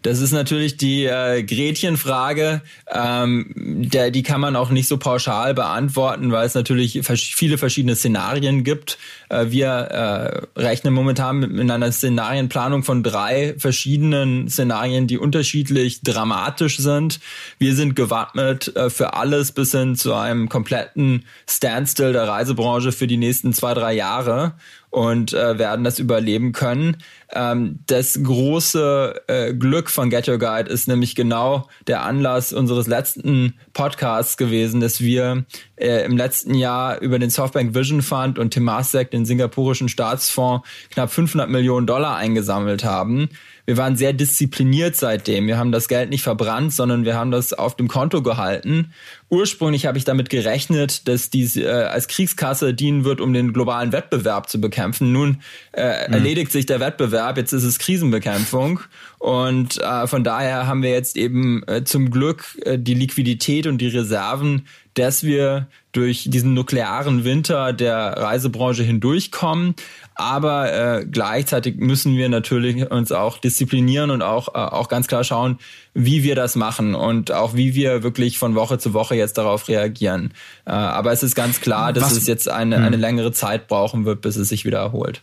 Das 0.01 0.19
ist 0.21 0.31
natürlich 0.31 0.77
die 0.77 1.05
äh, 1.05 1.43
Gretchenfrage. 1.43 2.62
Ähm, 2.91 3.51
der, 3.55 4.12
die 4.12 4.23
kann 4.23 4.41
man 4.41 4.55
auch 4.55 4.69
nicht 4.69 4.88
so 4.88 4.97
pauschal 4.97 5.53
beantworten, 5.53 6.31
weil 6.31 6.45
es 6.45 6.55
natürlich 6.55 7.01
viele 7.03 7.57
verschiedene 7.57 7.95
Szenarien 7.95 8.63
gibt. 8.63 8.97
Äh, 9.29 9.47
wir 9.49 9.67
äh, 9.67 10.60
rechnen 10.60 10.93
momentan 10.93 11.38
mit, 11.38 11.51
mit 11.51 11.69
einer 11.69 11.91
Szenarienplanung 11.91 12.83
von 12.83 13.03
drei 13.03 13.55
verschiedenen 13.57 14.49
Szenarien, 14.49 15.07
die 15.07 15.17
unterschiedlich 15.17 16.01
dramatisch 16.01 16.77
sind. 16.77 17.19
Wir 17.57 17.75
sind 17.75 17.95
gewappnet 17.95 18.75
äh, 18.75 18.89
für 18.89 19.13
alles 19.13 19.51
bis 19.51 19.71
hin 19.71 19.95
zu 19.95 20.13
einem 20.13 20.49
kompletten 20.49 21.25
Standstill 21.49 22.13
der 22.13 22.27
Reisebranche 22.27 22.91
für 22.91 23.07
die 23.07 23.17
nächsten 23.17 23.53
zwei, 23.53 23.73
drei 23.73 23.93
Jahre 23.93 24.53
und 24.89 25.34
äh, 25.34 25.60
werden 25.60 25.84
das 25.84 26.00
überleben 26.00 26.54
können. 26.54 26.97
Ähm, 27.32 27.80
das 27.88 28.19
große 28.23 29.21
äh, 29.28 29.54
Glück 29.54 29.89
von 29.89 30.10
Get 30.10 30.28
Your 30.28 30.39
Guide 30.39 30.69
ist 30.69 30.88
nämlich 30.88 31.15
genau 31.15 31.67
der 31.88 32.04
Anlass 32.04 32.54
unseres 32.54 32.88
letzten 32.88 33.54
Podcasts 33.73 34.38
gewesen, 34.38 34.80
dass 34.80 35.02
wir 35.02 35.45
äh, 35.76 36.06
im 36.06 36.15
letzten 36.15 36.54
Jahr 36.54 37.00
über 37.02 37.19
den 37.19 37.30
Softbank 37.30 37.76
Vision 37.76 38.02
Fund 38.02 38.39
und 38.39 38.52
Temasek, 38.52 39.12
den 39.12 39.26
singapurischen 39.26 39.89
Staatsfonds, 39.89 40.67
knapp 40.91 41.12
500 41.12 41.50
Millionen 41.50 41.86
Dollar 41.86 42.15
eingesammelt 42.15 42.84
haben 42.84 43.30
wir 43.67 43.75
waren 43.75 43.97
sehr 43.97 44.13
diszipliniert 44.13 44.95
seitdem. 44.95 45.45
Wir 45.45 45.58
haben 45.58 45.73
das 45.73 45.89
Geld 45.89 46.10
nicht 46.10 46.23
verbrannt, 46.23 46.71
sondern 46.71 47.03
wir 47.03 47.15
haben 47.15 47.32
das 47.32 47.51
auf 47.51 47.75
dem 47.75 47.89
Konto 47.89 48.23
gehalten. 48.23 48.93
Ursprünglich 49.30 49.86
habe 49.86 49.97
ich 49.97 50.06
damit 50.06 50.30
gerechnet, 50.30 51.06
dass 51.10 51.30
dies 51.30 51.58
äh, 51.58 51.67
als 51.67 52.08
Kriegskasse 52.08 52.73
dienen 52.73 53.03
wird, 53.03 53.19
um 53.19 53.34
den 53.34 53.51
globalen 53.51 53.91
Wettbewerb 53.91 54.49
zu 54.49 54.62
bekämpfen. 54.62 55.12
Nun 55.12 55.41
äh, 55.73 56.08
mhm. 56.08 56.13
erledigt 56.13 56.53
sich 56.53 56.65
der 56.65 56.80
Wettbewerb, 56.80 57.36
jetzt 57.36 57.51
ist 57.51 57.65
es 57.65 57.77
Krisenbekämpfung. 57.77 58.80
Und 59.19 59.82
äh, 59.82 60.08
von 60.08 60.23
daher 60.23 60.65
haben 60.65 60.82
wir 60.82 60.91
jetzt 60.91 61.17
eben 61.17 61.62
äh, 61.67 61.84
zum 61.84 62.10
Glück 62.10 62.58
äh, 62.63 62.80
die 62.80 62.93
Liquidität 62.93 63.67
und 63.67 63.80
die 63.80 63.89
Reserven, 63.89 64.65
dass 64.93 65.23
wir 65.23 65.67
durch 65.91 66.27
diesen 66.30 66.53
nuklearen 66.53 67.23
Winter 67.23 67.73
der 67.73 67.97
Reisebranche 67.97 68.84
hindurchkommen. 68.84 69.75
Aber 70.19 70.73
äh, 70.73 71.06
gleichzeitig 71.06 71.77
müssen 71.77 72.17
wir 72.17 72.27
natürlich 72.27 72.89
uns 72.89 73.12
auch 73.12 73.38
disziplinieren 73.38 74.10
und 74.10 74.23
auch, 74.23 74.47
äh, 74.49 74.58
auch 74.58 74.89
ganz 74.89 75.08
klar 75.08 75.23
schauen, 75.23 75.60
wie 75.93 76.23
wir 76.23 76.34
das 76.34 76.56
machen 76.56 76.95
und 76.95 77.32
auch 77.32 77.53
wie 77.53 77.75
wir 77.75 78.01
wirklich 78.01 78.39
von 78.39 78.56
Woche 78.56 78.80
zu 78.80 78.95
Woche 78.95 79.13
jetzt 79.13 79.38
darauf 79.38 79.67
reagieren. 79.67 80.34
Äh, 80.65 80.71
aber 80.71 81.12
es 81.12 81.21
ist 81.21 81.36
ganz 81.36 81.62
klar, 81.62 81.93
dass 81.93 82.06
was, 82.06 82.13
es 82.13 82.25
jetzt 82.25 82.49
eine, 82.49 82.77
eine 82.77 82.95
hm. 82.95 82.99
längere 82.99 83.32
Zeit 83.32 83.67
brauchen 83.67 84.06
wird, 84.06 84.21
bis 84.21 84.38
es 84.38 84.49
sich 84.49 84.65
wieder 84.65 84.80
erholt. 84.80 85.21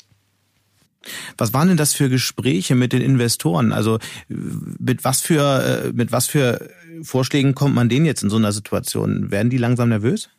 Was 1.36 1.52
waren 1.52 1.66
denn 1.66 1.76
das 1.76 1.92
für 1.92 2.08
Gespräche 2.08 2.76
mit 2.76 2.92
den 2.92 3.02
Investoren? 3.02 3.72
Also 3.72 3.98
mit 4.28 5.02
was 5.02 5.20
für 5.20 5.86
äh, 5.86 5.92
mit 5.92 6.12
was 6.12 6.28
für 6.28 6.70
Vorschlägen 7.02 7.56
kommt 7.56 7.74
man 7.74 7.88
denen 7.88 8.06
jetzt 8.06 8.22
in 8.22 8.30
so 8.30 8.36
einer 8.36 8.52
Situation? 8.52 9.32
Werden 9.32 9.50
die 9.50 9.58
langsam 9.58 9.88
nervös? 9.88 10.30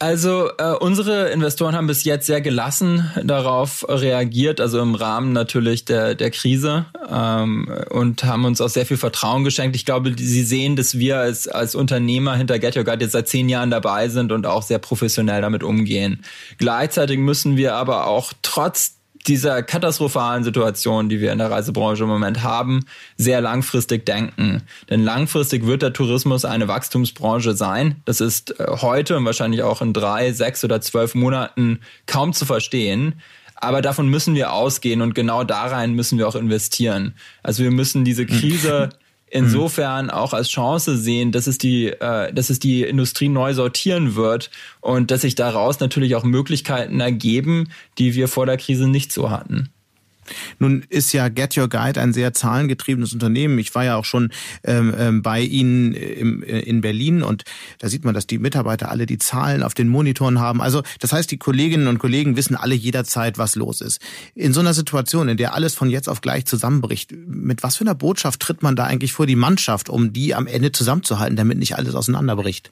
Also 0.00 0.50
äh, 0.58 0.74
unsere 0.78 1.30
Investoren 1.30 1.74
haben 1.74 1.88
bis 1.88 2.04
jetzt 2.04 2.26
sehr 2.26 2.40
gelassen 2.40 3.10
darauf 3.24 3.84
reagiert, 3.88 4.60
also 4.60 4.80
im 4.80 4.94
Rahmen 4.94 5.32
natürlich 5.32 5.86
der, 5.86 6.14
der 6.14 6.30
Krise 6.30 6.86
ähm, 7.10 7.68
und 7.90 8.22
haben 8.22 8.44
uns 8.44 8.60
auch 8.60 8.68
sehr 8.68 8.86
viel 8.86 8.96
Vertrauen 8.96 9.42
geschenkt. 9.42 9.74
Ich 9.74 9.84
glaube, 9.84 10.14
sie 10.16 10.44
sehen, 10.44 10.76
dass 10.76 10.98
wir 10.98 11.18
als, 11.18 11.48
als 11.48 11.74
Unternehmer 11.74 12.36
hinter 12.36 12.60
Get 12.60 12.76
Your 12.76 12.84
Guide 12.84 13.04
jetzt 13.04 13.12
seit 13.12 13.26
zehn 13.26 13.48
Jahren 13.48 13.72
dabei 13.72 14.08
sind 14.08 14.30
und 14.30 14.46
auch 14.46 14.62
sehr 14.62 14.78
professionell 14.78 15.42
damit 15.42 15.64
umgehen. 15.64 16.22
Gleichzeitig 16.58 17.18
müssen 17.18 17.56
wir 17.56 17.74
aber 17.74 18.06
auch 18.06 18.32
trotz 18.42 18.97
dieser 19.26 19.62
katastrophalen 19.62 20.44
Situation, 20.44 21.08
die 21.08 21.20
wir 21.20 21.32
in 21.32 21.38
der 21.38 21.50
Reisebranche 21.50 22.04
im 22.04 22.08
Moment 22.08 22.42
haben, 22.42 22.84
sehr 23.16 23.40
langfristig 23.40 24.06
denken. 24.06 24.62
Denn 24.88 25.02
langfristig 25.02 25.66
wird 25.66 25.82
der 25.82 25.92
Tourismus 25.92 26.44
eine 26.44 26.68
Wachstumsbranche 26.68 27.54
sein. 27.54 27.96
Das 28.04 28.20
ist 28.20 28.58
äh, 28.58 28.66
heute 28.68 29.16
und 29.16 29.24
wahrscheinlich 29.24 29.62
auch 29.62 29.82
in 29.82 29.92
drei, 29.92 30.32
sechs 30.32 30.64
oder 30.64 30.80
zwölf 30.80 31.14
Monaten 31.14 31.80
kaum 32.06 32.32
zu 32.32 32.46
verstehen. 32.46 33.14
Aber 33.56 33.82
davon 33.82 34.08
müssen 34.08 34.34
wir 34.34 34.52
ausgehen 34.52 35.02
und 35.02 35.14
genau 35.14 35.42
da 35.42 35.66
rein 35.66 35.94
müssen 35.94 36.16
wir 36.18 36.28
auch 36.28 36.36
investieren. 36.36 37.14
Also 37.42 37.64
wir 37.64 37.72
müssen 37.72 38.04
diese. 38.04 38.24
Krise 38.24 38.90
insofern 39.30 40.10
auch 40.10 40.32
als 40.32 40.48
Chance 40.48 40.96
sehen, 40.96 41.32
dass 41.32 41.46
es 41.46 41.58
die, 41.58 41.86
äh, 41.86 42.32
dass 42.32 42.50
es 42.50 42.58
die 42.58 42.82
Industrie 42.82 43.28
neu 43.28 43.54
sortieren 43.54 44.14
wird 44.14 44.50
und 44.80 45.10
dass 45.10 45.22
sich 45.22 45.34
daraus 45.34 45.80
natürlich 45.80 46.14
auch 46.14 46.24
Möglichkeiten 46.24 47.00
ergeben, 47.00 47.70
die 47.98 48.14
wir 48.14 48.28
vor 48.28 48.46
der 48.46 48.56
Krise 48.56 48.88
nicht 48.88 49.12
so 49.12 49.30
hatten. 49.30 49.70
Nun 50.58 50.84
ist 50.88 51.12
ja 51.12 51.28
Get 51.28 51.56
Your 51.56 51.68
Guide 51.68 52.00
ein 52.00 52.12
sehr 52.12 52.32
zahlengetriebenes 52.32 53.12
Unternehmen. 53.12 53.58
Ich 53.58 53.74
war 53.74 53.84
ja 53.84 53.96
auch 53.96 54.04
schon 54.04 54.30
ähm, 54.64 54.94
ähm, 54.96 55.22
bei 55.22 55.40
Ihnen 55.40 55.94
im, 55.94 56.42
äh, 56.42 56.60
in 56.60 56.80
Berlin 56.80 57.22
und 57.22 57.44
da 57.78 57.88
sieht 57.88 58.04
man, 58.04 58.14
dass 58.14 58.26
die 58.26 58.38
Mitarbeiter 58.38 58.90
alle 58.90 59.06
die 59.06 59.18
Zahlen 59.18 59.62
auf 59.62 59.74
den 59.74 59.88
Monitoren 59.88 60.40
haben. 60.40 60.60
Also 60.60 60.82
das 61.00 61.12
heißt, 61.12 61.30
die 61.30 61.38
Kolleginnen 61.38 61.86
und 61.86 61.98
Kollegen 61.98 62.36
wissen 62.36 62.56
alle 62.56 62.74
jederzeit, 62.74 63.38
was 63.38 63.56
los 63.56 63.80
ist. 63.80 64.00
In 64.34 64.52
so 64.52 64.60
einer 64.60 64.74
Situation, 64.74 65.28
in 65.28 65.36
der 65.36 65.54
alles 65.54 65.74
von 65.74 65.90
jetzt 65.90 66.08
auf 66.08 66.20
gleich 66.20 66.46
zusammenbricht, 66.46 67.12
mit 67.12 67.62
was 67.62 67.76
für 67.76 67.84
einer 67.84 67.94
Botschaft 67.94 68.40
tritt 68.40 68.62
man 68.62 68.76
da 68.76 68.84
eigentlich 68.84 69.12
vor 69.12 69.26
die 69.26 69.36
Mannschaft, 69.36 69.88
um 69.88 70.12
die 70.12 70.34
am 70.34 70.46
Ende 70.46 70.72
zusammenzuhalten, 70.72 71.36
damit 71.36 71.58
nicht 71.58 71.76
alles 71.76 71.94
auseinanderbricht? 71.94 72.70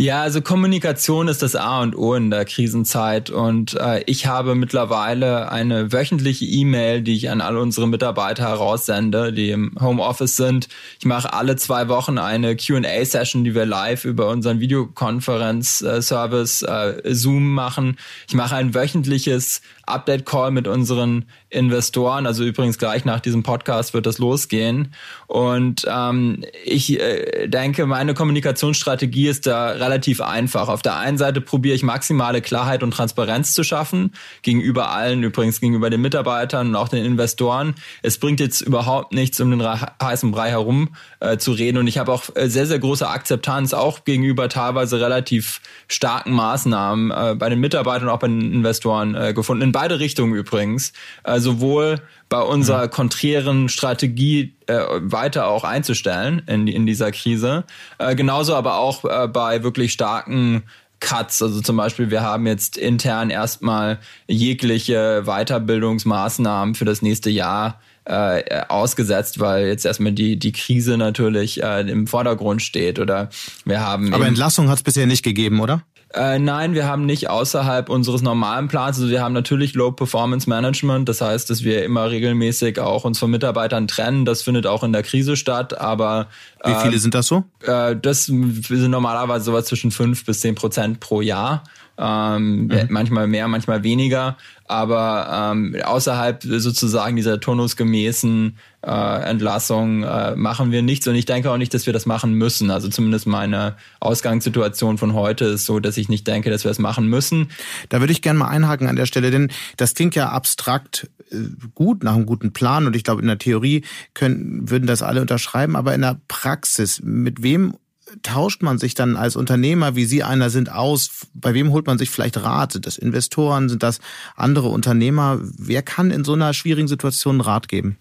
Ja, 0.00 0.22
also 0.22 0.40
Kommunikation 0.40 1.28
ist 1.28 1.42
das 1.42 1.54
A 1.54 1.82
und 1.82 1.94
O 1.94 2.14
in 2.14 2.30
der 2.30 2.46
Krisenzeit 2.46 3.28
und 3.28 3.74
äh, 3.74 4.02
ich 4.06 4.24
habe 4.24 4.54
mittlerweile 4.54 5.52
eine 5.52 5.92
wöchentliche 5.92 6.46
E-Mail, 6.46 7.02
die 7.02 7.14
ich 7.14 7.28
an 7.28 7.42
alle 7.42 7.60
unsere 7.60 7.86
Mitarbeiter 7.86 8.48
heraussende, 8.48 9.30
die 9.30 9.50
im 9.50 9.76
Homeoffice 9.78 10.36
sind. 10.36 10.68
Ich 11.00 11.04
mache 11.04 11.34
alle 11.34 11.56
zwei 11.56 11.88
Wochen 11.88 12.16
eine 12.16 12.56
Q&A-Session, 12.56 13.44
die 13.44 13.54
wir 13.54 13.66
live 13.66 14.06
über 14.06 14.30
unseren 14.30 14.60
Videokonferenz-Service 14.60 16.62
äh, 16.62 17.02
Zoom 17.12 17.52
machen. 17.52 17.98
Ich 18.26 18.34
mache 18.34 18.56
ein 18.56 18.72
wöchentliches 18.72 19.60
Update-Call 19.84 20.50
mit 20.50 20.66
unseren 20.66 21.26
Investoren. 21.50 22.26
Also 22.26 22.44
übrigens 22.44 22.78
gleich 22.78 23.04
nach 23.04 23.18
diesem 23.18 23.42
Podcast 23.42 23.92
wird 23.92 24.06
das 24.06 24.18
losgehen. 24.18 24.94
Und 25.26 25.84
ähm, 25.90 26.44
ich 26.64 26.98
äh, 26.98 27.48
denke, 27.48 27.86
meine 27.86 28.14
Kommunikationsstrategie 28.14 29.26
ist 29.26 29.48
da 29.48 29.70
relativ 29.70 30.20
einfach. 30.20 30.68
Auf 30.68 30.82
der 30.82 30.96
einen 30.96 31.18
Seite 31.18 31.40
probiere 31.40 31.74
ich 31.74 31.82
maximale 31.82 32.40
Klarheit 32.40 32.84
und 32.84 32.92
Transparenz 32.92 33.52
zu 33.52 33.64
schaffen, 33.64 34.12
gegenüber 34.42 34.90
allen, 34.90 35.24
übrigens 35.24 35.60
gegenüber 35.60 35.90
den 35.90 36.00
Mitarbeitern 36.00 36.68
und 36.68 36.76
auch 36.76 36.88
den 36.88 37.04
Investoren. 37.04 37.74
Es 38.02 38.18
bringt 38.18 38.38
jetzt 38.38 38.60
überhaupt 38.60 39.12
nichts, 39.12 39.40
um 39.40 39.50
den 39.50 39.60
heißen 39.60 40.30
Brei 40.30 40.50
herum 40.50 40.90
äh, 41.18 41.36
zu 41.36 41.50
reden. 41.50 41.78
Und 41.78 41.88
ich 41.88 41.98
habe 41.98 42.12
auch 42.12 42.24
äh, 42.36 42.48
sehr, 42.48 42.66
sehr 42.66 42.78
große 42.78 43.08
Akzeptanz, 43.08 43.74
auch 43.74 44.04
gegenüber 44.04 44.48
teilweise 44.48 45.00
relativ 45.00 45.60
starken 45.88 46.32
Maßnahmen 46.32 47.10
äh, 47.10 47.34
bei 47.34 47.48
den 47.48 47.58
Mitarbeitern 47.58 48.06
und 48.06 48.14
auch 48.14 48.20
bei 48.20 48.28
den 48.28 48.52
Investoren 48.52 49.16
äh, 49.16 49.34
gefunden. 49.34 49.64
In 49.64 49.72
beide 49.72 49.98
Richtungen 49.98 50.34
übrigens. 50.34 50.92
Äh, 51.24 51.39
sowohl 51.40 52.00
bei 52.28 52.40
unserer 52.40 52.88
konträren 52.88 53.68
Strategie 53.68 54.54
äh, 54.66 54.78
weiter 55.00 55.48
auch 55.48 55.64
einzustellen 55.64 56.42
in, 56.46 56.66
in 56.68 56.86
dieser 56.86 57.10
Krise, 57.12 57.64
äh, 57.98 58.14
genauso 58.14 58.54
aber 58.54 58.76
auch 58.76 59.04
äh, 59.04 59.28
bei 59.28 59.62
wirklich 59.62 59.92
starken 59.92 60.62
Cuts. 61.00 61.42
Also 61.42 61.60
zum 61.60 61.76
Beispiel, 61.76 62.10
wir 62.10 62.22
haben 62.22 62.46
jetzt 62.46 62.76
intern 62.76 63.30
erstmal 63.30 63.98
jegliche 64.28 65.22
Weiterbildungsmaßnahmen 65.24 66.74
für 66.74 66.84
das 66.84 67.02
nächste 67.02 67.30
Jahr 67.30 67.80
äh, 68.04 68.62
ausgesetzt, 68.68 69.40
weil 69.40 69.66
jetzt 69.66 69.84
erstmal 69.84 70.12
die, 70.12 70.38
die 70.38 70.52
Krise 70.52 70.96
natürlich 70.96 71.62
äh, 71.62 71.80
im 71.80 72.06
Vordergrund 72.06 72.62
steht. 72.62 72.98
Oder 72.98 73.30
wir 73.64 73.80
haben. 73.80 74.12
Aber 74.14 74.26
Entlassung 74.26 74.68
hat 74.68 74.78
es 74.78 74.82
bisher 74.82 75.06
nicht 75.06 75.22
gegeben, 75.22 75.60
oder? 75.60 75.82
Äh, 76.12 76.40
nein, 76.40 76.74
wir 76.74 76.86
haben 76.86 77.06
nicht 77.06 77.30
außerhalb 77.30 77.88
unseres 77.88 78.20
normalen 78.20 78.66
Plans. 78.66 78.98
Also 78.98 79.10
wir 79.10 79.22
haben 79.22 79.32
natürlich 79.32 79.74
Low 79.74 79.92
Performance 79.92 80.48
Management. 80.48 81.08
Das 81.08 81.20
heißt, 81.20 81.48
dass 81.48 81.62
wir 81.62 81.84
immer 81.84 82.10
regelmäßig 82.10 82.80
auch 82.80 83.04
uns 83.04 83.18
von 83.20 83.30
Mitarbeitern 83.30 83.86
trennen. 83.86 84.24
Das 84.24 84.42
findet 84.42 84.66
auch 84.66 84.82
in 84.82 84.92
der 84.92 85.04
Krise 85.04 85.36
statt. 85.36 85.78
Aber 85.78 86.26
wie 86.64 86.74
viele 86.74 86.96
äh, 86.96 86.98
sind 86.98 87.14
das 87.14 87.28
so? 87.28 87.44
Äh, 87.62 87.94
das 87.96 88.26
sind 88.26 88.90
normalerweise 88.90 89.44
sowas 89.44 89.66
zwischen 89.66 89.92
fünf 89.92 90.24
bis 90.24 90.40
zehn 90.40 90.56
Prozent 90.56 90.98
pro 90.98 91.20
Jahr. 91.20 91.62
Ähm, 92.00 92.66
mhm. 92.66 92.86
Manchmal 92.88 93.26
mehr, 93.26 93.46
manchmal 93.46 93.82
weniger 93.84 94.36
aber 94.70 95.50
ähm, 95.52 95.74
außerhalb 95.82 96.44
sozusagen 96.44 97.16
dieser 97.16 97.40
turnusgemäßen 97.40 98.56
äh, 98.86 99.22
Entlassung 99.28 100.04
äh, 100.04 100.36
machen 100.36 100.70
wir 100.70 100.80
nichts 100.82 101.08
und 101.08 101.16
ich 101.16 101.24
denke 101.24 101.50
auch 101.50 101.56
nicht, 101.56 101.74
dass 101.74 101.86
wir 101.86 101.92
das 101.92 102.06
machen 102.06 102.34
müssen. 102.34 102.70
Also 102.70 102.88
zumindest 102.88 103.26
meine 103.26 103.74
Ausgangssituation 103.98 104.96
von 104.96 105.12
heute 105.12 105.46
ist 105.46 105.66
so, 105.66 105.80
dass 105.80 105.96
ich 105.96 106.08
nicht 106.08 106.24
denke, 106.24 106.50
dass 106.50 106.62
wir 106.62 106.70
es 106.70 106.78
machen 106.78 107.08
müssen. 107.08 107.50
Da 107.88 107.98
würde 107.98 108.12
ich 108.12 108.22
gerne 108.22 108.38
mal 108.38 108.48
einhaken 108.48 108.86
an 108.86 108.94
der 108.94 109.06
Stelle, 109.06 109.32
denn 109.32 109.50
das 109.76 109.94
klingt 109.94 110.14
ja 110.14 110.28
abstrakt 110.28 111.10
äh, 111.32 111.36
gut 111.74 112.04
nach 112.04 112.14
einem 112.14 112.26
guten 112.26 112.52
Plan 112.52 112.86
und 112.86 112.94
ich 112.94 113.02
glaube 113.02 113.22
in 113.22 113.26
der 113.26 113.38
Theorie 113.38 113.82
können 114.14 114.70
würden 114.70 114.86
das 114.86 115.02
alle 115.02 115.20
unterschreiben, 115.20 115.74
aber 115.74 115.96
in 115.96 116.02
der 116.02 116.20
Praxis 116.28 117.02
mit 117.02 117.42
wem 117.42 117.74
tauscht 118.22 118.62
man 118.62 118.78
sich 118.78 118.94
dann 118.94 119.16
als 119.16 119.36
Unternehmer, 119.36 119.96
wie 119.96 120.04
Sie 120.04 120.22
einer 120.22 120.50
sind, 120.50 120.70
aus? 120.72 121.26
Bei 121.34 121.54
wem 121.54 121.70
holt 121.70 121.86
man 121.86 121.98
sich 121.98 122.10
vielleicht 122.10 122.42
Rat? 122.42 122.72
Sind 122.72 122.86
das 122.86 122.98
Investoren? 122.98 123.68
Sind 123.68 123.82
das 123.82 124.00
andere 124.36 124.68
Unternehmer? 124.68 125.38
Wer 125.40 125.82
kann 125.82 126.10
in 126.10 126.24
so 126.24 126.32
einer 126.32 126.54
schwierigen 126.54 126.88
Situation 126.88 127.40
Rat 127.40 127.68
geben? 127.68 127.96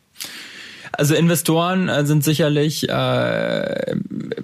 Also 0.92 1.16
Investoren 1.16 1.88
äh, 1.88 2.06
sind 2.06 2.24
sicherlich 2.24 2.90
äh, 2.90 3.96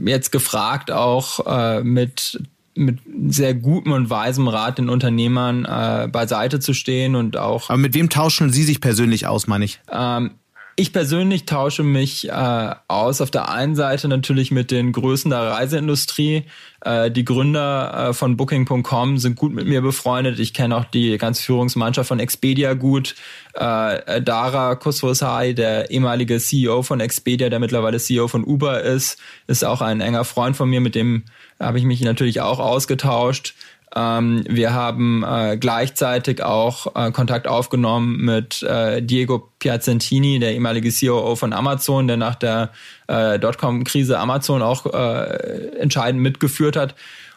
jetzt 0.04 0.32
gefragt, 0.32 0.92
auch 0.92 1.46
äh, 1.48 1.84
mit 1.84 2.40
mit 2.78 3.00
sehr 3.30 3.54
gutem 3.54 3.94
und 3.94 4.10
weisem 4.10 4.50
Rat 4.50 4.78
den 4.78 4.90
Unternehmern 4.90 5.64
äh, 5.64 6.10
beiseite 6.12 6.60
zu 6.60 6.74
stehen 6.74 7.16
und 7.16 7.38
auch. 7.38 7.70
Aber 7.70 7.78
mit 7.78 7.94
wem 7.94 8.10
tauschen 8.10 8.52
Sie 8.52 8.64
sich 8.64 8.82
persönlich 8.82 9.28
aus, 9.28 9.48
meine 9.48 9.64
ich? 9.64 9.80
Ähm, 9.90 10.32
ich 10.78 10.92
persönlich 10.92 11.46
tausche 11.46 11.84
mich 11.84 12.30
äh, 12.30 12.76
aus 12.88 13.22
auf 13.22 13.32
der 13.32 13.50
einen 13.50 13.76
Seite 13.76 14.08
natürlich 14.08 14.52
mit 14.52 14.72
den 14.72 14.92
Größen 14.92 15.32
der 15.32 15.40
Reiseindustrie. 15.40 16.44
Äh, 16.82 17.12
die 17.12 17.24
Gründer 17.24 18.10
äh, 18.10 18.14
von 18.14 18.36
Booking.com 18.36 19.18
sind 19.18 19.38
gut 19.38 19.54
mit 19.54 19.68
mir 19.68 19.82
befreundet. 19.82 20.38
Ich 20.40 20.54
kenne 20.54 20.76
auch 20.76 20.86
die 20.86 21.18
ganze 21.18 21.44
Führungsmannschaft 21.44 22.10
von 22.10 22.20
Expedia 22.20 22.74
gut. 22.74 23.16
Äh, 23.54 24.22
Dara 24.22 24.76
Khosrowshahi, 24.76 25.56
der 25.56 25.92
ehemalige 25.92 26.40
CEO 26.40 26.84
von 26.84 27.00
Expedia, 27.00 27.50
der 27.50 27.60
mittlerweile 27.60 27.98
CEO 27.98 28.28
von 28.28 28.44
Uber 28.44 28.82
ist, 28.82 29.18
ist 29.48 29.64
auch 29.64 29.80
ein 29.82 30.02
enger 30.02 30.26
Freund 30.26 30.58
von 30.58 30.70
mir, 30.70 30.82
mit 30.82 30.96
dem 30.96 31.24
habe 31.58 31.80
ich 31.80 31.86
mich 31.86 32.02
natürlich 32.02 32.42
auch 32.42 32.60
ausgetauscht. 32.60 33.56
Ähm, 33.96 34.44
wir 34.50 34.74
haben 34.74 35.24
äh, 35.24 35.58
gleichzeitig 35.58 36.44
auch 36.44 36.96
äh, 36.96 37.12
Kontakt 37.12 37.48
aufgenommen 37.48 38.18
mit 38.18 38.62
äh, 38.64 39.02
Diego 39.02 39.52
Piacentini, 39.60 40.40
der 40.40 40.54
ehemalige 40.54 40.92
COO 40.92 41.36
von 41.36 41.54
Amazon, 41.54 42.08
der 42.08 42.18
nach 42.18 42.36
der 42.36 42.72
äh, 43.08 43.40
Dotcom-Krise 43.40 44.20
Amazon 44.20 44.62
auch 44.62 44.86
äh, 44.94 45.78
entscheidend 45.80 46.22
mitgeführt 46.22 46.76
hat. 46.76 46.96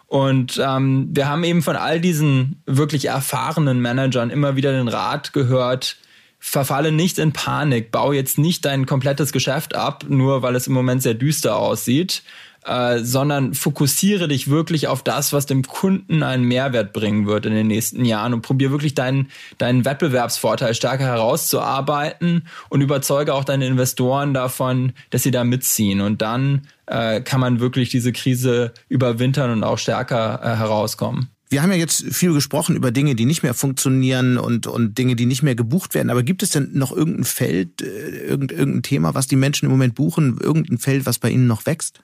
Und 0.09 0.61
ähm, 0.63 1.11
wir 1.13 1.29
haben 1.29 1.45
eben 1.45 1.63
von 1.63 1.77
all 1.77 2.01
diesen 2.01 2.63
wirklich 2.67 3.05
erfahrenen 3.05 3.81
Managern 3.81 4.31
immer 4.31 4.57
wieder 4.57 4.73
den 4.73 4.89
Rat 4.89 5.33
gehört, 5.33 5.97
verfalle 6.39 6.93
nicht 6.93 7.19
in 7.19 7.33
Panik, 7.33 7.91
bau 7.91 8.13
jetzt 8.13 8.39
nicht 8.39 8.65
dein 8.65 8.87
komplettes 8.87 9.33
Geschäft 9.33 9.75
ab, 9.75 10.05
nur 10.09 10.43
weil 10.43 10.55
es 10.55 10.67
im 10.67 10.73
Moment 10.73 11.03
sehr 11.03 11.15
düster 11.15 11.57
aussieht, 11.57 12.23
äh, 12.65 12.99
sondern 13.01 13.55
fokussiere 13.55 14.29
dich 14.29 14.49
wirklich 14.49 14.89
auf 14.89 15.03
das, 15.03 15.33
was 15.33 15.47
dem 15.47 15.63
Kunden 15.63 16.23
einen 16.23 16.45
Mehrwert 16.45 16.93
bringen 16.93 17.27
wird 17.27 17.47
in 17.47 17.55
den 17.55 17.67
nächsten 17.67 18.05
Jahren 18.05 18.35
und 18.35 18.43
probiere 18.43 18.71
wirklich 18.71 18.95
deinen, 18.95 19.31
deinen 19.59 19.85
Wettbewerbsvorteil 19.85 20.75
stärker 20.75 21.05
herauszuarbeiten 21.05 22.47
und 22.69 22.81
überzeuge 22.81 23.35
auch 23.35 23.45
deine 23.45 23.67
Investoren 23.67 24.35
davon, 24.35 24.93
dass 25.11 25.23
sie 25.23 25.31
da 25.31 25.45
mitziehen. 25.45 26.01
Und 26.01 26.21
dann 26.21 26.67
äh, 26.87 27.21
kann 27.21 27.41
man 27.41 27.61
wirklich 27.61 27.91
diese 27.91 28.13
Krise 28.13 28.73
überwintern 28.89 29.51
und 29.51 29.65
auch 29.65 29.79
stärker 29.79 30.41
äh, 30.43 30.57
herauskommen. 30.57 31.31
Wir 31.51 31.63
haben 31.63 31.71
ja 31.71 31.79
jetzt 31.79 32.05
viel 32.13 32.35
gesprochen 32.35 32.77
über 32.77 32.91
Dinge, 32.91 33.15
die 33.15 33.25
nicht 33.25 33.43
mehr 33.43 33.55
funktionieren 33.55 34.37
und, 34.37 34.67
und 34.67 34.99
Dinge, 34.99 35.17
die 35.17 35.27
nicht 35.27 35.43
mehr 35.43 35.55
gebucht 35.55 35.95
werden. 35.95 36.11
Aber 36.11 36.23
gibt 36.23 36.43
es 36.43 36.51
denn 36.51 36.71
noch 36.75 36.93
irgendein 36.93 37.25
Feld, 37.25 37.81
äh, 37.81 38.27
irgendein, 38.27 38.83
Thema, 38.83 39.15
was 39.15 39.27
die 39.27 39.37
Menschen 39.37 39.67
im 39.67 39.71
Moment 39.71 39.95
buchen? 39.95 40.39
Irgendein 40.43 40.79
Feld, 40.79 41.07
was 41.07 41.19
bei 41.19 41.31
ihnen 41.31 41.47
noch 41.47 41.65
wächst? 41.65 42.01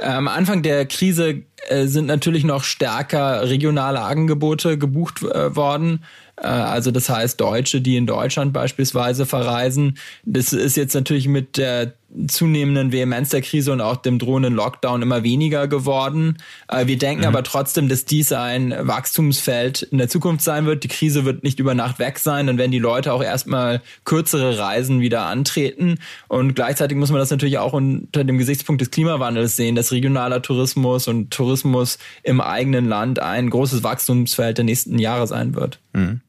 Am 0.00 0.28
Anfang 0.28 0.62
der 0.62 0.86
Krise 0.86 1.42
äh, 1.68 1.86
sind 1.86 2.06
natürlich 2.06 2.44
noch 2.44 2.62
stärker 2.62 3.48
regionale 3.48 4.00
Angebote 4.00 4.78
gebucht 4.78 5.22
äh, 5.22 5.56
worden. 5.56 6.04
Also 6.36 6.92
das 6.92 7.08
heißt 7.08 7.40
Deutsche, 7.40 7.80
die 7.80 7.96
in 7.96 8.06
Deutschland 8.06 8.52
beispielsweise 8.52 9.26
verreisen. 9.26 9.98
Das 10.24 10.52
ist 10.52 10.76
jetzt 10.76 10.94
natürlich 10.94 11.26
mit 11.26 11.56
der 11.56 11.94
zunehmenden 12.26 12.90
Vehemenz 12.90 13.30
der 13.30 13.42
Krise 13.42 13.72
und 13.72 13.80
auch 13.80 13.96
dem 13.96 14.18
drohenden 14.18 14.54
Lockdown 14.54 15.02
immer 15.02 15.22
weniger 15.22 15.68
geworden. 15.68 16.38
Äh, 16.68 16.86
wir 16.86 16.96
denken 16.96 17.22
mhm. 17.22 17.28
aber 17.28 17.42
trotzdem, 17.42 17.88
dass 17.88 18.04
dies 18.06 18.32
ein 18.32 18.74
Wachstumsfeld 18.80 19.82
in 19.82 19.98
der 19.98 20.08
Zukunft 20.08 20.42
sein 20.42 20.66
wird. 20.66 20.84
Die 20.84 20.88
Krise 20.88 21.24
wird 21.24 21.44
nicht 21.44 21.60
über 21.60 21.74
Nacht 21.74 21.98
weg 21.98 22.18
sein. 22.18 22.46
Dann 22.46 22.58
werden 22.58 22.72
die 22.72 22.78
Leute 22.78 23.12
auch 23.12 23.22
erstmal 23.22 23.82
kürzere 24.04 24.58
Reisen 24.58 25.00
wieder 25.00 25.26
antreten. 25.26 25.98
Und 26.28 26.54
gleichzeitig 26.54 26.96
muss 26.96 27.10
man 27.10 27.20
das 27.20 27.30
natürlich 27.30 27.58
auch 27.58 27.74
unter 27.74 28.24
dem 28.24 28.38
Gesichtspunkt 28.38 28.80
des 28.80 28.90
Klimawandels 28.90 29.56
sehen, 29.56 29.74
dass 29.74 29.92
regionaler 29.92 30.40
Tourismus 30.40 31.08
und 31.08 31.30
Tourismus 31.30 31.98
im 32.22 32.40
eigenen 32.40 32.86
Land 32.86 33.18
ein 33.18 33.50
großes 33.50 33.82
Wachstumsfeld 33.82 34.58
der 34.58 34.64
nächsten 34.64 34.98
Jahre 34.98 35.26
sein 35.26 35.54
wird. 35.54 35.78
Mhm. 35.92 36.22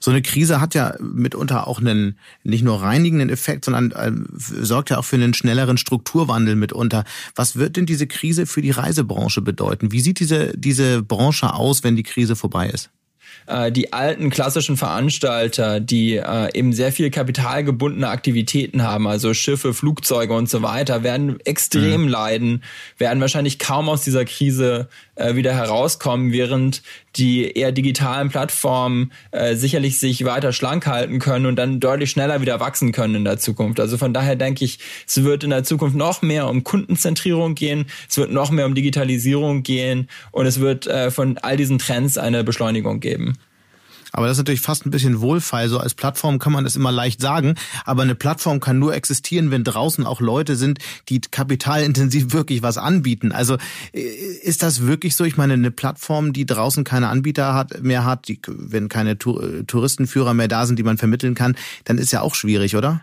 So 0.00 0.10
eine 0.10 0.22
Krise 0.22 0.60
hat 0.60 0.74
ja 0.74 0.94
mitunter 1.00 1.66
auch 1.66 1.80
einen 1.80 2.18
nicht 2.42 2.64
nur 2.64 2.82
reinigenden 2.82 3.30
Effekt, 3.30 3.64
sondern 3.64 3.90
äh, 3.92 4.12
sorgt 4.36 4.90
ja 4.90 4.98
auch 4.98 5.04
für 5.04 5.16
einen 5.16 5.34
schnelleren 5.34 5.76
Strukturwandel 5.76 6.56
mitunter. 6.56 7.04
Was 7.34 7.56
wird 7.56 7.76
denn 7.76 7.86
diese 7.86 8.06
Krise 8.06 8.46
für 8.46 8.62
die 8.62 8.70
Reisebranche 8.70 9.42
bedeuten? 9.42 9.92
Wie 9.92 10.00
sieht 10.00 10.20
diese, 10.20 10.56
diese 10.56 11.02
Branche 11.02 11.54
aus, 11.54 11.84
wenn 11.84 11.96
die 11.96 12.02
Krise 12.02 12.36
vorbei 12.36 12.68
ist? 12.68 12.90
Äh, 13.46 13.72
die 13.72 13.92
alten 13.92 14.30
klassischen 14.30 14.76
Veranstalter, 14.76 15.80
die 15.80 16.16
äh, 16.16 16.56
eben 16.56 16.72
sehr 16.72 16.92
viel 16.92 17.10
kapitalgebundene 17.10 18.08
Aktivitäten 18.08 18.82
haben, 18.82 19.06
also 19.06 19.34
Schiffe, 19.34 19.74
Flugzeuge 19.74 20.34
und 20.34 20.48
so 20.48 20.62
weiter, 20.62 21.02
werden 21.02 21.40
extrem 21.44 22.02
mhm. 22.02 22.08
leiden, 22.08 22.62
werden 22.98 23.20
wahrscheinlich 23.20 23.58
kaum 23.58 23.88
aus 23.88 24.02
dieser 24.02 24.24
Krise 24.24 24.88
äh, 25.20 25.36
wieder 25.36 25.54
herauskommen, 25.54 26.32
während 26.32 26.82
die 27.16 27.50
eher 27.50 27.72
digitalen 27.72 28.28
Plattformen 28.28 29.12
äh, 29.32 29.54
sicherlich 29.54 29.98
sich 29.98 30.24
weiter 30.24 30.52
schlank 30.52 30.86
halten 30.86 31.18
können 31.18 31.46
und 31.46 31.56
dann 31.56 31.80
deutlich 31.80 32.10
schneller 32.10 32.40
wieder 32.40 32.60
wachsen 32.60 32.92
können 32.92 33.14
in 33.16 33.24
der 33.24 33.38
Zukunft. 33.38 33.80
Also 33.80 33.98
von 33.98 34.14
daher 34.14 34.36
denke 34.36 34.64
ich, 34.64 34.78
es 35.06 35.22
wird 35.22 35.44
in 35.44 35.50
der 35.50 35.64
Zukunft 35.64 35.96
noch 35.96 36.22
mehr 36.22 36.48
um 36.48 36.64
Kundenzentrierung 36.64 37.54
gehen, 37.54 37.86
es 38.08 38.16
wird 38.16 38.32
noch 38.32 38.50
mehr 38.50 38.66
um 38.66 38.74
Digitalisierung 38.74 39.62
gehen 39.62 40.08
und 40.30 40.46
es 40.46 40.60
wird 40.60 40.86
äh, 40.86 41.10
von 41.10 41.38
all 41.38 41.56
diesen 41.56 41.78
Trends 41.78 42.18
eine 42.18 42.44
Beschleunigung 42.44 43.00
geben. 43.00 43.36
Aber 44.12 44.26
das 44.26 44.36
ist 44.36 44.38
natürlich 44.38 44.60
fast 44.60 44.86
ein 44.86 44.90
bisschen 44.90 45.20
wohlfeil. 45.20 45.68
So 45.68 45.78
als 45.78 45.94
Plattform 45.94 46.38
kann 46.38 46.52
man 46.52 46.64
das 46.64 46.76
immer 46.76 46.92
leicht 46.92 47.20
sagen. 47.20 47.54
Aber 47.84 48.02
eine 48.02 48.14
Plattform 48.14 48.60
kann 48.60 48.78
nur 48.78 48.94
existieren, 48.94 49.50
wenn 49.50 49.64
draußen 49.64 50.04
auch 50.06 50.20
Leute 50.20 50.56
sind, 50.56 50.78
die 51.08 51.20
kapitalintensiv 51.20 52.32
wirklich 52.32 52.62
was 52.62 52.78
anbieten. 52.78 53.32
Also 53.32 53.56
äh, 53.92 54.00
ist 54.00 54.62
das 54.62 54.86
wirklich 54.86 55.16
so? 55.16 55.24
Ich 55.24 55.36
meine, 55.36 55.54
eine 55.54 55.70
Plattform, 55.70 56.32
die 56.32 56.46
draußen 56.46 56.84
keine 56.84 57.08
Anbieter 57.08 57.54
hat, 57.54 57.82
mehr 57.82 58.04
hat, 58.04 58.28
die, 58.28 58.40
wenn 58.46 58.88
keine 58.88 59.18
Touristenführer 59.18 60.34
mehr 60.34 60.48
da 60.48 60.66
sind, 60.66 60.78
die 60.78 60.82
man 60.82 60.98
vermitteln 60.98 61.34
kann, 61.34 61.56
dann 61.84 61.98
ist 61.98 62.12
ja 62.12 62.20
auch 62.22 62.34
schwierig, 62.34 62.76
oder? 62.76 63.00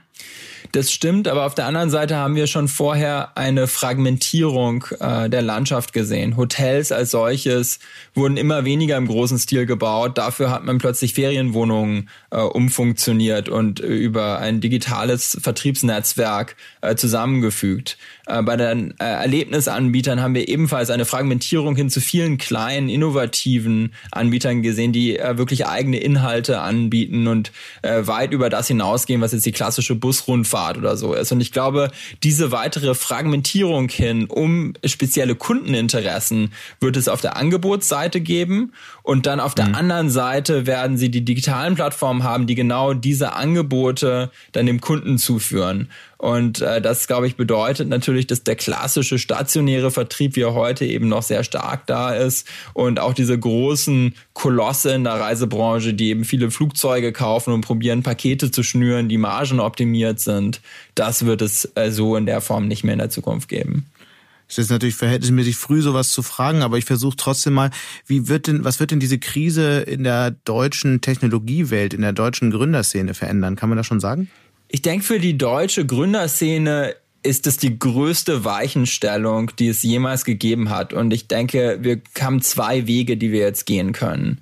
Das 0.73 0.91
stimmt, 0.91 1.27
aber 1.27 1.45
auf 1.45 1.55
der 1.55 1.65
anderen 1.65 1.89
Seite 1.89 2.17
haben 2.17 2.35
wir 2.35 2.45
schon 2.45 2.67
vorher 2.67 3.37
eine 3.37 3.67
Fragmentierung 3.67 4.85
äh, 4.99 5.29
der 5.29 5.41
Landschaft 5.41 5.93
gesehen. 5.93 6.35
Hotels 6.35 6.91
als 6.91 7.11
solches 7.11 7.79
wurden 8.13 8.37
immer 8.37 8.65
weniger 8.65 8.97
im 8.97 9.07
großen 9.07 9.39
Stil 9.39 9.65
gebaut. 9.65 10.17
Dafür 10.17 10.51
hat 10.51 10.65
man 10.65 10.77
plötzlich 10.77 11.13
Ferienwohnungen 11.13 12.09
äh, 12.31 12.39
umfunktioniert 12.39 13.47
und 13.47 13.79
äh, 13.79 13.87
über 13.87 14.39
ein 14.39 14.59
digitales 14.59 15.37
Vertriebsnetzwerk 15.41 16.55
äh, 16.81 16.95
zusammengefügt. 16.95 17.97
Äh, 18.25 18.43
bei 18.43 18.57
den 18.57 18.93
äh, 18.99 19.05
Erlebnisanbietern 19.05 20.21
haben 20.21 20.35
wir 20.35 20.49
ebenfalls 20.49 20.89
eine 20.89 21.05
Fragmentierung 21.05 21.77
hin 21.77 21.89
zu 21.89 22.01
vielen 22.01 22.37
kleinen, 22.37 22.89
innovativen 22.89 23.93
Anbietern 24.11 24.61
gesehen, 24.61 24.91
die 24.91 25.17
wirklich 25.17 25.65
eigene 25.65 25.97
Inhalte 25.97 26.59
anbieten 26.59 27.27
und 27.27 27.51
weit 27.81 28.31
über 28.31 28.49
das 28.49 28.67
hinausgehen, 28.67 29.21
was 29.21 29.31
jetzt 29.31 29.45
die 29.45 29.51
klassische 29.51 29.95
Busrundfahrt 29.95 30.56
oder 30.77 30.97
so 30.97 31.13
ist. 31.13 31.31
Und 31.31 31.41
ich 31.41 31.51
glaube, 31.51 31.91
diese 32.23 32.51
weitere 32.51 32.95
Fragmentierung 32.95 33.89
hin 33.89 34.25
um 34.25 34.73
spezielle 34.83 35.35
Kundeninteressen 35.35 36.53
wird 36.79 36.97
es 36.97 37.07
auf 37.07 37.21
der 37.21 37.37
Angebotsseite 37.37 38.21
geben 38.21 38.73
und 39.03 39.25
dann 39.25 39.39
auf 39.39 39.55
der 39.55 39.67
mhm. 39.67 39.75
anderen 39.75 40.09
Seite 40.09 40.65
werden 40.65 40.97
sie 40.97 41.09
die 41.09 41.23
digitalen 41.23 41.75
Plattformen 41.75 42.23
haben, 42.23 42.47
die 42.47 42.55
genau 42.55 42.93
diese 42.93 43.33
Angebote 43.33 44.31
dann 44.51 44.65
dem 44.65 44.81
Kunden 44.81 45.17
zuführen. 45.17 45.89
Und 46.17 46.61
äh, 46.61 46.81
das, 46.81 47.07
glaube 47.07 47.27
ich, 47.27 47.35
bedeutet 47.35 47.87
natürlich, 47.89 48.25
dass 48.25 48.43
der 48.43 48.55
klassische 48.55 49.19
stationäre 49.19 49.91
Vertrieb, 49.91 50.35
wie 50.35 50.41
er 50.41 50.55
heute 50.55 50.85
eben 50.85 51.07
noch 51.07 51.21
sehr 51.21 51.43
stark 51.43 51.85
da 51.85 52.13
ist 52.15 52.47
und 52.73 52.99
auch 52.99 53.13
diese 53.13 53.37
großen 53.37 54.15
Kolosse 54.33 54.93
in 54.93 55.03
der 55.03 55.13
Reisebranche, 55.13 55.93
die 55.93 56.09
eben 56.09 56.25
viele 56.25 56.49
Flugzeuge 56.49 57.11
kaufen 57.11 57.53
und 57.53 57.61
probieren, 57.61 58.01
Pakete 58.01 58.49
zu 58.49 58.63
schnüren, 58.63 59.09
die 59.09 59.17
Margen 59.17 59.59
optimiert 59.59 60.19
sind, 60.19 60.61
das 60.95 61.25
wird 61.25 61.43
es 61.43 61.71
äh, 61.75 61.91
so 61.91 62.15
in 62.15 62.25
der 62.25 62.41
Form 62.41 62.67
nicht 62.67 62.83
mehr 62.83 62.93
in 62.93 62.99
der 62.99 63.11
Zukunft 63.11 63.47
geben. 63.47 63.85
Es 64.49 64.57
ist 64.57 64.71
natürlich 64.71 64.95
verhältnismäßig 64.95 65.57
früh, 65.57 65.81
sowas 65.81 66.11
zu 66.11 66.23
fragen, 66.23 66.61
aber 66.61 66.77
ich 66.77 66.85
versuche 66.85 67.17
trotzdem 67.17 67.53
mal, 67.53 67.69
wie 68.05 68.29
wird 68.29 68.47
denn, 68.47 68.63
was 68.63 68.79
wird 68.79 68.91
denn 68.91 68.99
diese 68.99 69.19
Krise 69.19 69.81
in 69.81 70.03
der 70.05 70.31
deutschen 70.31 71.01
Technologiewelt, 71.01 71.93
in 71.93 72.01
der 72.01 72.13
deutschen 72.13 72.51
Gründerszene 72.51 73.13
verändern? 73.13 73.57
Kann 73.57 73.69
man 73.69 73.77
das 73.77 73.85
schon 73.85 73.99
sagen? 73.99 74.29
Ich 74.69 74.81
denke, 74.81 75.05
für 75.05 75.19
die 75.19 75.37
deutsche 75.37 75.85
Gründerszene 75.85 76.95
ist 77.23 77.47
es 77.47 77.57
die 77.57 77.77
größte 77.77 78.45
Weichenstellung, 78.45 79.51
die 79.57 79.67
es 79.67 79.83
jemals 79.83 80.25
gegeben 80.25 80.69
hat. 80.69 80.93
Und 80.93 81.13
ich 81.13 81.27
denke, 81.27 81.79
wir 81.81 82.01
haben 82.19 82.41
zwei 82.41 82.87
Wege, 82.87 83.17
die 83.17 83.31
wir 83.31 83.41
jetzt 83.41 83.65
gehen 83.65 83.91
können. 83.91 84.41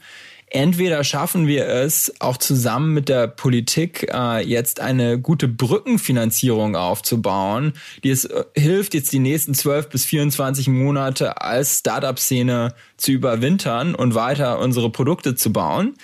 Entweder 0.55 1.03
schaffen 1.03 1.47
wir 1.47 1.67
es, 1.67 2.13
auch 2.21 2.37
zusammen 2.37 2.93
mit 2.93 3.09
der 3.09 3.27
Politik 3.27 4.09
äh, 4.13 4.41
jetzt 4.45 4.79
eine 4.79 5.19
gute 5.19 5.47
Brückenfinanzierung 5.47 6.75
aufzubauen, 6.75 7.73
die 8.03 8.11
es 8.11 8.25
äh, 8.25 8.45
hilft, 8.55 8.93
jetzt 8.93 9.11
die 9.11 9.19
nächsten 9.19 9.53
12 9.53 9.89
bis 9.89 10.05
24 10.05 10.67
Monate 10.67 11.41
als 11.41 11.79
Startup-Szene 11.79 12.73
zu 12.95 13.11
überwintern 13.11 13.95
und 13.95 14.15
weiter 14.15 14.59
unsere 14.59 14.91
Produkte 14.91 15.35
zu 15.35 15.51
bauen. 15.51 15.95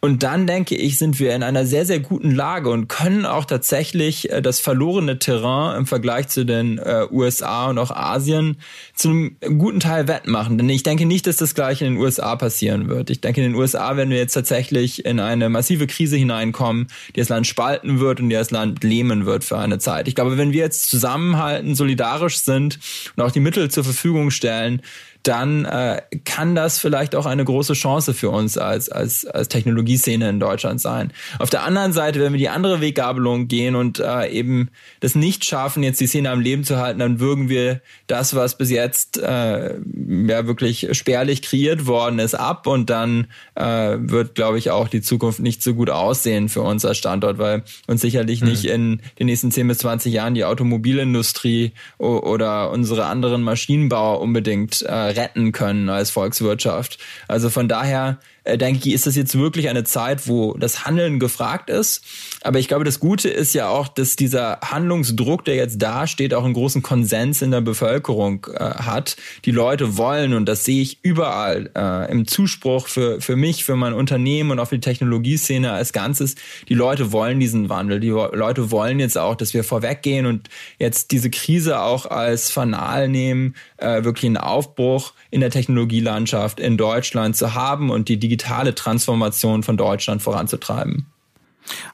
Und 0.00 0.22
dann 0.22 0.46
denke 0.46 0.76
ich, 0.76 0.96
sind 0.96 1.18
wir 1.18 1.34
in 1.34 1.42
einer 1.42 1.66
sehr, 1.66 1.84
sehr 1.84 1.98
guten 1.98 2.30
Lage 2.30 2.70
und 2.70 2.86
können 2.86 3.26
auch 3.26 3.44
tatsächlich 3.44 4.30
äh, 4.30 4.40
das 4.40 4.60
verlorene 4.60 5.18
Terrain 5.18 5.76
im 5.76 5.86
Vergleich 5.86 6.28
zu 6.28 6.46
den 6.46 6.78
äh, 6.78 7.06
USA 7.10 7.68
und 7.68 7.78
auch 7.78 7.90
Asien 7.90 8.58
zu 8.94 9.08
einem 9.08 9.36
guten 9.58 9.80
Teil 9.80 10.06
wettmachen. 10.06 10.56
Denn 10.56 10.68
ich 10.68 10.84
denke 10.84 11.04
nicht, 11.04 11.26
dass 11.26 11.36
das 11.36 11.56
gleiche 11.56 11.84
in 11.84 11.94
den 11.94 12.02
USA 12.02 12.36
passieren 12.36 12.88
wird. 12.88 13.10
Ich 13.10 13.20
denke, 13.20 13.42
in 13.42 13.52
den 13.52 13.60
USA 13.60 13.96
werden 13.96 14.10
wir 14.10 14.18
jetzt 14.18 14.34
tatsächlich 14.34 15.04
in 15.04 15.18
eine 15.18 15.48
massive 15.48 15.88
Krise 15.88 16.16
hineinkommen, 16.16 16.86
die 17.16 17.20
das 17.20 17.28
Land 17.28 17.48
spalten 17.48 17.98
wird 17.98 18.20
und 18.20 18.28
die 18.28 18.36
das 18.36 18.52
Land 18.52 18.84
lähmen 18.84 19.26
wird 19.26 19.42
für 19.42 19.58
eine 19.58 19.80
Zeit. 19.80 20.06
Ich 20.06 20.14
glaube, 20.14 20.38
wenn 20.38 20.52
wir 20.52 20.60
jetzt 20.60 20.88
zusammenhalten, 20.90 21.74
solidarisch 21.74 22.38
sind 22.38 22.78
und 23.16 23.24
auch 23.24 23.32
die 23.32 23.40
Mittel 23.40 23.68
zur 23.68 23.82
Verfügung 23.82 24.30
stellen, 24.30 24.80
dann 25.28 25.66
äh, 25.66 26.00
kann 26.24 26.54
das 26.54 26.78
vielleicht 26.78 27.14
auch 27.14 27.26
eine 27.26 27.44
große 27.44 27.74
Chance 27.74 28.14
für 28.14 28.30
uns 28.30 28.56
als, 28.56 28.88
als, 28.88 29.26
als 29.26 29.48
Technologieszene 29.48 30.26
in 30.26 30.40
Deutschland 30.40 30.80
sein. 30.80 31.12
Auf 31.38 31.50
der 31.50 31.64
anderen 31.64 31.92
Seite, 31.92 32.20
wenn 32.20 32.32
wir 32.32 32.38
die 32.38 32.48
andere 32.48 32.80
Weggabelung 32.80 33.46
gehen 33.46 33.74
und 33.74 34.00
äh, 34.00 34.30
eben 34.30 34.70
das 35.00 35.14
nicht 35.14 35.44
schaffen, 35.44 35.82
jetzt 35.82 36.00
die 36.00 36.06
Szene 36.06 36.30
am 36.30 36.40
Leben 36.40 36.64
zu 36.64 36.78
halten, 36.78 37.00
dann 37.00 37.20
würgen 37.20 37.50
wir 37.50 37.82
das, 38.06 38.34
was 38.34 38.56
bis 38.56 38.70
jetzt 38.70 39.18
äh, 39.18 39.74
ja 39.76 40.46
wirklich 40.46 40.88
spärlich 40.92 41.42
kreiert 41.42 41.86
worden 41.86 42.20
ist, 42.20 42.34
ab 42.34 42.66
und 42.66 42.88
dann 42.88 43.26
äh, 43.54 43.96
wird, 43.98 44.34
glaube 44.34 44.56
ich, 44.56 44.70
auch 44.70 44.88
die 44.88 45.02
Zukunft 45.02 45.40
nicht 45.40 45.62
so 45.62 45.74
gut 45.74 45.90
aussehen 45.90 46.48
für 46.48 46.62
uns 46.62 46.86
als 46.86 46.96
Standort, 46.96 47.36
weil 47.36 47.64
uns 47.86 48.00
sicherlich 48.00 48.40
mhm. 48.40 48.48
nicht 48.48 48.64
in 48.64 49.02
den 49.18 49.26
nächsten 49.26 49.50
10 49.50 49.68
bis 49.68 49.78
20 49.78 50.10
Jahren 50.10 50.34
die 50.34 50.46
Automobilindustrie 50.46 51.72
oder 51.98 52.70
unsere 52.70 53.04
anderen 53.04 53.42
Maschinenbauer 53.42 54.22
unbedingt 54.22 54.80
äh, 54.80 55.17
retten 55.18 55.52
können 55.52 55.88
als 55.88 56.10
Volkswirtschaft. 56.10 56.98
Also 57.26 57.50
von 57.50 57.68
daher 57.68 58.18
äh, 58.48 58.56
denke 58.56 58.88
ich, 58.88 58.94
ist 58.94 59.06
das 59.06 59.14
jetzt 59.14 59.36
wirklich 59.36 59.68
eine 59.68 59.84
Zeit, 59.84 60.26
wo 60.26 60.54
das 60.54 60.86
Handeln 60.86 61.18
gefragt 61.18 61.68
ist. 61.68 62.02
Aber 62.42 62.58
ich 62.58 62.68
glaube, 62.68 62.84
das 62.84 62.98
Gute 62.98 63.28
ist 63.28 63.52
ja 63.52 63.68
auch, 63.68 63.88
dass 63.88 64.16
dieser 64.16 64.60
Handlungsdruck, 64.62 65.44
der 65.44 65.56
jetzt 65.56 65.82
da 65.82 66.06
steht, 66.06 66.32
auch 66.32 66.44
einen 66.44 66.54
großen 66.54 66.82
Konsens 66.82 67.42
in 67.42 67.50
der 67.50 67.60
Bevölkerung 67.60 68.46
äh, 68.54 68.58
hat. 68.58 69.16
Die 69.44 69.50
Leute 69.50 69.98
wollen, 69.98 70.32
und 70.32 70.46
das 70.46 70.64
sehe 70.64 70.80
ich 70.80 70.98
überall 71.02 71.70
äh, 71.76 72.10
im 72.10 72.26
Zuspruch 72.26 72.88
für, 72.88 73.20
für 73.20 73.36
mich, 73.36 73.64
für 73.64 73.76
mein 73.76 73.92
Unternehmen 73.92 74.50
und 74.50 74.60
auch 74.60 74.68
für 74.68 74.78
die 74.78 74.88
Technologieszene 74.88 75.72
als 75.72 75.92
Ganzes, 75.92 76.36
die 76.68 76.74
Leute 76.74 77.12
wollen 77.12 77.40
diesen 77.40 77.68
Wandel. 77.68 78.00
Die 78.00 78.08
Leute 78.08 78.70
wollen 78.70 78.98
jetzt 78.98 79.18
auch, 79.18 79.34
dass 79.34 79.52
wir 79.52 79.62
vorweggehen 79.62 80.24
und 80.24 80.48
jetzt 80.78 81.10
diese 81.10 81.28
Krise 81.28 81.80
auch 81.80 82.06
als 82.06 82.50
Fanal 82.50 83.08
nehmen, 83.08 83.54
äh, 83.78 84.04
wirklich 84.04 84.26
einen 84.26 84.36
Aufbruch 84.36 85.12
in 85.30 85.40
der 85.40 85.50
Technologielandschaft 85.50 86.60
in 86.60 86.76
Deutschland 86.76 87.36
zu 87.36 87.54
haben 87.54 87.90
und 87.90 88.08
die 88.08 88.18
digitale 88.18 88.74
Transformation 88.74 89.62
von 89.62 89.76
Deutschland 89.76 90.22
voranzutreiben. 90.22 91.06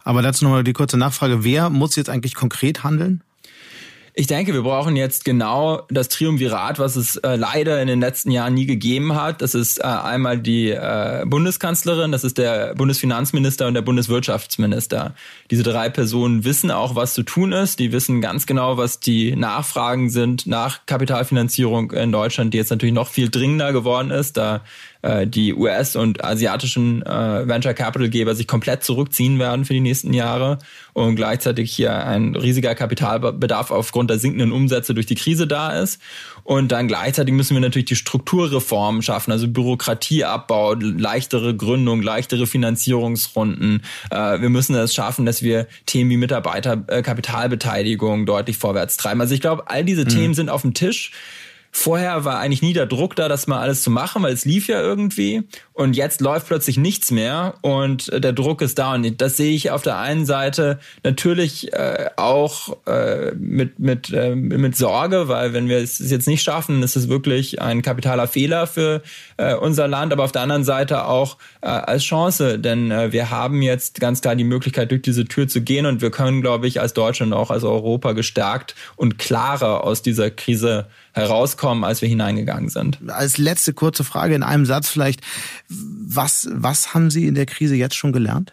Aber 0.02 0.22
dazu 0.22 0.44
nochmal 0.44 0.64
die 0.64 0.72
kurze 0.72 0.96
Nachfrage. 0.96 1.44
Wer 1.44 1.70
muss 1.70 1.96
jetzt 1.96 2.10
eigentlich 2.10 2.34
konkret 2.34 2.84
handeln? 2.84 3.22
Ich 4.16 4.28
denke, 4.28 4.54
wir 4.54 4.62
brauchen 4.62 4.94
jetzt 4.94 5.24
genau 5.24 5.82
das 5.90 6.08
Triumvirat, 6.08 6.78
was 6.78 6.94
es 6.94 7.16
äh, 7.16 7.34
leider 7.34 7.82
in 7.82 7.88
den 7.88 7.98
letzten 7.98 8.30
Jahren 8.30 8.54
nie 8.54 8.64
gegeben 8.64 9.16
hat. 9.16 9.42
Das 9.42 9.56
ist 9.56 9.78
äh, 9.80 9.82
einmal 9.82 10.38
die 10.38 10.70
äh, 10.70 11.24
Bundeskanzlerin, 11.26 12.12
das 12.12 12.22
ist 12.22 12.38
der 12.38 12.76
Bundesfinanzminister 12.76 13.66
und 13.66 13.74
der 13.74 13.82
Bundeswirtschaftsminister. 13.82 15.16
Diese 15.50 15.64
drei 15.64 15.88
Personen 15.88 16.44
wissen 16.44 16.70
auch, 16.70 16.94
was 16.94 17.14
zu 17.14 17.24
tun 17.24 17.50
ist. 17.50 17.80
Die 17.80 17.90
wissen 17.90 18.20
ganz 18.20 18.46
genau, 18.46 18.76
was 18.76 19.00
die 19.00 19.34
Nachfragen 19.34 20.08
sind 20.10 20.46
nach 20.46 20.86
Kapitalfinanzierung 20.86 21.90
in 21.90 22.12
Deutschland, 22.12 22.54
die 22.54 22.58
jetzt 22.58 22.70
natürlich 22.70 22.94
noch 22.94 23.08
viel 23.08 23.30
dringender 23.30 23.72
geworden 23.72 24.12
ist, 24.12 24.36
da 24.36 24.60
äh, 25.04 25.26
die 25.26 25.54
US- 25.54 25.96
und 25.96 26.24
asiatischen 26.24 27.02
äh, 27.02 27.46
Venture 27.46 27.74
Capital 27.74 28.08
Geber 28.08 28.34
sich 28.34 28.48
komplett 28.48 28.82
zurückziehen 28.82 29.38
werden 29.38 29.66
für 29.66 29.74
die 29.74 29.80
nächsten 29.80 30.14
Jahre 30.14 30.56
und 30.94 31.16
gleichzeitig 31.16 31.74
hier 31.74 32.06
ein 32.06 32.34
riesiger 32.34 32.74
Kapitalbedarf 32.74 33.70
aufgrund 33.70 34.08
der 34.08 34.18
sinkenden 34.18 34.50
Umsätze 34.50 34.94
durch 34.94 35.04
die 35.04 35.14
Krise 35.14 35.46
da 35.46 35.78
ist. 35.78 36.00
Und 36.42 36.72
dann 36.72 36.88
gleichzeitig 36.88 37.34
müssen 37.34 37.54
wir 37.54 37.60
natürlich 37.60 37.84
die 37.84 37.96
Strukturreformen 37.96 39.02
schaffen, 39.02 39.32
also 39.32 39.46
Bürokratieabbau, 39.46 40.72
leichtere 40.74 41.54
Gründung, 41.54 42.00
leichtere 42.00 42.46
Finanzierungsrunden. 42.46 43.82
Äh, 44.10 44.40
wir 44.40 44.48
müssen 44.48 44.74
es 44.74 44.94
schaffen, 44.94 45.26
dass 45.26 45.42
wir 45.42 45.66
Themen 45.84 46.08
wie 46.10 46.16
Mitarbeiterkapitalbeteiligung 46.16 48.24
deutlich 48.24 48.56
vorwärts 48.56 48.96
treiben. 48.96 49.20
Also 49.20 49.34
ich 49.34 49.42
glaube, 49.42 49.68
all 49.68 49.84
diese 49.84 50.04
mhm. 50.04 50.08
Themen 50.08 50.34
sind 50.34 50.48
auf 50.48 50.62
dem 50.62 50.72
Tisch. 50.72 51.12
Vorher 51.76 52.24
war 52.24 52.38
eigentlich 52.38 52.62
nie 52.62 52.72
der 52.72 52.86
Druck 52.86 53.16
da, 53.16 53.28
das 53.28 53.48
mal 53.48 53.60
alles 53.60 53.82
zu 53.82 53.90
machen, 53.90 54.22
weil 54.22 54.32
es 54.32 54.44
lief 54.44 54.68
ja 54.68 54.80
irgendwie. 54.80 55.42
Und 55.72 55.96
jetzt 55.96 56.20
läuft 56.20 56.46
plötzlich 56.46 56.76
nichts 56.76 57.10
mehr 57.10 57.54
und 57.62 58.12
der 58.12 58.32
Druck 58.32 58.62
ist 58.62 58.78
da. 58.78 58.94
Und 58.94 59.20
das 59.20 59.36
sehe 59.36 59.52
ich 59.52 59.72
auf 59.72 59.82
der 59.82 59.98
einen 59.98 60.24
Seite 60.24 60.78
natürlich 61.02 61.72
äh, 61.72 62.10
auch 62.16 62.76
äh, 62.86 63.32
mit, 63.34 63.80
mit, 63.80 64.12
äh, 64.12 64.36
mit 64.36 64.76
Sorge, 64.76 65.26
weil 65.26 65.52
wenn 65.52 65.68
wir 65.68 65.78
es 65.78 65.98
jetzt 65.98 66.28
nicht 66.28 66.44
schaffen, 66.44 66.80
ist 66.84 66.94
es 66.94 67.08
wirklich 67.08 67.60
ein 67.60 67.82
kapitaler 67.82 68.28
Fehler 68.28 68.68
für 68.68 69.02
äh, 69.36 69.56
unser 69.56 69.88
Land. 69.88 70.12
Aber 70.12 70.22
auf 70.22 70.32
der 70.32 70.42
anderen 70.42 70.64
Seite 70.64 71.06
auch 71.06 71.38
äh, 71.60 71.66
als 71.66 72.04
Chance, 72.04 72.60
denn 72.60 72.92
äh, 72.92 73.10
wir 73.10 73.30
haben 73.30 73.62
jetzt 73.62 73.98
ganz 73.98 74.20
klar 74.20 74.36
die 74.36 74.44
Möglichkeit, 74.44 74.92
durch 74.92 75.02
diese 75.02 75.24
Tür 75.24 75.48
zu 75.48 75.60
gehen 75.60 75.86
und 75.86 76.02
wir 76.02 76.12
können, 76.12 76.40
glaube 76.40 76.68
ich, 76.68 76.80
als 76.80 76.94
Deutschland 76.94 77.32
auch 77.32 77.50
als 77.50 77.64
Europa 77.64 78.12
gestärkt 78.12 78.76
und 78.94 79.18
klarer 79.18 79.82
aus 79.82 80.02
dieser 80.02 80.30
Krise 80.30 80.86
herauskommen, 81.14 81.84
als 81.84 82.02
wir 82.02 82.08
hineingegangen 82.08 82.68
sind. 82.68 82.98
Als 83.08 83.38
letzte 83.38 83.72
kurze 83.72 84.04
Frage 84.04 84.34
in 84.34 84.42
einem 84.42 84.66
Satz 84.66 84.88
vielleicht, 84.88 85.20
was, 85.68 86.48
was 86.50 86.92
haben 86.92 87.10
Sie 87.10 87.26
in 87.26 87.34
der 87.34 87.46
Krise 87.46 87.76
jetzt 87.76 87.94
schon 87.94 88.12
gelernt? 88.12 88.52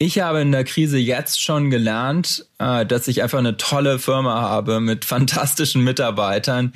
Ich 0.00 0.20
habe 0.20 0.40
in 0.40 0.52
der 0.52 0.62
Krise 0.62 0.96
jetzt 0.98 1.42
schon 1.42 1.70
gelernt, 1.70 2.46
äh, 2.58 2.86
dass 2.86 3.08
ich 3.08 3.22
einfach 3.22 3.38
eine 3.38 3.56
tolle 3.56 3.98
Firma 3.98 4.42
habe 4.42 4.78
mit 4.78 5.04
fantastischen 5.04 5.82
Mitarbeitern, 5.82 6.72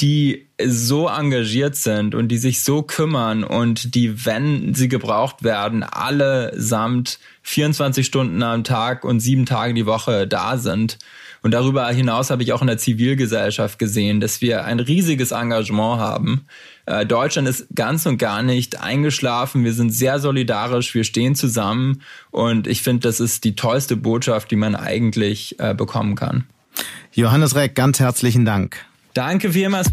die 0.00 0.48
so 0.62 1.08
engagiert 1.08 1.76
sind 1.76 2.14
und 2.14 2.28
die 2.28 2.36
sich 2.36 2.62
so 2.62 2.82
kümmern 2.82 3.44
und 3.44 3.94
die, 3.94 4.26
wenn 4.26 4.74
sie 4.74 4.88
gebraucht 4.88 5.44
werden, 5.44 5.82
allesamt 5.82 7.18
24 7.42 8.04
Stunden 8.04 8.42
am 8.42 8.64
Tag 8.64 9.04
und 9.04 9.20
sieben 9.20 9.46
Tage 9.46 9.74
die 9.74 9.86
Woche 9.86 10.26
da 10.26 10.56
sind. 10.56 10.98
Und 11.42 11.50
darüber 11.50 11.86
hinaus 11.88 12.30
habe 12.30 12.42
ich 12.42 12.54
auch 12.54 12.62
in 12.62 12.68
der 12.68 12.78
Zivilgesellschaft 12.78 13.78
gesehen, 13.78 14.18
dass 14.18 14.40
wir 14.40 14.64
ein 14.64 14.80
riesiges 14.80 15.30
Engagement 15.30 16.00
haben. 16.00 16.46
Äh, 16.86 17.04
Deutschland 17.04 17.46
ist 17.46 17.66
ganz 17.74 18.06
und 18.06 18.16
gar 18.16 18.42
nicht 18.42 18.80
eingeschlafen. 18.80 19.62
Wir 19.62 19.74
sind 19.74 19.90
sehr 19.90 20.18
solidarisch. 20.20 20.94
Wir 20.94 21.04
stehen 21.04 21.34
zusammen. 21.34 22.00
Und 22.30 22.66
ich 22.66 22.80
finde, 22.82 23.06
das 23.06 23.20
ist 23.20 23.44
die 23.44 23.54
tollste 23.56 23.94
Botschaft, 23.94 24.50
die 24.50 24.56
man 24.56 24.74
eigentlich 24.74 25.60
äh, 25.60 25.74
bekommen 25.74 26.14
kann. 26.14 26.44
Johannes 27.12 27.54
Reck, 27.54 27.74
ganz 27.74 28.00
herzlichen 28.00 28.46
Dank. 28.46 28.78
Danke 29.14 29.52
vielmals. 29.52 29.86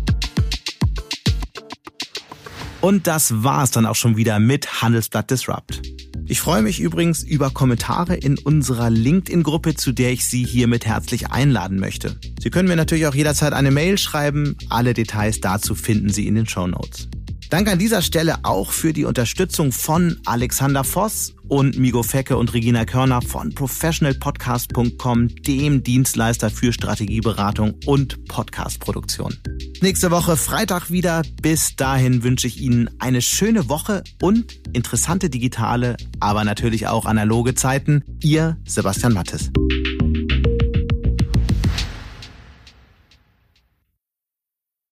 Und 2.81 3.05
das 3.05 3.43
war's 3.43 3.69
dann 3.69 3.85
auch 3.85 3.95
schon 3.95 4.17
wieder 4.17 4.39
mit 4.39 4.81
Handelsblatt 4.81 5.29
Disrupt. 5.29 5.79
Ich 6.25 6.39
freue 6.39 6.63
mich 6.63 6.79
übrigens 6.79 7.21
über 7.21 7.51
Kommentare 7.51 8.15
in 8.15 8.39
unserer 8.39 8.89
LinkedIn-Gruppe, 8.89 9.75
zu 9.75 9.91
der 9.91 10.11
ich 10.11 10.25
Sie 10.25 10.43
hiermit 10.43 10.87
herzlich 10.87 11.29
einladen 11.29 11.79
möchte. 11.79 12.19
Sie 12.41 12.49
können 12.49 12.67
mir 12.67 12.75
natürlich 12.75 13.05
auch 13.05 13.13
jederzeit 13.13 13.53
eine 13.53 13.69
Mail 13.69 13.99
schreiben. 13.99 14.57
Alle 14.69 14.95
Details 14.95 15.39
dazu 15.39 15.75
finden 15.75 16.09
Sie 16.09 16.27
in 16.27 16.33
den 16.33 16.47
Show 16.47 16.65
Notes. 16.65 17.07
Danke 17.51 17.71
an 17.71 17.79
dieser 17.79 18.01
Stelle 18.01 18.37
auch 18.43 18.71
für 18.71 18.93
die 18.93 19.03
Unterstützung 19.03 19.73
von 19.73 20.17
Alexander 20.25 20.85
Voss 20.85 21.33
und 21.49 21.77
Migo 21.77 22.01
Fecke 22.01 22.37
und 22.37 22.53
Regina 22.53 22.85
Körner 22.85 23.21
von 23.21 23.53
professionalpodcast.com, 23.53 25.27
dem 25.27 25.83
Dienstleister 25.83 26.49
für 26.49 26.71
Strategieberatung 26.71 27.73
und 27.85 28.23
Podcastproduktion. 28.29 29.35
Nächste 29.81 30.11
Woche 30.11 30.37
Freitag 30.37 30.91
wieder. 30.91 31.23
Bis 31.41 31.75
dahin 31.75 32.23
wünsche 32.23 32.47
ich 32.47 32.61
Ihnen 32.61 32.89
eine 32.99 33.21
schöne 33.21 33.67
Woche 33.67 34.01
und 34.21 34.53
interessante 34.71 35.29
digitale, 35.29 35.97
aber 36.21 36.45
natürlich 36.45 36.87
auch 36.87 37.05
analoge 37.05 37.53
Zeiten. 37.53 38.01
Ihr 38.23 38.55
Sebastian 38.63 39.11
Mattes. 39.11 39.51